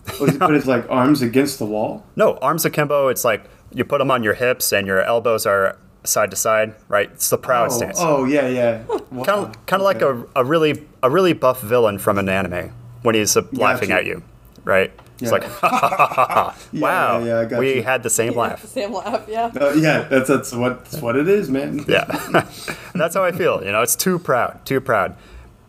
[0.06, 2.06] Put his like arms against the wall?
[2.16, 3.08] No, arms akimbo.
[3.08, 6.74] It's like you put them on your hips and your elbows are side to side,
[6.88, 7.10] right?
[7.12, 7.98] It's the proud oh, stance.
[8.00, 8.82] oh yeah, yeah.
[9.24, 12.72] kind of, kind of like a, a really a really buff villain from an anime
[13.02, 13.94] when he's uh, laughing you.
[13.94, 14.22] at you,
[14.64, 14.92] right?
[15.20, 16.56] It's like, ha, ha, ha, ha, ha.
[16.72, 17.82] Yeah, wow, yeah, yeah, I got we you.
[17.82, 18.62] had the same laugh.
[18.62, 19.50] The Same laugh, yeah.
[19.54, 21.84] Uh, yeah, that's that's what that's what it is, man.
[21.88, 22.04] Yeah,
[22.94, 23.62] that's how I feel.
[23.64, 25.16] You know, it's too proud, too proud.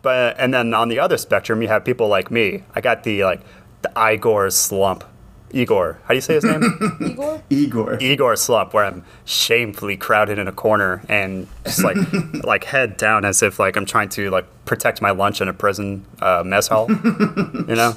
[0.00, 2.64] But and then on the other spectrum, you have people like me.
[2.74, 3.40] I got the like
[3.82, 5.04] the Igor slump.
[5.52, 6.62] Igor, how do you say his name?
[7.00, 7.42] Igor?
[7.50, 7.98] Igor.
[8.00, 11.96] Igor slump, where I'm shamefully crowded in a corner and just like
[12.44, 15.52] like head down as if like I'm trying to like protect my lunch in a
[15.52, 16.86] prison uh, mess hall.
[16.90, 17.96] you know.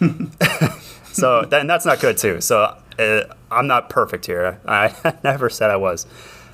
[1.12, 2.40] so then that's not good too.
[2.40, 4.60] So uh, I'm not perfect here.
[4.66, 4.92] I
[5.24, 6.06] never said I was.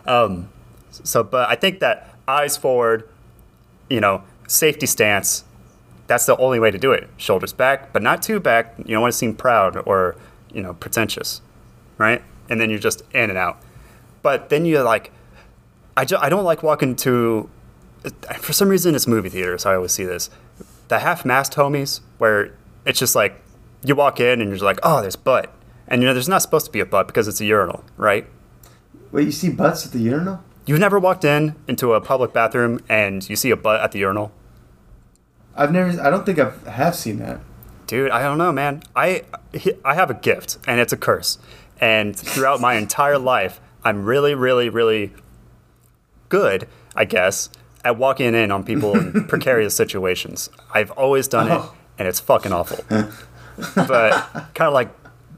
[0.06, 0.50] Um,
[0.90, 3.08] so, but I think that eyes forward,
[3.88, 5.44] you know, safety stance.
[6.06, 7.08] That's the only way to do it.
[7.16, 8.74] Shoulders back, but not too back.
[8.78, 10.16] You don't want to seem proud or
[10.54, 11.40] you know pretentious,
[11.98, 12.22] right?
[12.48, 13.60] And then you're just in and out.
[14.22, 15.10] But then you're like,
[15.96, 17.48] I, ju- I don't like walking to.
[18.38, 19.64] For some reason, it's movie theaters.
[19.66, 20.30] I always see this.
[20.88, 23.42] The half-mast homies, where it's just like
[23.82, 25.52] you walk in and you're like, oh, there's butt,
[25.88, 28.26] and you know there's not supposed to be a butt because it's a urinal, right?
[29.12, 30.42] Wait, you see butts at the urinal?
[30.66, 33.98] You've never walked in into a public bathroom and you see a butt at the
[34.00, 34.32] urinal?
[35.54, 36.00] I've never.
[36.00, 37.40] I don't think I have seen that.
[37.86, 38.82] Dude, I don't know, man.
[38.96, 39.22] I
[39.84, 41.38] I have a gift and it's a curse.
[41.80, 45.12] And throughout my entire life, I'm really really really
[46.28, 46.66] good,
[46.96, 47.50] I guess,
[47.84, 50.50] at walking in on people in precarious situations.
[50.72, 51.74] I've always done it Oh.
[51.98, 52.84] and it's fucking awful.
[53.74, 54.12] but
[54.54, 54.90] kind of like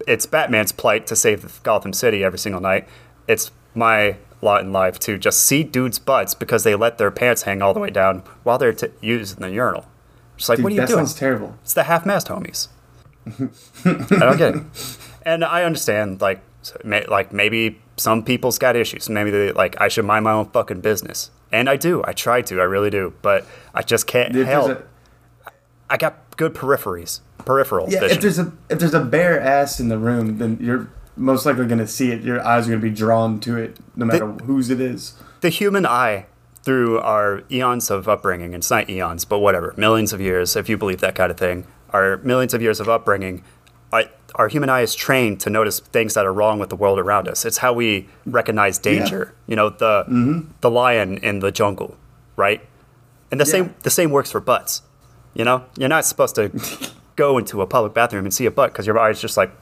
[0.07, 2.87] it's Batman's plight to save Gotham City every single night.
[3.27, 7.43] It's my lot in life to just see dudes' butts because they let their pants
[7.43, 9.87] hang all the way down while they're t- using the urinal.
[10.37, 10.99] Just like, Dude, what are you that doing?
[11.07, 11.57] sounds terrible.
[11.63, 12.69] It's the half-mast homies.
[13.27, 14.63] I don't get it.
[15.25, 19.09] And I understand, like, so may, like maybe some people's got issues.
[19.09, 22.03] Maybe they like I should mind my own fucking business, and I do.
[22.05, 22.61] I try to.
[22.61, 23.15] I really do.
[23.23, 24.71] But I just can't If help.
[24.71, 24.83] a-
[25.89, 28.17] I got good peripheries, peripheral Yeah, vision.
[28.17, 31.67] if there's a if there's a bare ass in the room, then you're most likely
[31.67, 32.23] going to see it.
[32.23, 35.15] Your eyes are going to be drawn to it, no matter whose it is.
[35.41, 36.27] the human eye,
[36.67, 40.69] through our eons of upbringing, and it's not eons, but whatever, millions of years, if
[40.69, 43.45] you believe that kind of thing, our millions of years of upbringing,
[43.93, 46.99] I, our human eye is trained to notice things that are wrong with the world
[46.99, 47.45] around us.
[47.45, 49.33] It's how we recognize danger.
[49.47, 50.51] You know, the mm-hmm.
[50.61, 51.97] the lion in the jungle,
[52.35, 52.61] right?
[53.31, 53.53] And the Yeah.
[53.53, 54.83] same the same works for butts.
[55.35, 56.51] You know, you're not supposed to
[57.15, 59.53] go into a public bathroom and see a butt because your eye's just like,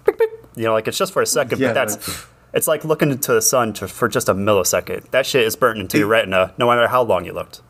[0.57, 1.61] you know, like it's just for a second.
[1.61, 5.11] Yeah, but that's it's like looking into the sun to, for just a millisecond.
[5.11, 7.61] That shit is burnt into your retina, no matter how long you looked.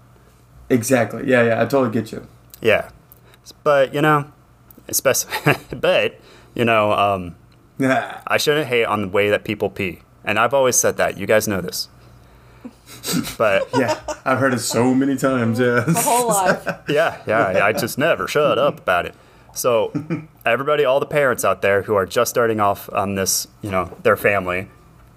[0.71, 1.25] Exactly.
[1.27, 1.57] Yeah, yeah.
[1.63, 2.27] I totally get you.
[2.61, 2.91] Yeah,
[3.65, 4.31] but you know,
[4.89, 5.33] especially,
[5.77, 6.21] but
[6.55, 7.35] you know, um,
[7.79, 8.21] Yeah.
[8.27, 11.19] I shouldn't hate on the way that people pee, and I've always said that.
[11.19, 11.89] You guys know this.
[13.37, 15.59] But Yeah, I've heard it so many times.
[15.61, 16.05] My Yes.
[16.05, 16.67] whole life.
[16.89, 19.15] yeah, yeah, I just never shut up about it.
[19.55, 19.93] So,
[20.47, 23.97] everybody, all the parents out there who are just starting off on this, you know,
[24.03, 24.69] their family,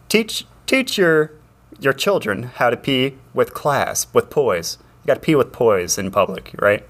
[0.09, 1.31] teach teach your
[1.79, 4.77] your children how to pee with class, with poise.
[5.03, 6.85] You got to pee with poise in public, right?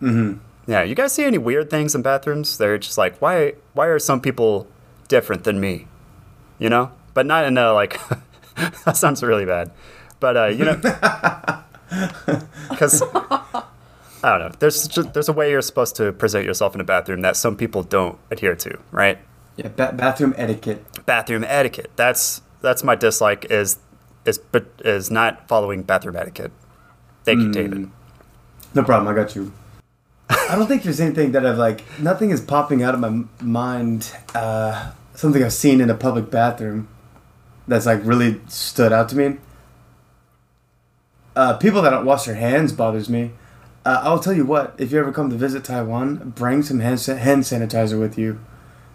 [0.00, 0.38] Mm-hmm.
[0.70, 0.82] Yeah.
[0.82, 2.58] You guys see any weird things in bathrooms?
[2.58, 4.66] They're just like, why why are some people
[5.08, 5.86] different than me?
[6.58, 7.98] You know, but not in a like.
[8.84, 9.70] that sounds really bad,
[10.20, 10.76] but uh, you know,
[12.70, 13.02] because.
[14.22, 14.56] I don't know.
[14.58, 17.56] There's just, there's a way you're supposed to present yourself in a bathroom that some
[17.56, 19.18] people don't adhere to, right?
[19.56, 21.04] Yeah, ba- bathroom etiquette.
[21.06, 21.90] Bathroom etiquette.
[21.96, 23.78] That's that's my dislike is
[24.24, 26.52] is but is not following bathroom etiquette.
[27.24, 27.90] Thank you, David.
[28.74, 29.12] No problem.
[29.12, 29.52] I got you.
[30.30, 31.82] I don't think there's anything that I've like.
[31.98, 34.12] Nothing is popping out of my mind.
[34.34, 36.88] Uh, something I've seen in a public bathroom
[37.66, 39.38] that's like really stood out to me.
[41.36, 43.32] Uh, people that don't wash their hands bothers me.
[43.90, 44.72] Uh, I'll tell you what.
[44.78, 48.38] If you ever come to visit Taiwan, bring some hand, hand sanitizer with you,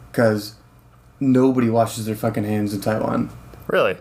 [0.10, 0.56] because
[1.20, 3.30] nobody washes their fucking hands in Taiwan.
[3.68, 3.98] Really?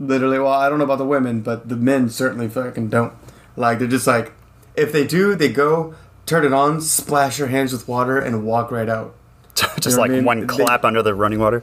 [0.00, 3.12] Literally, well, I don't know about the women, but the men certainly fucking don't.
[3.54, 4.32] Like, they're just like,
[4.74, 5.94] if they do, they go,
[6.26, 9.14] turn it on, splash your hands with water, and walk right out.
[9.54, 10.24] just know like I mean?
[10.24, 11.62] one They- clap under the running water.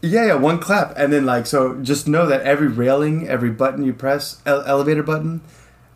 [0.00, 0.96] Yeah, yeah, one clap.
[0.96, 5.02] And then, like, so just know that every railing, every button you press, ele- elevator
[5.02, 5.40] button,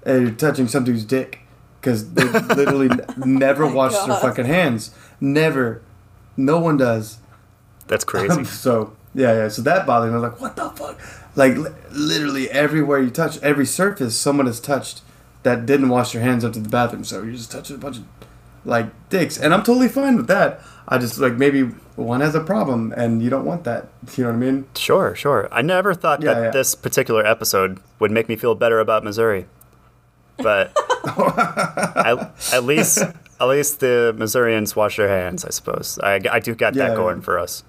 [0.04, 1.38] uh, you're touching somebody's dick.
[1.82, 4.92] Because they literally n- never oh wash their fucking hands.
[5.20, 5.82] Never.
[6.36, 7.18] No one does.
[7.88, 8.44] That's um, crazy.
[8.64, 9.48] so yeah, yeah.
[9.48, 10.16] So that bothered me.
[10.16, 10.98] I was like, what the fuck?
[11.34, 15.02] Like li- literally everywhere you touch, every surface someone has touched
[15.42, 17.02] that didn't wash their hands up to the bathroom.
[17.04, 18.04] So you're just touching a bunch of
[18.64, 20.60] like dicks, and I'm totally fine with that.
[20.86, 21.62] I just like maybe
[21.96, 23.88] one has a problem, and you don't want that.
[24.16, 24.66] You know what I mean?
[24.76, 25.48] sure, sure.
[25.50, 26.50] I never thought Yeah, that yeah.
[26.50, 29.46] this particular episode would make me feel better about Missouri,
[30.36, 35.44] but at, at least at least the Missourians wash their hands.
[35.44, 36.96] I suppose I, I do got Yeah, that yeah.
[36.96, 37.64] going for us.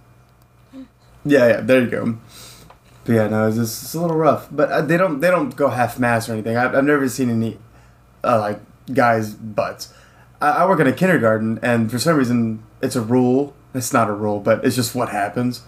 [1.25, 1.61] Yeah, yeah.
[1.61, 2.17] There you go.
[3.05, 4.47] But yeah, no, it's just it's a little rough.
[4.51, 6.57] But uh, they don't they don't go half mass or anything.
[6.57, 7.57] I've, I've never seen any
[8.23, 8.59] uh, like
[8.93, 9.93] guys' butts.
[10.41, 13.53] I, I work in a kindergarten, and for some reason it's a rule.
[13.73, 15.63] It's not a rule, but it's just what happens.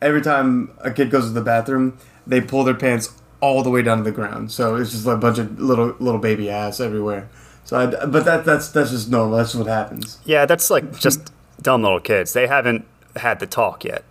[0.00, 3.82] Every time a kid goes to the bathroom, they pull their pants all the way
[3.82, 4.50] down to the ground.
[4.50, 7.28] So it's just like a bunch of little little baby ass everywhere.
[7.64, 9.36] So, I, but that that's that's just normal.
[9.38, 10.18] That's what happens.
[10.24, 11.32] Yeah, that's like just
[11.62, 12.32] dumb little kids.
[12.32, 12.86] They haven't
[13.16, 14.04] had the talk yet.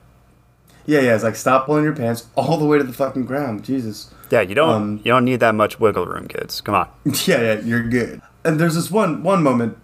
[0.86, 1.16] Yeah, yeah.
[1.16, 3.64] It's like stop pulling your pants all the way to the fucking ground.
[3.66, 4.14] Jesus.
[4.30, 6.62] Yeah, you don't Um, you don't need that much wiggle room, kids.
[6.62, 6.88] Come on.
[7.26, 8.22] Yeah, yeah, you're good.
[8.44, 9.78] And there's this one one moment,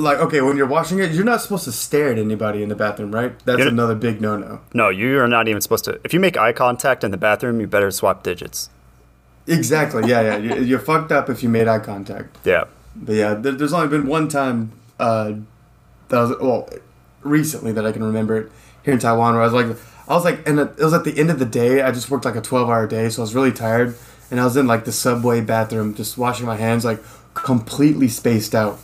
[0.00, 2.74] like okay, when you're washing it, you're not supposed to stare at anybody in the
[2.74, 3.38] bathroom, right?
[3.44, 4.60] That's You're- another big no no.
[4.74, 6.00] No, you are not even supposed to.
[6.04, 8.70] If you make eye contact in the bathroom, you better swap digits.
[9.46, 10.08] Exactly.
[10.08, 10.36] Yeah, yeah.
[10.36, 12.36] You're, you're fucked up if you made eye contact.
[12.44, 12.64] Yeah.
[12.94, 15.32] But yeah, there, there's only been one time uh,
[16.08, 16.68] that I was well
[17.22, 18.52] recently that I can remember it
[18.84, 19.76] here in Taiwan where I was like
[20.08, 21.82] I was like and it was at the end of the day.
[21.82, 23.96] I just worked like a 12 hour day, so I was really tired,
[24.30, 27.00] and I was in like the subway bathroom just washing my hands like
[27.34, 28.78] completely spaced out,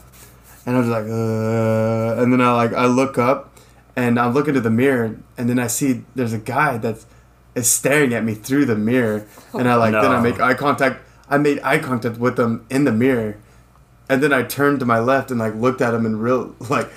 [0.66, 3.56] and I was like, uh, and then I like I look up,
[3.96, 7.06] and I'm looking to the mirror, and then I see there's a guy that's
[7.54, 11.02] is staring at me through the mirror, and I like then I make eye contact.
[11.28, 13.38] I made eye contact with him in the mirror,
[14.08, 16.90] and then I turned to my left and like looked at him in real like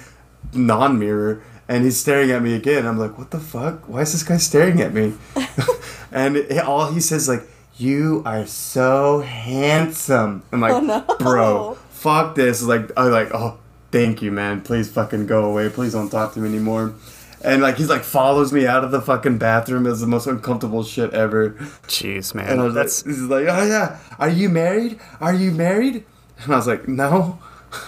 [0.53, 2.86] non-mirror, and he's staring at me again.
[2.86, 3.88] I'm like, what the fuck?
[3.88, 5.13] Why is this guy staring at me?
[6.11, 7.43] and it, all he says like,
[7.78, 11.05] "You are so handsome." I'm like, Oh, no.
[11.20, 12.64] bro, fuck this.
[12.64, 13.60] Like I was like, oh,
[13.91, 14.62] thank you, man.
[14.62, 15.70] Please fucking go away.
[15.70, 16.93] Please don't talk to me anymore.
[17.41, 19.86] And like he's like follows me out of the fucking bathroom.
[19.86, 21.52] It's the most uncomfortable shit ever.
[21.88, 22.47] Jeez, man.
[22.50, 25.00] And I was That's like, he's like, oh yeah, are you married?
[25.22, 26.06] Are you married?
[26.43, 27.39] And I was like, no.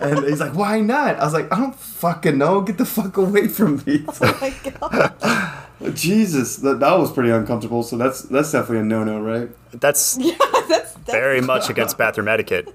[0.00, 1.16] and he's like, why not?
[1.16, 2.60] I was like, I don't fucking know.
[2.60, 4.04] Get the fuck away from me.
[4.08, 5.94] It's like, Oh my god.
[5.94, 7.82] Jesus, that, that was pretty uncomfortable.
[7.82, 9.50] So that's that's definitely a no no, right?
[9.72, 10.36] that's Yeah,
[10.68, 12.74] that's, that's very much against bathroom etiquette.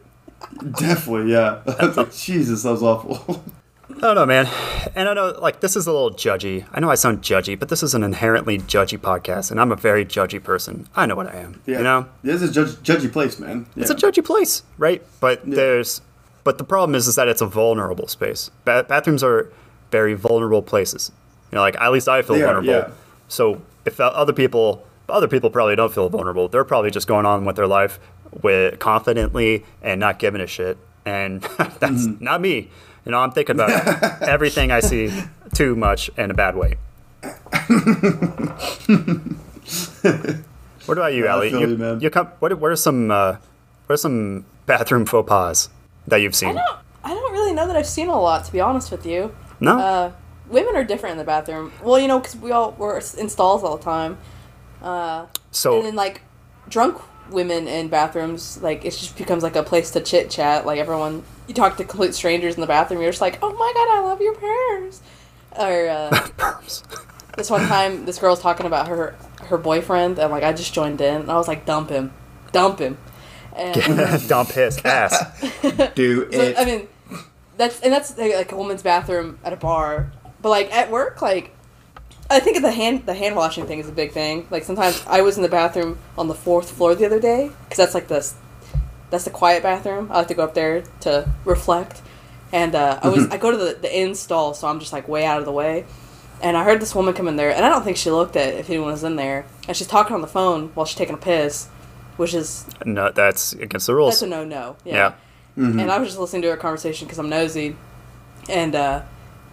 [0.80, 1.62] Definitely, yeah.
[2.12, 3.44] Jesus, that was awful.
[4.02, 4.48] I don't man.
[4.96, 6.66] And I know, like, this is a little judgy.
[6.72, 9.76] I know I sound judgy, but this is an inherently judgy podcast, and I'm a
[9.76, 10.88] very judgy person.
[10.96, 11.62] I know what I am.
[11.66, 11.78] Yeah.
[11.78, 13.66] You know, this is a judge, judgy place, man.
[13.76, 13.82] Yeah.
[13.84, 15.02] it's a judgy place, right?
[15.20, 16.02] But there's,
[16.44, 18.50] but the problem is, is that it's a vulnerable space.
[18.66, 19.52] Ba- bathrooms are
[19.92, 21.12] very vulnerable places.
[21.52, 22.90] You know, like at least I feel They are, vulnerable.
[22.90, 22.96] yeah.
[23.28, 26.48] So if other people, other people probably don't feel vulnerable.
[26.48, 28.00] They're probably just going on with their life
[28.42, 30.78] with confidently and not giving a shit.
[31.06, 32.24] And that's Mm-hmm.
[32.24, 32.70] not me.
[33.06, 33.70] You know, I'm thinking about
[34.22, 35.12] everything I see
[35.54, 36.78] too much in a bad way.
[40.86, 41.50] what about you, I Ellie?
[41.52, 42.00] You, you, man.
[42.00, 42.28] you come.
[42.40, 43.38] What, what are some uh,
[43.88, 45.70] what are some bathroom faux pas
[46.08, 46.50] that you've seen?
[46.50, 49.06] I don't, I don't really know that I've seen a lot, to be honest with
[49.06, 49.34] you.
[49.60, 49.78] No.
[49.80, 50.12] Uh,
[50.50, 51.72] women are different in the bathroom.
[51.84, 54.18] Well, you know, because we all we're in stalls all the time.
[54.82, 56.22] Uh, so and then like
[56.70, 60.66] drunk women in bathrooms, like it just becomes like a place to chit chat.
[60.66, 63.02] Like everyone, you talk to complete strangers in the bathroom.
[63.02, 65.02] You're just like, oh my god, I love your purse.
[65.58, 66.84] Or uh, perms.
[67.36, 71.02] this one time, this girl's talking about her her boyfriend, and like I just joined
[71.02, 72.12] in, and I was like, dump him,
[72.52, 72.98] dump him.
[73.56, 75.14] And Dump his ass.
[75.96, 76.56] Do So, it.
[76.58, 76.88] I mean,
[77.56, 80.12] that's and that's like, like a woman's bathroom at a bar,
[80.42, 81.56] but like at work, like
[82.34, 84.48] I think the hand the hand washing thing is a big thing.
[84.50, 87.78] Like sometimes I was in the bathroom on the fourth floor the other day because
[87.78, 88.34] that's like the
[89.10, 90.12] that's the quiet bathroom.
[90.12, 92.02] I like to go up there to reflect,
[92.52, 95.08] and uh, I was I go to the the in stall, so I'm just like
[95.08, 95.86] way out of the way.
[96.42, 98.56] And I heard this woman come in there, and I don't think she looked at
[98.56, 99.46] if anyone was in there.
[99.68, 101.68] And she's talking on the phone while she's taking a piss,
[102.18, 104.16] which is no, that's against the rules.
[104.16, 104.76] that's a no no.
[104.84, 105.14] yeah.
[105.58, 105.80] Mm-hmm.
[105.80, 107.76] And I was just listening to her conversation because I'm nosy,
[108.50, 109.04] and uh,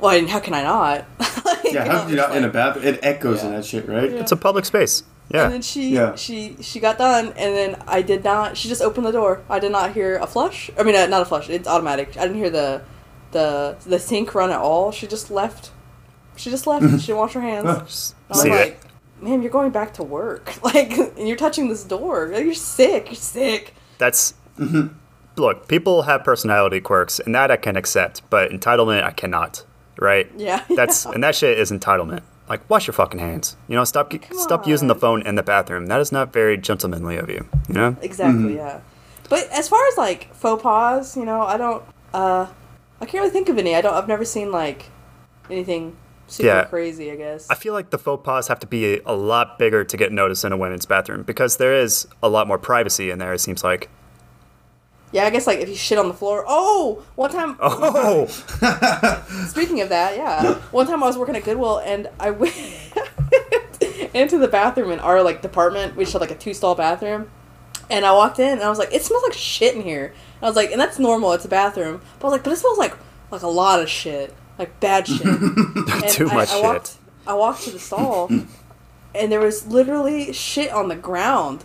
[0.01, 1.05] well, and how can I not?
[1.45, 2.85] Like, yeah, how I'm could you just not in a like- bathroom?
[2.87, 4.11] It echoes in that shit, right?
[4.11, 5.03] It's a public space.
[5.33, 5.45] Yeah.
[5.45, 6.15] And then she Yeah.
[6.17, 8.57] she she got done, and then I did not.
[8.57, 9.43] She just opened the door.
[9.49, 10.71] I did not hear a flush.
[10.79, 11.49] I mean, uh, not a flush.
[11.49, 12.17] It's automatic.
[12.17, 12.83] I didn't hear the
[13.33, 14.91] the the sink run at all.
[14.91, 15.71] She just left.
[16.37, 16.83] She just left.
[17.01, 17.65] she didn't wash her hands.
[17.67, 19.23] And I was see like, that.
[19.23, 20.53] "Ma'am, you're going back to work.
[20.65, 22.33] Like, and you're touching this door.
[22.35, 23.07] You're sick.
[23.07, 24.89] You're sick." That's Mm-hmm.
[25.37, 25.69] look.
[25.69, 29.65] People have personality quirks, and that I can accept, but entitlement I cannot.
[29.99, 30.31] Right?
[30.37, 31.13] Yeah, That's yeah.
[31.13, 32.23] and that shit is entitlement.
[32.49, 33.57] Like, wash your fucking hands.
[33.69, 35.87] You know, stop stop using the phone in the bathroom.
[35.87, 37.47] That is not very gentlemanly of you.
[37.69, 37.97] You know.
[38.03, 38.81] Exactly, yeah.
[39.29, 41.83] But as far as like faux pas, you know, I don't
[42.13, 42.47] uh
[43.01, 43.75] I can't really think of any.
[43.77, 44.87] I don't I've never seen like
[45.49, 46.65] anything super Yeah.
[46.65, 47.49] crazy, I guess.
[47.51, 50.11] I feel like the faux pas have to be a, a lot bigger to get
[50.13, 53.33] noticed in a women's bathroom because there is a lot more privacy in there.
[53.33, 53.89] It seems like.
[55.13, 56.45] Yeah, I guess like if you shit on the floor.
[56.47, 58.27] Oh, one time Oh,
[59.49, 60.55] speaking of that, yeah.
[60.71, 62.55] One time I was working at Goodwill and I went
[64.15, 65.97] into the bathroom in our like department.
[65.97, 67.31] We just had like a two stall bathroom.
[67.89, 70.07] And I walked in and I was like, it smells like shit in here.
[70.07, 72.01] And I was like, and that's normal, it's a bathroom.
[72.21, 72.97] But I was like, but it smells like
[73.33, 74.33] like a lot of shit.
[74.59, 75.23] Like bad shit.
[76.11, 76.99] Too I, much I Walked, shit.
[77.27, 78.31] I walked to the stall
[79.15, 81.65] and there was literally shit on the ground.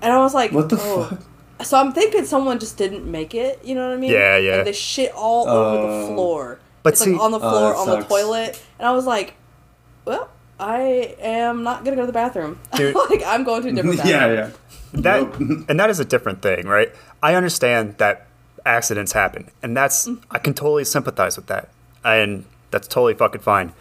[0.00, 1.04] And I was like, What the oh.
[1.04, 1.22] fuck?
[1.62, 4.10] So I'm thinking someone just didn't make it, you know what I mean?
[4.12, 4.56] Yeah, yeah.
[4.56, 6.06] Like they shit all over the Oh.
[6.14, 6.58] floor.
[6.82, 8.62] But it's see- like on the Oh, floor, that on the toilet.
[8.78, 9.34] And I was like,
[10.04, 10.28] well,
[10.60, 12.58] I am not gonna go to the bathroom.
[12.76, 12.94] Dude.
[13.10, 14.14] like I'm going to a different bathroom.
[14.20, 14.50] yeah, yeah.
[14.94, 16.92] that and that is a different thing, right?
[17.22, 18.26] I understand that
[18.64, 20.18] accidents happen, and that's Mm.
[20.30, 21.68] I can totally sympathize with that,
[22.04, 23.72] and that's totally fucking fine.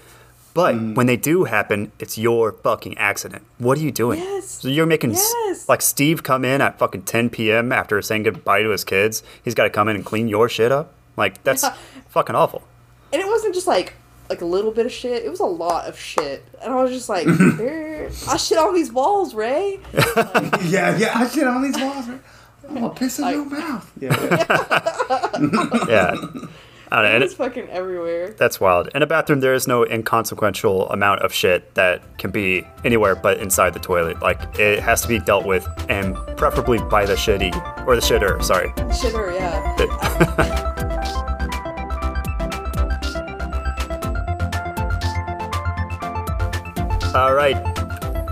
[0.57, 0.95] But Mm.
[0.97, 3.43] when they do happen, it's your fucking accident.
[3.59, 4.17] What are you doing?
[4.19, 4.57] Yes.
[4.61, 5.69] So you're making s- Yes.
[5.69, 7.71] like Steve come in at fucking 10 p.m.
[7.71, 9.21] after saying goodbye to his kids.
[9.45, 10.93] He's got to come in and clean your shit up.
[11.15, 11.75] Like that's Yeah.
[12.09, 12.63] fucking awful.
[13.13, 13.93] And it wasn't just like
[14.31, 15.23] like a little bit of shit.
[15.23, 16.43] It was a lot of shit.
[16.63, 17.25] And I was just like,
[17.61, 19.79] "There- I shit on these walls, Ray.
[20.73, 21.11] Yeah, yeah.
[21.21, 22.07] I shit on these walls.
[22.09, 22.21] Right?
[22.67, 23.85] I'm gonna piss in I- your mouth.
[24.01, 25.85] Yeah, yeah.
[25.87, 26.15] Yeah.
[26.91, 28.33] I don't know, It and was it- fucking everywhere.
[28.37, 28.89] That's wild.
[28.95, 33.39] In a bathroom, there is no inconsequential amount of shit that can be anywhere but
[33.39, 34.21] inside the toilet.
[34.21, 37.53] Like, it has to be dealt with, and preferably by the shitty,
[37.85, 38.69] or the shitter, sorry.
[38.91, 40.63] Shitter, yeah.
[47.15, 47.55] All right.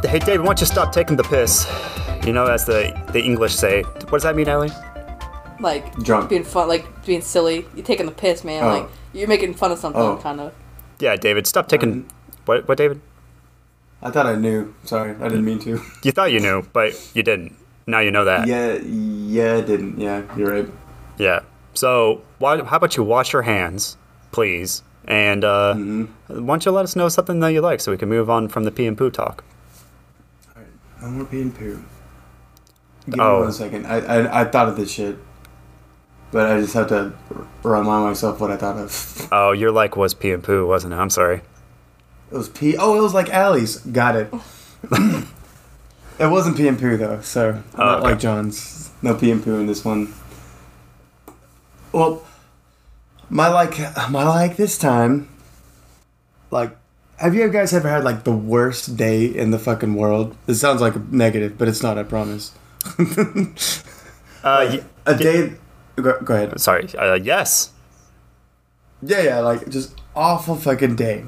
[0.06, 1.66] Hey, David, why don't you stop taking the piss?
[2.26, 3.82] You know, as the, the English say.
[3.82, 4.70] What does that mean, Ellie?
[5.60, 6.30] Like Drunk.
[6.30, 7.66] being fun, like being silly.
[7.76, 8.64] You're taking the piss, man.
[8.64, 8.68] Oh.
[8.80, 10.18] Like you're making fun of something, Oh.
[10.18, 10.54] kind of.
[11.00, 12.06] Yeah, David, stop taking.
[12.46, 12.68] What?
[12.68, 13.02] What, David?
[14.02, 14.74] I thought I knew.
[14.84, 15.82] Sorry, I didn't mean to.
[16.04, 17.56] You thought you knew, but you didn't.
[17.88, 18.48] Now you know that.
[18.48, 20.00] Yeah, yeah, I didn't.
[20.00, 20.70] Yeah, you're right.
[21.18, 21.40] Yeah.
[21.74, 23.98] So, why, how about you wash your hands,
[24.32, 24.84] please?
[25.08, 26.46] And uh, Mm-hmm.
[26.46, 28.48] why don't you let us know something that you like so we can move on
[28.48, 29.44] from the pee and poo talk?
[30.56, 30.72] All right,
[31.02, 31.84] no more pee and poo.
[33.10, 33.38] Give Oh.
[33.40, 33.86] me one second.
[33.86, 35.18] I, I I thought of this shit,
[36.36, 37.14] but I just have to
[37.64, 39.28] remind myself what I thought of.
[39.32, 40.98] Oh, your like was pee and poo, wasn't it?
[40.98, 41.38] I'm sorry.
[42.30, 42.76] It was pee.
[42.78, 43.78] Oh, it was like Allie's.
[43.78, 44.34] Got it.
[46.20, 48.08] it wasn't pee and poo though, so Oh, not okay.
[48.10, 48.92] like John's.
[49.02, 50.14] No pee and poo in this one.
[51.94, 52.22] Well,
[53.30, 53.80] my like,
[54.10, 55.30] my like this time.
[56.52, 56.76] Like,
[57.18, 60.36] have you guys ever had like the worst day in the fucking world?
[60.48, 61.98] It sounds like a negative, but it's not.
[61.98, 62.52] I promise.
[64.46, 65.54] Uh, y- A day.
[65.96, 66.60] Go, go ahead.
[66.60, 66.90] sorry.
[66.98, 67.72] Uh, yes.
[69.02, 71.26] Yeah, yeah, like just awful fucking day,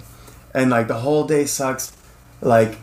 [0.54, 1.96] and like the whole day sucks,
[2.42, 2.78] like,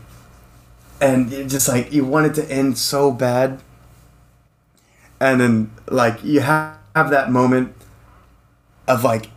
[1.01, 3.61] and just like you want it to end so bad,
[5.20, 7.74] and then like you have have that moment
[8.86, 9.31] of like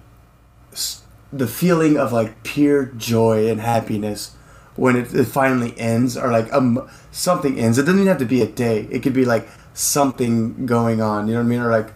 [0.74, 1.02] s-
[1.34, 4.36] the feeling of like pure joy and happiness
[4.76, 7.78] when it, it finally ends or like um something ends.
[7.78, 8.88] It doesn't even have to be a day.
[8.92, 11.28] It could be like something going on.
[11.28, 11.62] You know what I mean?
[11.62, 11.94] Or like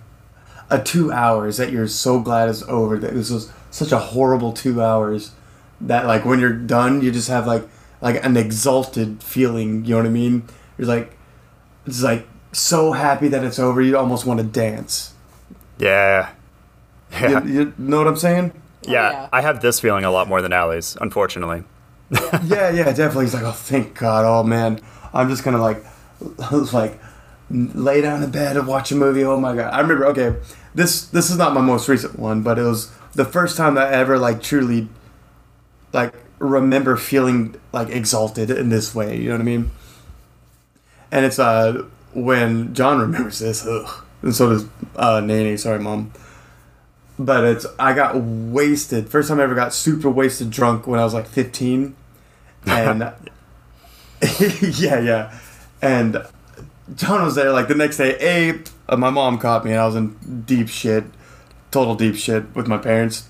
[0.72, 2.98] a two hours that you're so glad is over.
[2.98, 5.31] That this was such a horrible two hours
[5.81, 7.68] that like when you're done, you just have like
[8.02, 9.85] like an exalted feeling.
[9.85, 10.48] You know what I mean?
[10.77, 11.15] You're like
[11.85, 13.81] it's like so happy that it's over.
[13.81, 15.14] You almost want to dance.
[15.77, 16.31] Yeah.
[17.11, 17.43] Yeah.
[17.43, 18.53] You, you know what I'm saying?
[18.84, 19.10] yeah.
[19.10, 19.30] Oh, yeah.
[19.34, 21.64] I have this feeling a lot more than Allie's, unfortunately.
[22.45, 23.26] yeah, yeah, definitely.
[23.26, 24.26] He's like, oh, thank God.
[24.26, 24.80] Oh man,
[25.14, 25.84] I'm just gonna like,
[26.73, 26.99] like,
[27.49, 29.23] lay down in bed and watch a movie.
[29.23, 29.73] Oh my God.
[29.73, 30.06] I remember.
[30.07, 30.35] Okay,
[30.73, 33.93] this this is not my most recent one, but it was the first time that
[33.93, 34.88] I ever like truly,
[35.93, 39.18] like, remember feeling like exalted in this way.
[39.18, 39.72] You know what I mean?
[41.11, 44.65] And it's uh when John remembers this, ugh, and so does
[44.95, 45.57] uh Nene.
[45.57, 46.14] Sorry, mom.
[47.19, 49.10] But it's I got wasted.
[49.10, 51.95] First time I ever got super wasted drunk when I was like 15
[52.65, 53.02] and
[54.61, 55.39] yeah, yeah,
[55.81, 56.23] and
[56.95, 58.18] John was there like the next day.
[58.19, 58.60] A,
[58.91, 61.05] uh, my mom caught me, and I was in deep shit,
[61.72, 63.27] total deep shit with my parents,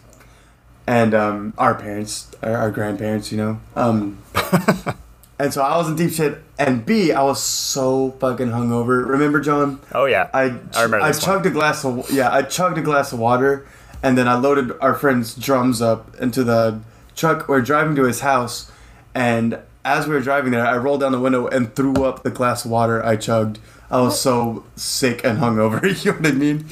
[0.88, 3.62] and um, our parents, our, our grandparents, you know.
[3.76, 4.18] Um,
[5.40, 9.08] and so I was in deep shit, and B, I was so fucking hungover.
[9.08, 9.80] Remember, John?
[9.94, 10.30] Oh, yeah.
[10.34, 10.44] I
[10.74, 11.38] I remember I this one.
[11.38, 13.68] chugged a glass of yeah, I chugged a glass of water,
[14.02, 16.82] and then I loaded our friend's drums up into the
[17.16, 17.48] truck.
[17.48, 18.72] We're driving to his house,
[19.14, 22.32] and as we were driving there, I rolled down the window and threw up the
[22.32, 23.60] glass of water I chugged.
[23.92, 25.84] I was so sick and hungover.
[26.04, 26.66] you know what I mean?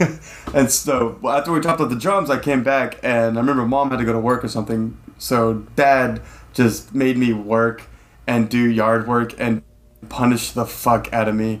[0.54, 3.64] and so well, after we topped up the drums, I came back, and I remember
[3.64, 4.96] mom had to go to work or something.
[5.18, 6.20] So dad
[6.52, 7.82] just made me work
[8.26, 9.62] and do yard work and
[10.08, 11.60] punish the fuck out of me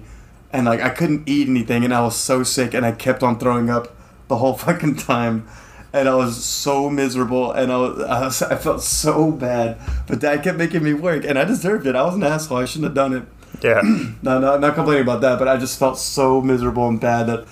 [0.54, 3.38] and like I couldn't eat anything, and I was so sick, and I kept on
[3.40, 3.94] throwing up
[4.28, 5.48] the whole fucking time,
[5.92, 10.20] and I was so miserable, and I was, I, was, I felt so bad, but
[10.20, 11.96] Dad kept making me work, and I deserved it.
[11.96, 12.58] I was an asshole.
[12.58, 13.24] I shouldn't have done it.
[13.62, 13.82] Yeah.
[14.22, 17.46] No, no, not complaining about that, but I just felt so miserable and bad that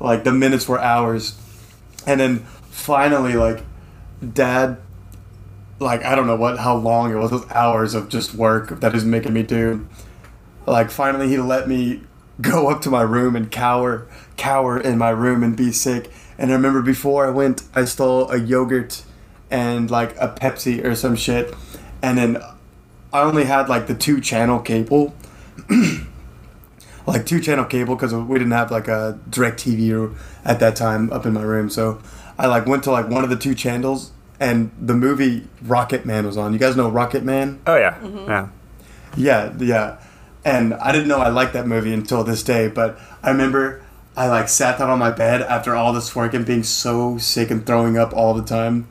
[0.00, 1.38] like the minutes were hours,
[2.06, 2.38] and then
[2.70, 3.62] finally like
[4.32, 4.78] Dad.
[5.80, 8.94] Like I don't know what how long it was those hours of just work that
[8.94, 9.86] is making me do
[10.66, 12.02] like finally he let me
[12.40, 14.06] go up to my room and cower
[14.36, 18.28] cower in my room and be sick and i remember before i went i stole
[18.30, 19.04] a yogurt
[19.50, 21.54] and like a pepsi or some shit
[22.02, 22.36] and then
[23.12, 25.14] i only had like the two channel cable
[27.06, 31.26] like two channel cable because we didn't have like a DirecTV at that time up
[31.26, 32.00] in my room so
[32.38, 36.26] i like went to like one of the two channels and the movie rocket man
[36.26, 37.94] was on you guys know rocket man Oh, yeah.
[38.00, 38.28] Mm-hmm.
[38.28, 38.48] Yeah.
[39.16, 39.96] yeah, yeah.
[40.44, 43.82] And I didn't know I liked that movie until this day, but I remember
[44.16, 47.50] I like sat down on my bed after all this work and being so sick
[47.50, 48.86] and throwing up all the time.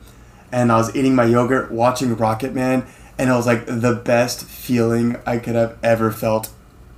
[0.50, 2.86] And I was eating my yogurt, watching Rocket Man,
[3.18, 6.50] and it was like the best feeling I could have ever felt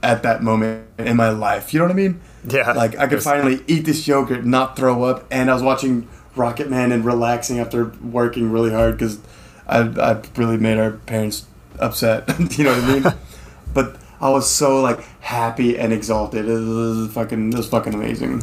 [0.03, 1.73] at that moment in my life.
[1.73, 2.21] You know what I mean?
[2.49, 2.73] Yeah.
[2.73, 6.71] Like I could finally eat this yogurt, not throw up, and I was watching Rocket
[6.71, 9.19] Man and relaxing after working really hard because
[9.67, 11.47] I I really made our parents
[11.79, 12.29] upset.
[12.59, 13.15] you know what I mean?
[13.75, 16.49] but I was so like happy and exalted.
[16.49, 18.43] It was fucking it was fucking amazing.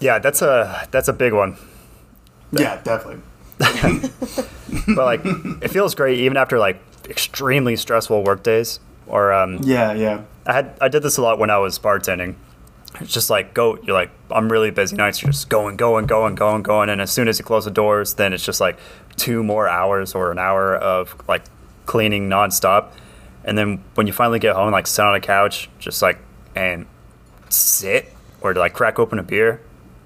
[0.00, 1.56] Yeah, that's a that's a big one.
[2.52, 3.22] Yeah, definitely.
[3.58, 5.20] But like,
[5.62, 8.80] it feels great even after like extremely stressful work days.
[9.06, 10.22] Or um, Yeah, yeah.
[10.46, 12.34] I had I did this a lot when I was bartending.
[13.00, 13.76] it's just like go.
[13.82, 15.22] You're like I'm really busy nights.
[15.22, 18.14] You're just going, going, going, going, going, and as soon as you close the doors,
[18.14, 18.78] then it's just like
[19.16, 21.44] two more hours or an hour of like
[21.86, 22.88] cleaning nonstop.
[23.44, 26.18] And then when you finally get home, like sit on a couch, just like
[26.56, 26.86] and
[27.50, 29.60] sit or like crack open a beer.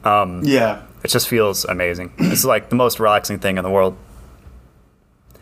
[0.04, 0.82] Um, Yeah.
[1.04, 2.12] It just feels amazing.
[2.18, 3.96] It's like the most relaxing thing in the world.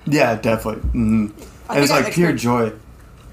[0.07, 0.83] Yeah, definitely.
[0.91, 1.27] hmm
[1.69, 2.73] I And it's like pure joy.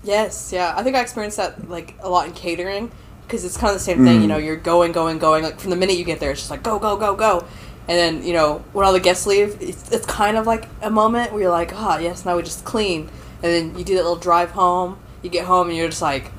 [0.04, 0.74] Yes, yeah.
[0.76, 2.92] I think I experienced that like a lot in catering
[3.26, 4.22] because it's kind of the same thing.
[4.22, 5.44] You know, you're going, going, going.
[5.44, 7.46] Like from the minute you get there, it's just like go, go, go, go.
[7.88, 10.90] And then you know when all the guests leave, it's, it's kind of like a
[10.90, 13.10] moment where you're like, ah, yes, now we just clean.
[13.44, 14.98] And then you do that little drive home.
[15.22, 16.32] You get home and you're just like,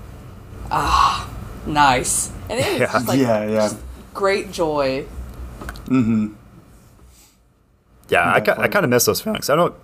[0.70, 1.31] ah,
[1.66, 2.31] nice.
[2.51, 2.93] And it is Yeah.
[2.93, 3.73] just like yeah, yeah.
[4.12, 5.06] great joy.
[5.86, 6.32] Hmm
[8.09, 9.48] Yeah, I, ki- I kind of miss those feelings.
[9.51, 9.74] I don't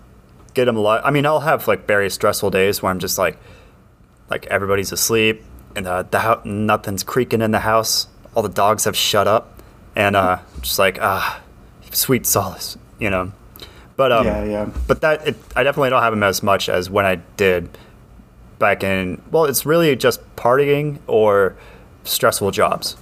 [0.55, 1.05] get them a lot.
[1.05, 3.39] I mean, I'll have like very stressful days where I'm just like,
[4.29, 5.43] like everybody's asleep
[5.77, 8.09] and uh, the hou- nothing's creaking in the house.
[8.35, 9.61] All the dogs have shut up,
[9.97, 11.41] and uh, just like ah,
[11.91, 13.33] sweet solace, you know.
[13.97, 14.71] But um, yeah, yeah.
[14.87, 17.69] but that it, I definitely don't have them as much as when I did
[18.59, 19.21] back in.
[19.31, 21.57] Well, it's really just partying or
[22.05, 22.97] stressful jobs.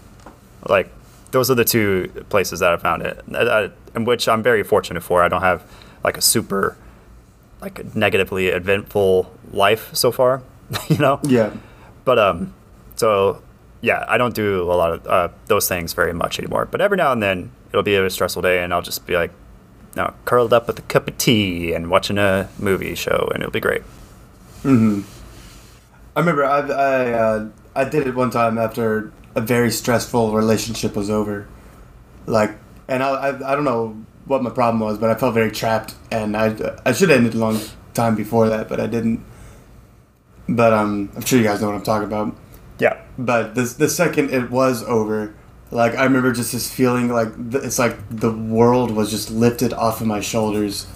[0.66, 0.90] Like
[1.30, 4.62] those are the two places that I found it, I- I- in which I'm very
[4.62, 5.22] fortunate for.
[5.22, 5.62] I don't have
[6.04, 6.76] like a super
[7.60, 10.42] like negatively eventful life so far,
[10.88, 11.20] you know.
[11.24, 11.50] Yeah.
[12.04, 12.54] But um,
[12.96, 13.42] so
[13.80, 16.66] yeah, I don't do a lot of uh, those things very much anymore.
[16.66, 19.30] But every now and then it'll be a stressful day, and I'll just be like,
[19.96, 23.52] no, curled up with a cup of tea and watching a movie show, and it'll
[23.52, 23.82] be great.
[24.62, 25.00] Hmm.
[26.16, 30.96] I remember I I uh, I did it one time after a very stressful relationship
[30.96, 31.46] was over,
[32.26, 32.52] like,
[32.88, 33.96] and I I, I don't know
[34.26, 36.46] what my problem was, but I felt very trapped, and I
[36.84, 37.60] I should have ended a long
[37.94, 39.24] time before that, but I didn't.
[40.48, 42.34] But um, I'm sure you guys know what I'm talking about.
[42.78, 43.00] Yeah.
[43.18, 45.34] But the the second it was over,
[45.70, 49.72] like I remember just this feeling like th- it's like the world was just lifted
[49.72, 50.86] off of my shoulders,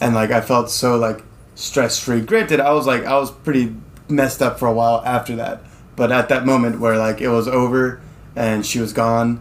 [0.00, 1.22] and like I felt so like
[1.54, 2.20] stress free.
[2.20, 3.74] Granted, I was like I was pretty
[4.08, 5.62] messed up for a while after that,
[5.96, 8.00] but at that moment where like it was over
[8.36, 9.40] and she was gone,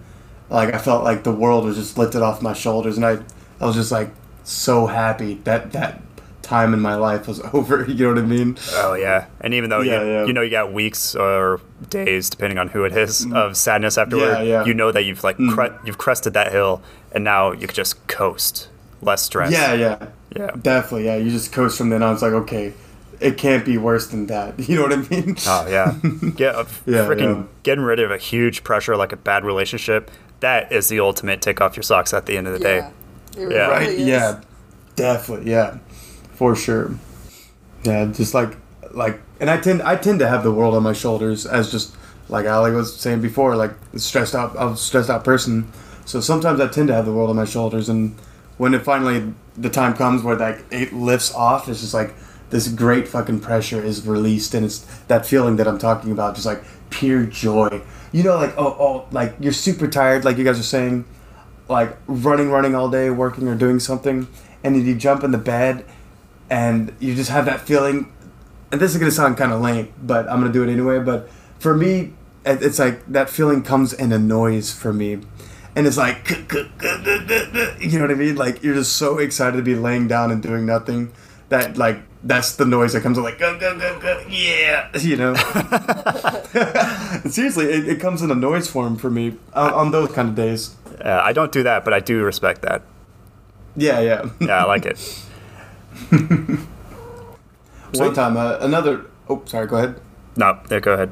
[0.50, 3.20] like I felt like the world was just lifted off my shoulders, and I
[3.60, 4.10] I was just like
[4.44, 6.02] so happy that that
[6.42, 7.86] time in my life was over.
[7.86, 8.58] You know what I mean?
[8.74, 9.28] Oh yeah.
[9.42, 10.26] And even though Yeah, you, yeah.
[10.26, 13.36] you know you got weeks or days, depending on who it is, mm.
[13.36, 14.66] of sadness afterward, Yeah, yeah.
[14.66, 15.54] you know that you've like mm.
[15.54, 16.82] cre- you've crested that hill,
[17.12, 18.70] and now you could just coast,
[19.02, 19.52] less stress.
[19.52, 20.08] Yeah, yeah.
[20.36, 20.52] Yeah.
[20.62, 21.16] Definitely, yeah.
[21.18, 22.14] You just coast from then on.
[22.14, 22.74] It's like, okay,
[23.20, 24.60] it can't be worse than that.
[24.70, 25.36] You know what I mean?
[25.48, 25.96] Oh yeah,
[26.36, 27.44] get a Yeah, freaking yeah.
[27.64, 30.10] getting rid of a huge pressure like a bad relationship.
[30.42, 32.90] That is the ultimate take off your socks at the end of the day.
[33.38, 33.68] It Yeah.
[33.68, 33.90] right?
[33.90, 34.08] is.
[34.08, 34.42] Yeah,
[34.96, 35.78] definitely, yeah,
[36.34, 36.92] for sure.
[37.84, 38.56] Yeah, just like
[38.92, 41.96] like, and I tend I tend to have the world on my shoulders as just
[42.30, 44.56] like Ali was saying before, like stressed out.
[44.58, 45.72] I'm a stressed out person,
[46.06, 48.16] so sometimes I tend to have the world on my shoulders, and
[48.58, 52.14] when it finally the time comes where like it lifts off, it's just like
[52.50, 56.46] this great fucking pressure is released, and it's that feeling that I'm talking about, just
[56.46, 57.82] like pure joy.
[58.12, 61.06] You know, like oh oh, like you're super tired, like you guys are saying,
[61.68, 64.28] like running, running all day, working or doing something,
[64.64, 65.86] and then you jump in the bed,
[66.50, 68.12] and you just have that feeling.
[68.72, 71.00] And this is gonna sound kind of lame, but I'm gonna do it anyway.
[71.00, 72.14] But for me,
[72.46, 75.20] it's like that feeling comes in a noise for me,
[75.76, 76.30] and it's like,
[77.80, 78.36] you know what I mean?
[78.36, 81.12] Like you're just so excited to be laying down and doing nothing
[81.50, 85.16] that like that's the noise that comes in like go go go go yeah you
[85.16, 85.34] know.
[87.30, 90.36] Seriously, it, it comes in a noise form for me on, on those kind of
[90.36, 90.76] days.
[91.04, 92.82] Uh, I don't do that, but I do respect that.
[93.76, 94.30] Yeah, yeah.
[94.40, 95.00] Yeah, I like it.
[97.94, 99.06] One time, uh, another.
[99.30, 99.68] Oh, sorry.
[99.68, 100.00] Go ahead.
[100.36, 101.12] No, yeah, go ahead.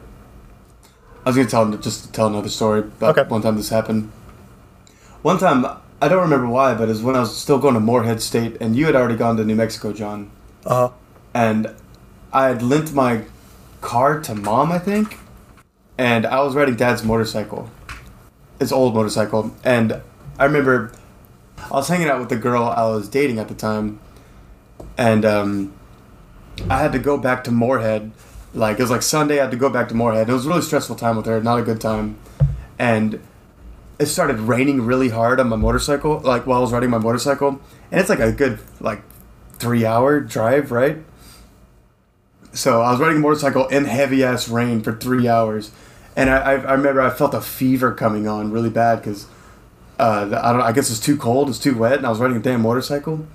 [1.25, 3.27] I was gonna tell just to tell another story about Okay.
[3.29, 4.11] one time this happened.
[5.21, 5.65] One time,
[6.01, 8.57] I don't remember why, but it was when I was still going to Moorhead State,
[8.61, 10.31] and you had already gone to New Mexico, John.
[10.67, 10.89] Uh,
[11.33, 11.73] And
[12.33, 13.23] I had lent my
[13.81, 15.17] car to mom, I think,
[15.97, 17.69] and I was riding dad's motorcycle,
[18.59, 20.01] his old motorcycle, and
[20.39, 20.91] I remember
[21.71, 23.99] I was hanging out with the girl I was dating at the time,
[24.97, 25.73] and um,
[26.69, 28.11] I had to go back to Moorhead.
[28.53, 30.27] Like it was like Sunday, I had to go back to Moorhead.
[30.29, 32.17] It was a really stressful time with her, not a good time,
[32.79, 33.21] and
[33.99, 36.19] it started raining really hard on my motorcycle.
[36.19, 37.61] Like while I was riding my motorcycle,
[37.91, 39.01] and it's like a good like
[39.59, 40.97] three hour drive, right?
[42.53, 45.71] So I was riding a motorcycle in heavy ass rain for three hours,
[46.15, 49.27] and I, I, I remember I felt a fever coming on really bad because
[49.99, 52.37] uh, I don't I guess it's too cold, it's too wet, and I was riding
[52.37, 53.27] a damn motorcycle,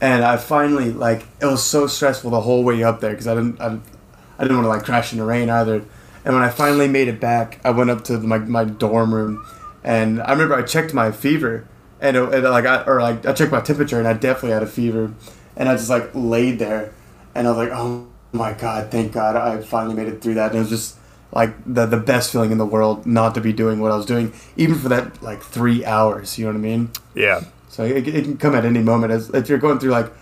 [0.00, 3.34] and I finally like it was so stressful the whole way up there because I
[3.34, 3.78] didn't I,
[4.38, 5.84] I didn't want to like crash in the rain either,
[6.24, 9.46] And when I finally made it back, I went up to my, my dorm room,
[9.84, 11.66] and I remember I checked my fever,
[12.04, 14.62] and, it, and like I or like I checked my temperature, and I definitely had
[14.62, 15.12] a fever,
[15.56, 16.92] and I just like laid there,
[17.34, 20.50] and I was like, oh my god, thank God, I finally made it through that,
[20.50, 20.96] and it was just
[21.32, 24.06] like the the best feeling in the world not to be doing what I was
[24.06, 26.38] doing, even for that like three hours.
[26.38, 26.90] You know what I mean?
[27.14, 27.44] Yeah.
[27.68, 29.12] So it, it can come at any moment.
[29.12, 30.12] As if you're going through like,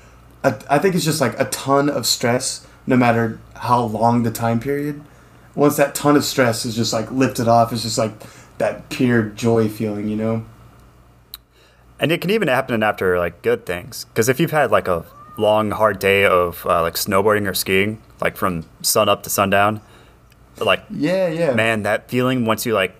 [0.43, 4.31] a, I think it's just like a ton of stress, no matter how long the
[4.31, 5.03] time period.
[5.55, 8.13] Once that ton of stress is just like lifted off, it's just like
[8.57, 10.45] that pure joy feeling, you know.
[12.03, 14.05] And it can even happen after like good things.
[14.07, 15.05] Because if you've had like a
[15.39, 19.81] long, hard day of uh, like snowboarding or skiing, like from sun up to sundown,
[20.59, 21.55] like Yeah, yeah.
[21.55, 22.95] man, that feeling once you like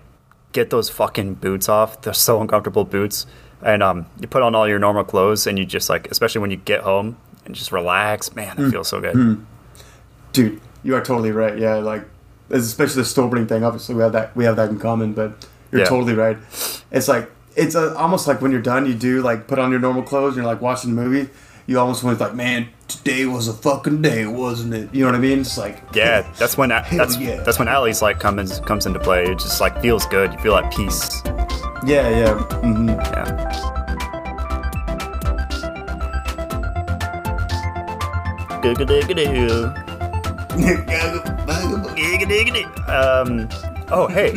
[0.53, 3.25] get those fucking boots off, they're so uncomfortable boots,
[3.61, 6.51] and um, you put on all your normal clothes and you just like, especially when
[6.51, 8.71] you get home and just relax, man, Mm.
[8.71, 9.45] feels so good.
[10.31, 11.57] dude, you are totally right.
[11.59, 12.05] Yeah, like
[12.49, 13.63] especially the snowboarding thing.
[13.65, 15.13] Obviously, we have that we have that in common.
[15.13, 15.87] But you're Yeah.
[15.87, 16.37] totally right.
[16.91, 19.79] It's like it's a, almost like when you're done, you do like put on your
[19.79, 20.35] normal clothes.
[20.35, 21.29] and You're like watching a movie.
[21.65, 24.93] You almost want to like, man, today was a fucking day, wasn't it?
[24.93, 25.39] You know what I mean?
[25.39, 27.41] It's like Yeah, that's when that's yeah.
[27.43, 29.23] that's when Allie's like comes comes into play.
[29.25, 30.33] It just like feels good.
[30.33, 31.21] You feel at peace.
[31.85, 32.33] yeah, yeah.
[32.59, 33.49] hmm Yeah.
[42.87, 43.49] Um,
[43.91, 44.31] oh, hey,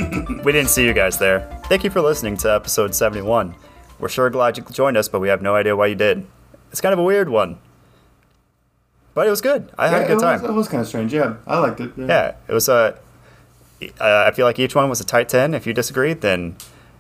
[0.44, 1.48] we didn't see you guys there.
[1.68, 3.56] Thank you for listening to episode 71.
[3.98, 6.24] We're sure glad you joined us, but we have no idea why you did.
[6.70, 7.58] It's kind of a weird one.
[9.14, 9.72] But it was good.
[9.76, 10.42] I had a good it time.
[10.42, 11.12] Was, it was kind of strange.
[11.12, 11.90] Yeah, I liked it.
[11.96, 12.06] Yeah.
[12.06, 12.96] Yeah, it was a.
[13.82, 15.54] Uh, I feel like each one was a tight 10.
[15.54, 16.54] If you disagree, then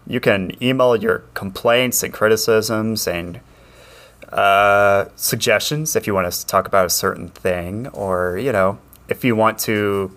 [0.04, 3.38] you can email your complaints and criticisms and
[4.30, 8.80] uh, suggestions if you want us to talk about a certain thing, or, you know,
[9.08, 10.10] if you want to,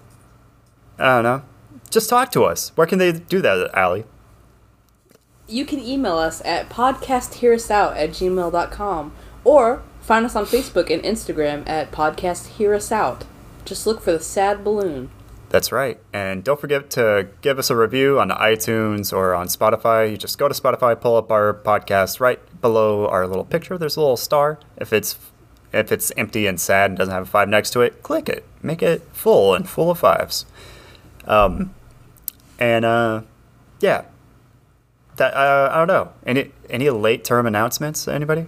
[0.98, 1.44] I don't know,
[1.92, 2.72] just talk to us.
[2.74, 4.06] Where can they do that, Allie?
[5.50, 9.12] You can email us at podcasthearUsout at gmail.com
[9.44, 13.24] or find us on Facebook and Instagram at podcasthearUsout.
[13.66, 15.10] Just look for the sad balloon.
[15.50, 16.00] That's right.
[16.14, 20.12] And don't forget to give us a review on iTunes or on Spotify.
[20.12, 23.76] You just go to Spotify, pull up our podcast right below our little picture.
[23.76, 24.60] There's a little star.
[24.78, 25.18] If it's
[25.74, 28.46] if it's empty and sad and doesn't have a five next to it, click it.
[28.62, 30.46] Make it full and full of fives.
[31.26, 31.74] Um,
[32.60, 33.22] and uh,
[33.80, 34.06] yeah,
[35.20, 36.12] that uh, I don't know.
[36.26, 38.08] Any any late term announcements?
[38.08, 38.48] Anybody?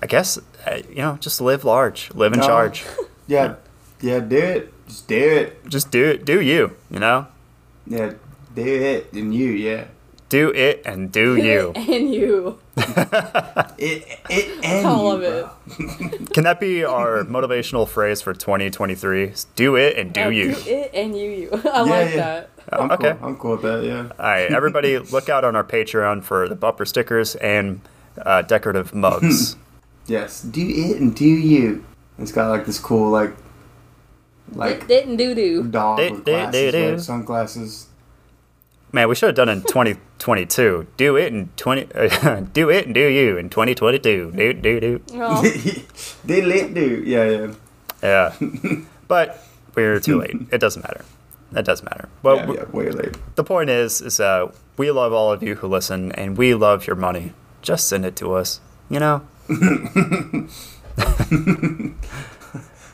[0.00, 2.46] I guess uh, you know, just live large, live in No.
[2.46, 2.84] charge.
[3.26, 3.56] yeah,
[4.00, 4.20] yeah.
[4.20, 4.72] Do it.
[4.86, 5.68] Just do it.
[5.68, 6.24] Just do it.
[6.24, 6.76] Do you?
[6.90, 7.26] You know,
[7.86, 8.12] Yeah,
[8.54, 9.12] do it.
[9.12, 9.84] And you, yeah.
[10.28, 11.72] Do it and do you.
[11.74, 12.58] and you.
[13.80, 15.48] It, it, and All you, of
[15.78, 16.32] it.
[16.34, 19.34] Can that be our motivational phrase for 2023?
[19.54, 20.54] Do it and do Uh, you.
[20.54, 21.30] Do it and you.
[21.30, 21.50] you.
[21.52, 22.16] I Yeah, like yeah.
[22.16, 22.50] that.
[22.72, 23.12] I'm Okay.
[23.14, 23.28] Cool.
[23.28, 23.84] I'm cool with that.
[23.84, 24.08] Yeah.
[24.18, 27.80] All right, everybody, look out on our Patreon for the bumper stickers and
[28.20, 29.56] uh, decorative mugs.
[30.06, 30.42] Yes.
[30.42, 31.84] Do it and do you.
[32.18, 33.32] It's got like this cool like
[34.54, 35.62] like Dit and doo doo.
[35.64, 36.90] dog Dit, with dit, glasses, dit, dit.
[36.92, 37.00] right?
[37.00, 37.86] sunglasses.
[38.90, 40.86] Man, we should have done it in 2022.
[40.96, 41.84] Do it in 20.
[42.52, 44.32] do it and do you in 2022.
[44.34, 45.00] Do do do.
[45.14, 45.42] Oh,
[46.26, 47.02] Diddle it do.
[47.04, 47.54] Yeah, yeah.
[48.02, 48.34] Yeah,
[49.08, 49.44] but
[49.74, 50.36] we're too late.
[50.52, 51.04] It doesn't matter.
[51.54, 52.08] It doesn't matter.
[52.22, 53.16] Well, yeah, yeah, way late.
[53.34, 56.86] the point is, is uh, we love all of you who listen, and we love
[56.86, 57.32] your money.
[57.62, 58.60] Just send it to us.
[58.88, 59.26] You know.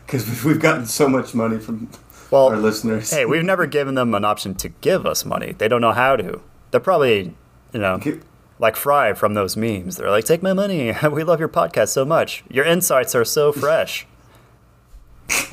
[0.06, 1.88] Because we've gotten so much money from
[2.30, 3.10] Well, our listeners.
[3.10, 5.52] hey, we've never given them an option to give us money.
[5.52, 6.40] They don't know how to.
[6.70, 7.34] They're probably,
[7.72, 8.00] you know,
[8.58, 9.96] like Fry from those memes.
[9.96, 10.94] They're like, "Take my money.
[11.10, 12.44] We love your podcast so much.
[12.50, 14.06] Your insights are so fresh."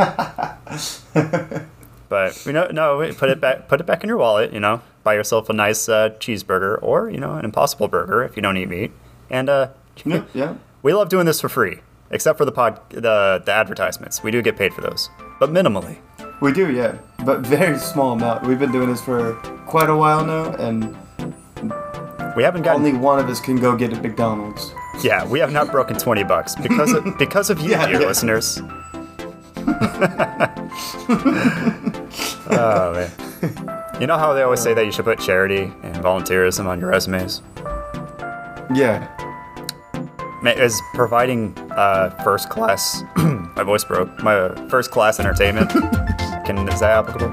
[2.09, 3.67] but you know, no, put it back.
[3.67, 4.53] Put it back in your wallet.
[4.53, 8.35] You know, buy yourself a nice uh, cheeseburger or you know an Impossible Burger if
[8.35, 8.91] you don't eat meat.
[9.29, 9.69] And uh,
[10.05, 10.55] yeah, yeah.
[10.83, 11.79] we love doing this for free,
[12.09, 14.23] except for the pod, the the advertisements.
[14.23, 15.97] We do get paid for those, but minimally.
[16.41, 16.97] We do, yeah.
[17.23, 18.43] But very small amount.
[18.47, 19.33] We've been doing this for
[19.67, 20.95] quite a while now, and
[22.35, 24.73] We haven't gotten only one of us can go get at McDonald's.
[25.03, 28.07] Yeah, we have not broken 20 bucks because of, because of you, Yeah, dear yeah.
[28.07, 28.59] listeners.
[32.49, 33.11] oh, man.
[34.01, 36.89] You know how they always say that you should put charity and volunteerism on your
[36.89, 37.41] resumes?
[38.73, 39.07] Yeah.
[40.43, 45.71] Is providing uh, first class, my voice broke, my first class entertainment,
[46.57, 47.29] is that applicable?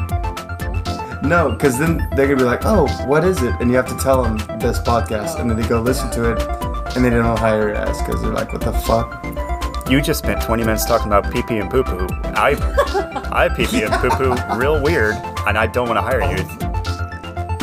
[1.29, 3.97] No, because then they're gonna be like, "Oh, what is it?" And you have to
[3.97, 6.43] tell them this podcast, and then they go listen to it,
[6.95, 9.25] and they don't know how your ass because they're like, "What the fuck?"
[9.91, 12.07] you just spent 20 minutes talking about pee pee and poo poo.
[12.25, 12.57] I,
[13.33, 15.15] I pee pee and poo poo real weird,
[15.47, 16.45] and I don't want to hire you.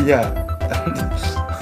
[0.06, 0.42] Yeah.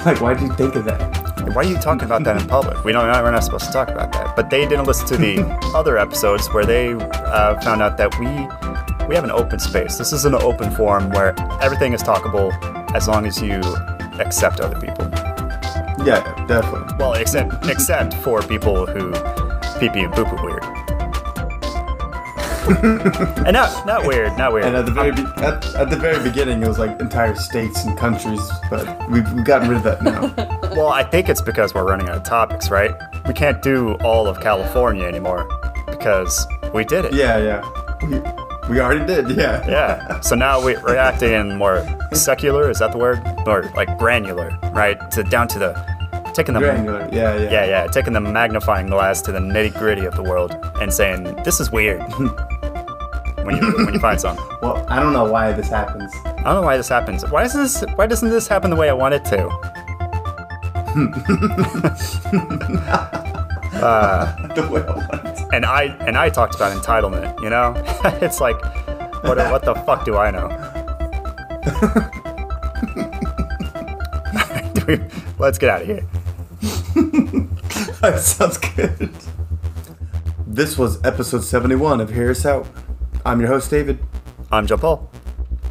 [0.06, 1.24] like, why did you think of that?
[1.54, 2.82] Why are you talking about that in public?
[2.84, 3.06] We don't.
[3.06, 4.34] We're not supposed to talk about that.
[4.34, 5.42] But they didn't listen to the
[5.74, 8.26] other episodes where they uh, found out that we
[9.08, 9.96] we have an open space.
[9.98, 12.52] This is an open forum where everything is talkable
[12.94, 13.60] as long as you
[14.20, 15.08] accept other people.
[16.06, 16.94] Yeah, definitely.
[16.98, 19.12] Well, except except for people who
[19.78, 20.64] pee pee and poo poo weird.
[23.44, 24.64] and not not weird, not weird.
[24.64, 27.84] And at the very be- at, at the very beginning, it was like entire states
[27.84, 28.40] and countries,
[28.70, 30.50] but we've, we've gotten rid of that now.
[30.74, 32.92] Well, I think it's because we're running out of topics, right?
[33.28, 35.46] We can't do all of California anymore
[35.86, 37.14] because we did it.
[37.14, 37.60] yeah, yeah.
[38.02, 38.18] We,
[38.68, 39.36] we already did.
[39.36, 39.66] Yeah.
[39.68, 40.20] Yeah.
[40.20, 42.70] So now we, we're acting more secular.
[42.70, 43.22] Is that the word?
[43.46, 44.98] Or like granular, right?
[45.12, 47.08] To down to the taking the Granular.
[47.12, 47.50] Yeah, yeah.
[47.50, 51.22] yeah yeah taking the magnifying glass to the nitty gritty of the world and saying
[51.44, 52.00] this is weird
[53.44, 54.44] when you when you find something.
[54.60, 56.12] Well, I don't know why this happens.
[56.24, 57.24] I don't know why this happens.
[57.30, 59.48] Why doesn't this Why doesn't this happen the way I want it to?
[63.74, 65.33] Uh, the way I want it.
[65.54, 67.40] And I and I talked about entitlement.
[67.40, 67.74] You know,
[68.20, 68.60] it's like
[69.22, 70.48] what what the fuck do I know?
[75.38, 76.04] Let's get out of here.
[78.00, 79.10] That sounds good.
[80.46, 82.66] This was episode 71 of Hear Us Out.
[83.24, 83.98] I'm your host, David.
[84.52, 85.10] I'm Joe Paul.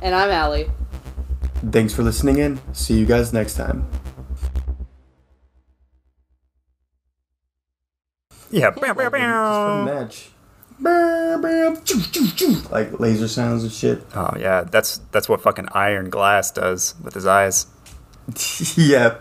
[0.01, 0.72] And I'm Allie.
[1.72, 2.60] Thanks for listening in.
[2.73, 3.88] See you guys next time.
[8.53, 8.69] Yeah.
[8.69, 9.85] Bow, bow, Just for the bow.
[9.85, 10.30] match.
[10.80, 12.61] Bow, bow, choo, choo, choo.
[12.69, 14.03] Like laser sounds and shit.
[14.15, 17.67] Oh yeah, that's that's what fucking Iron Glass does with his eyes.
[18.77, 19.17] yeah.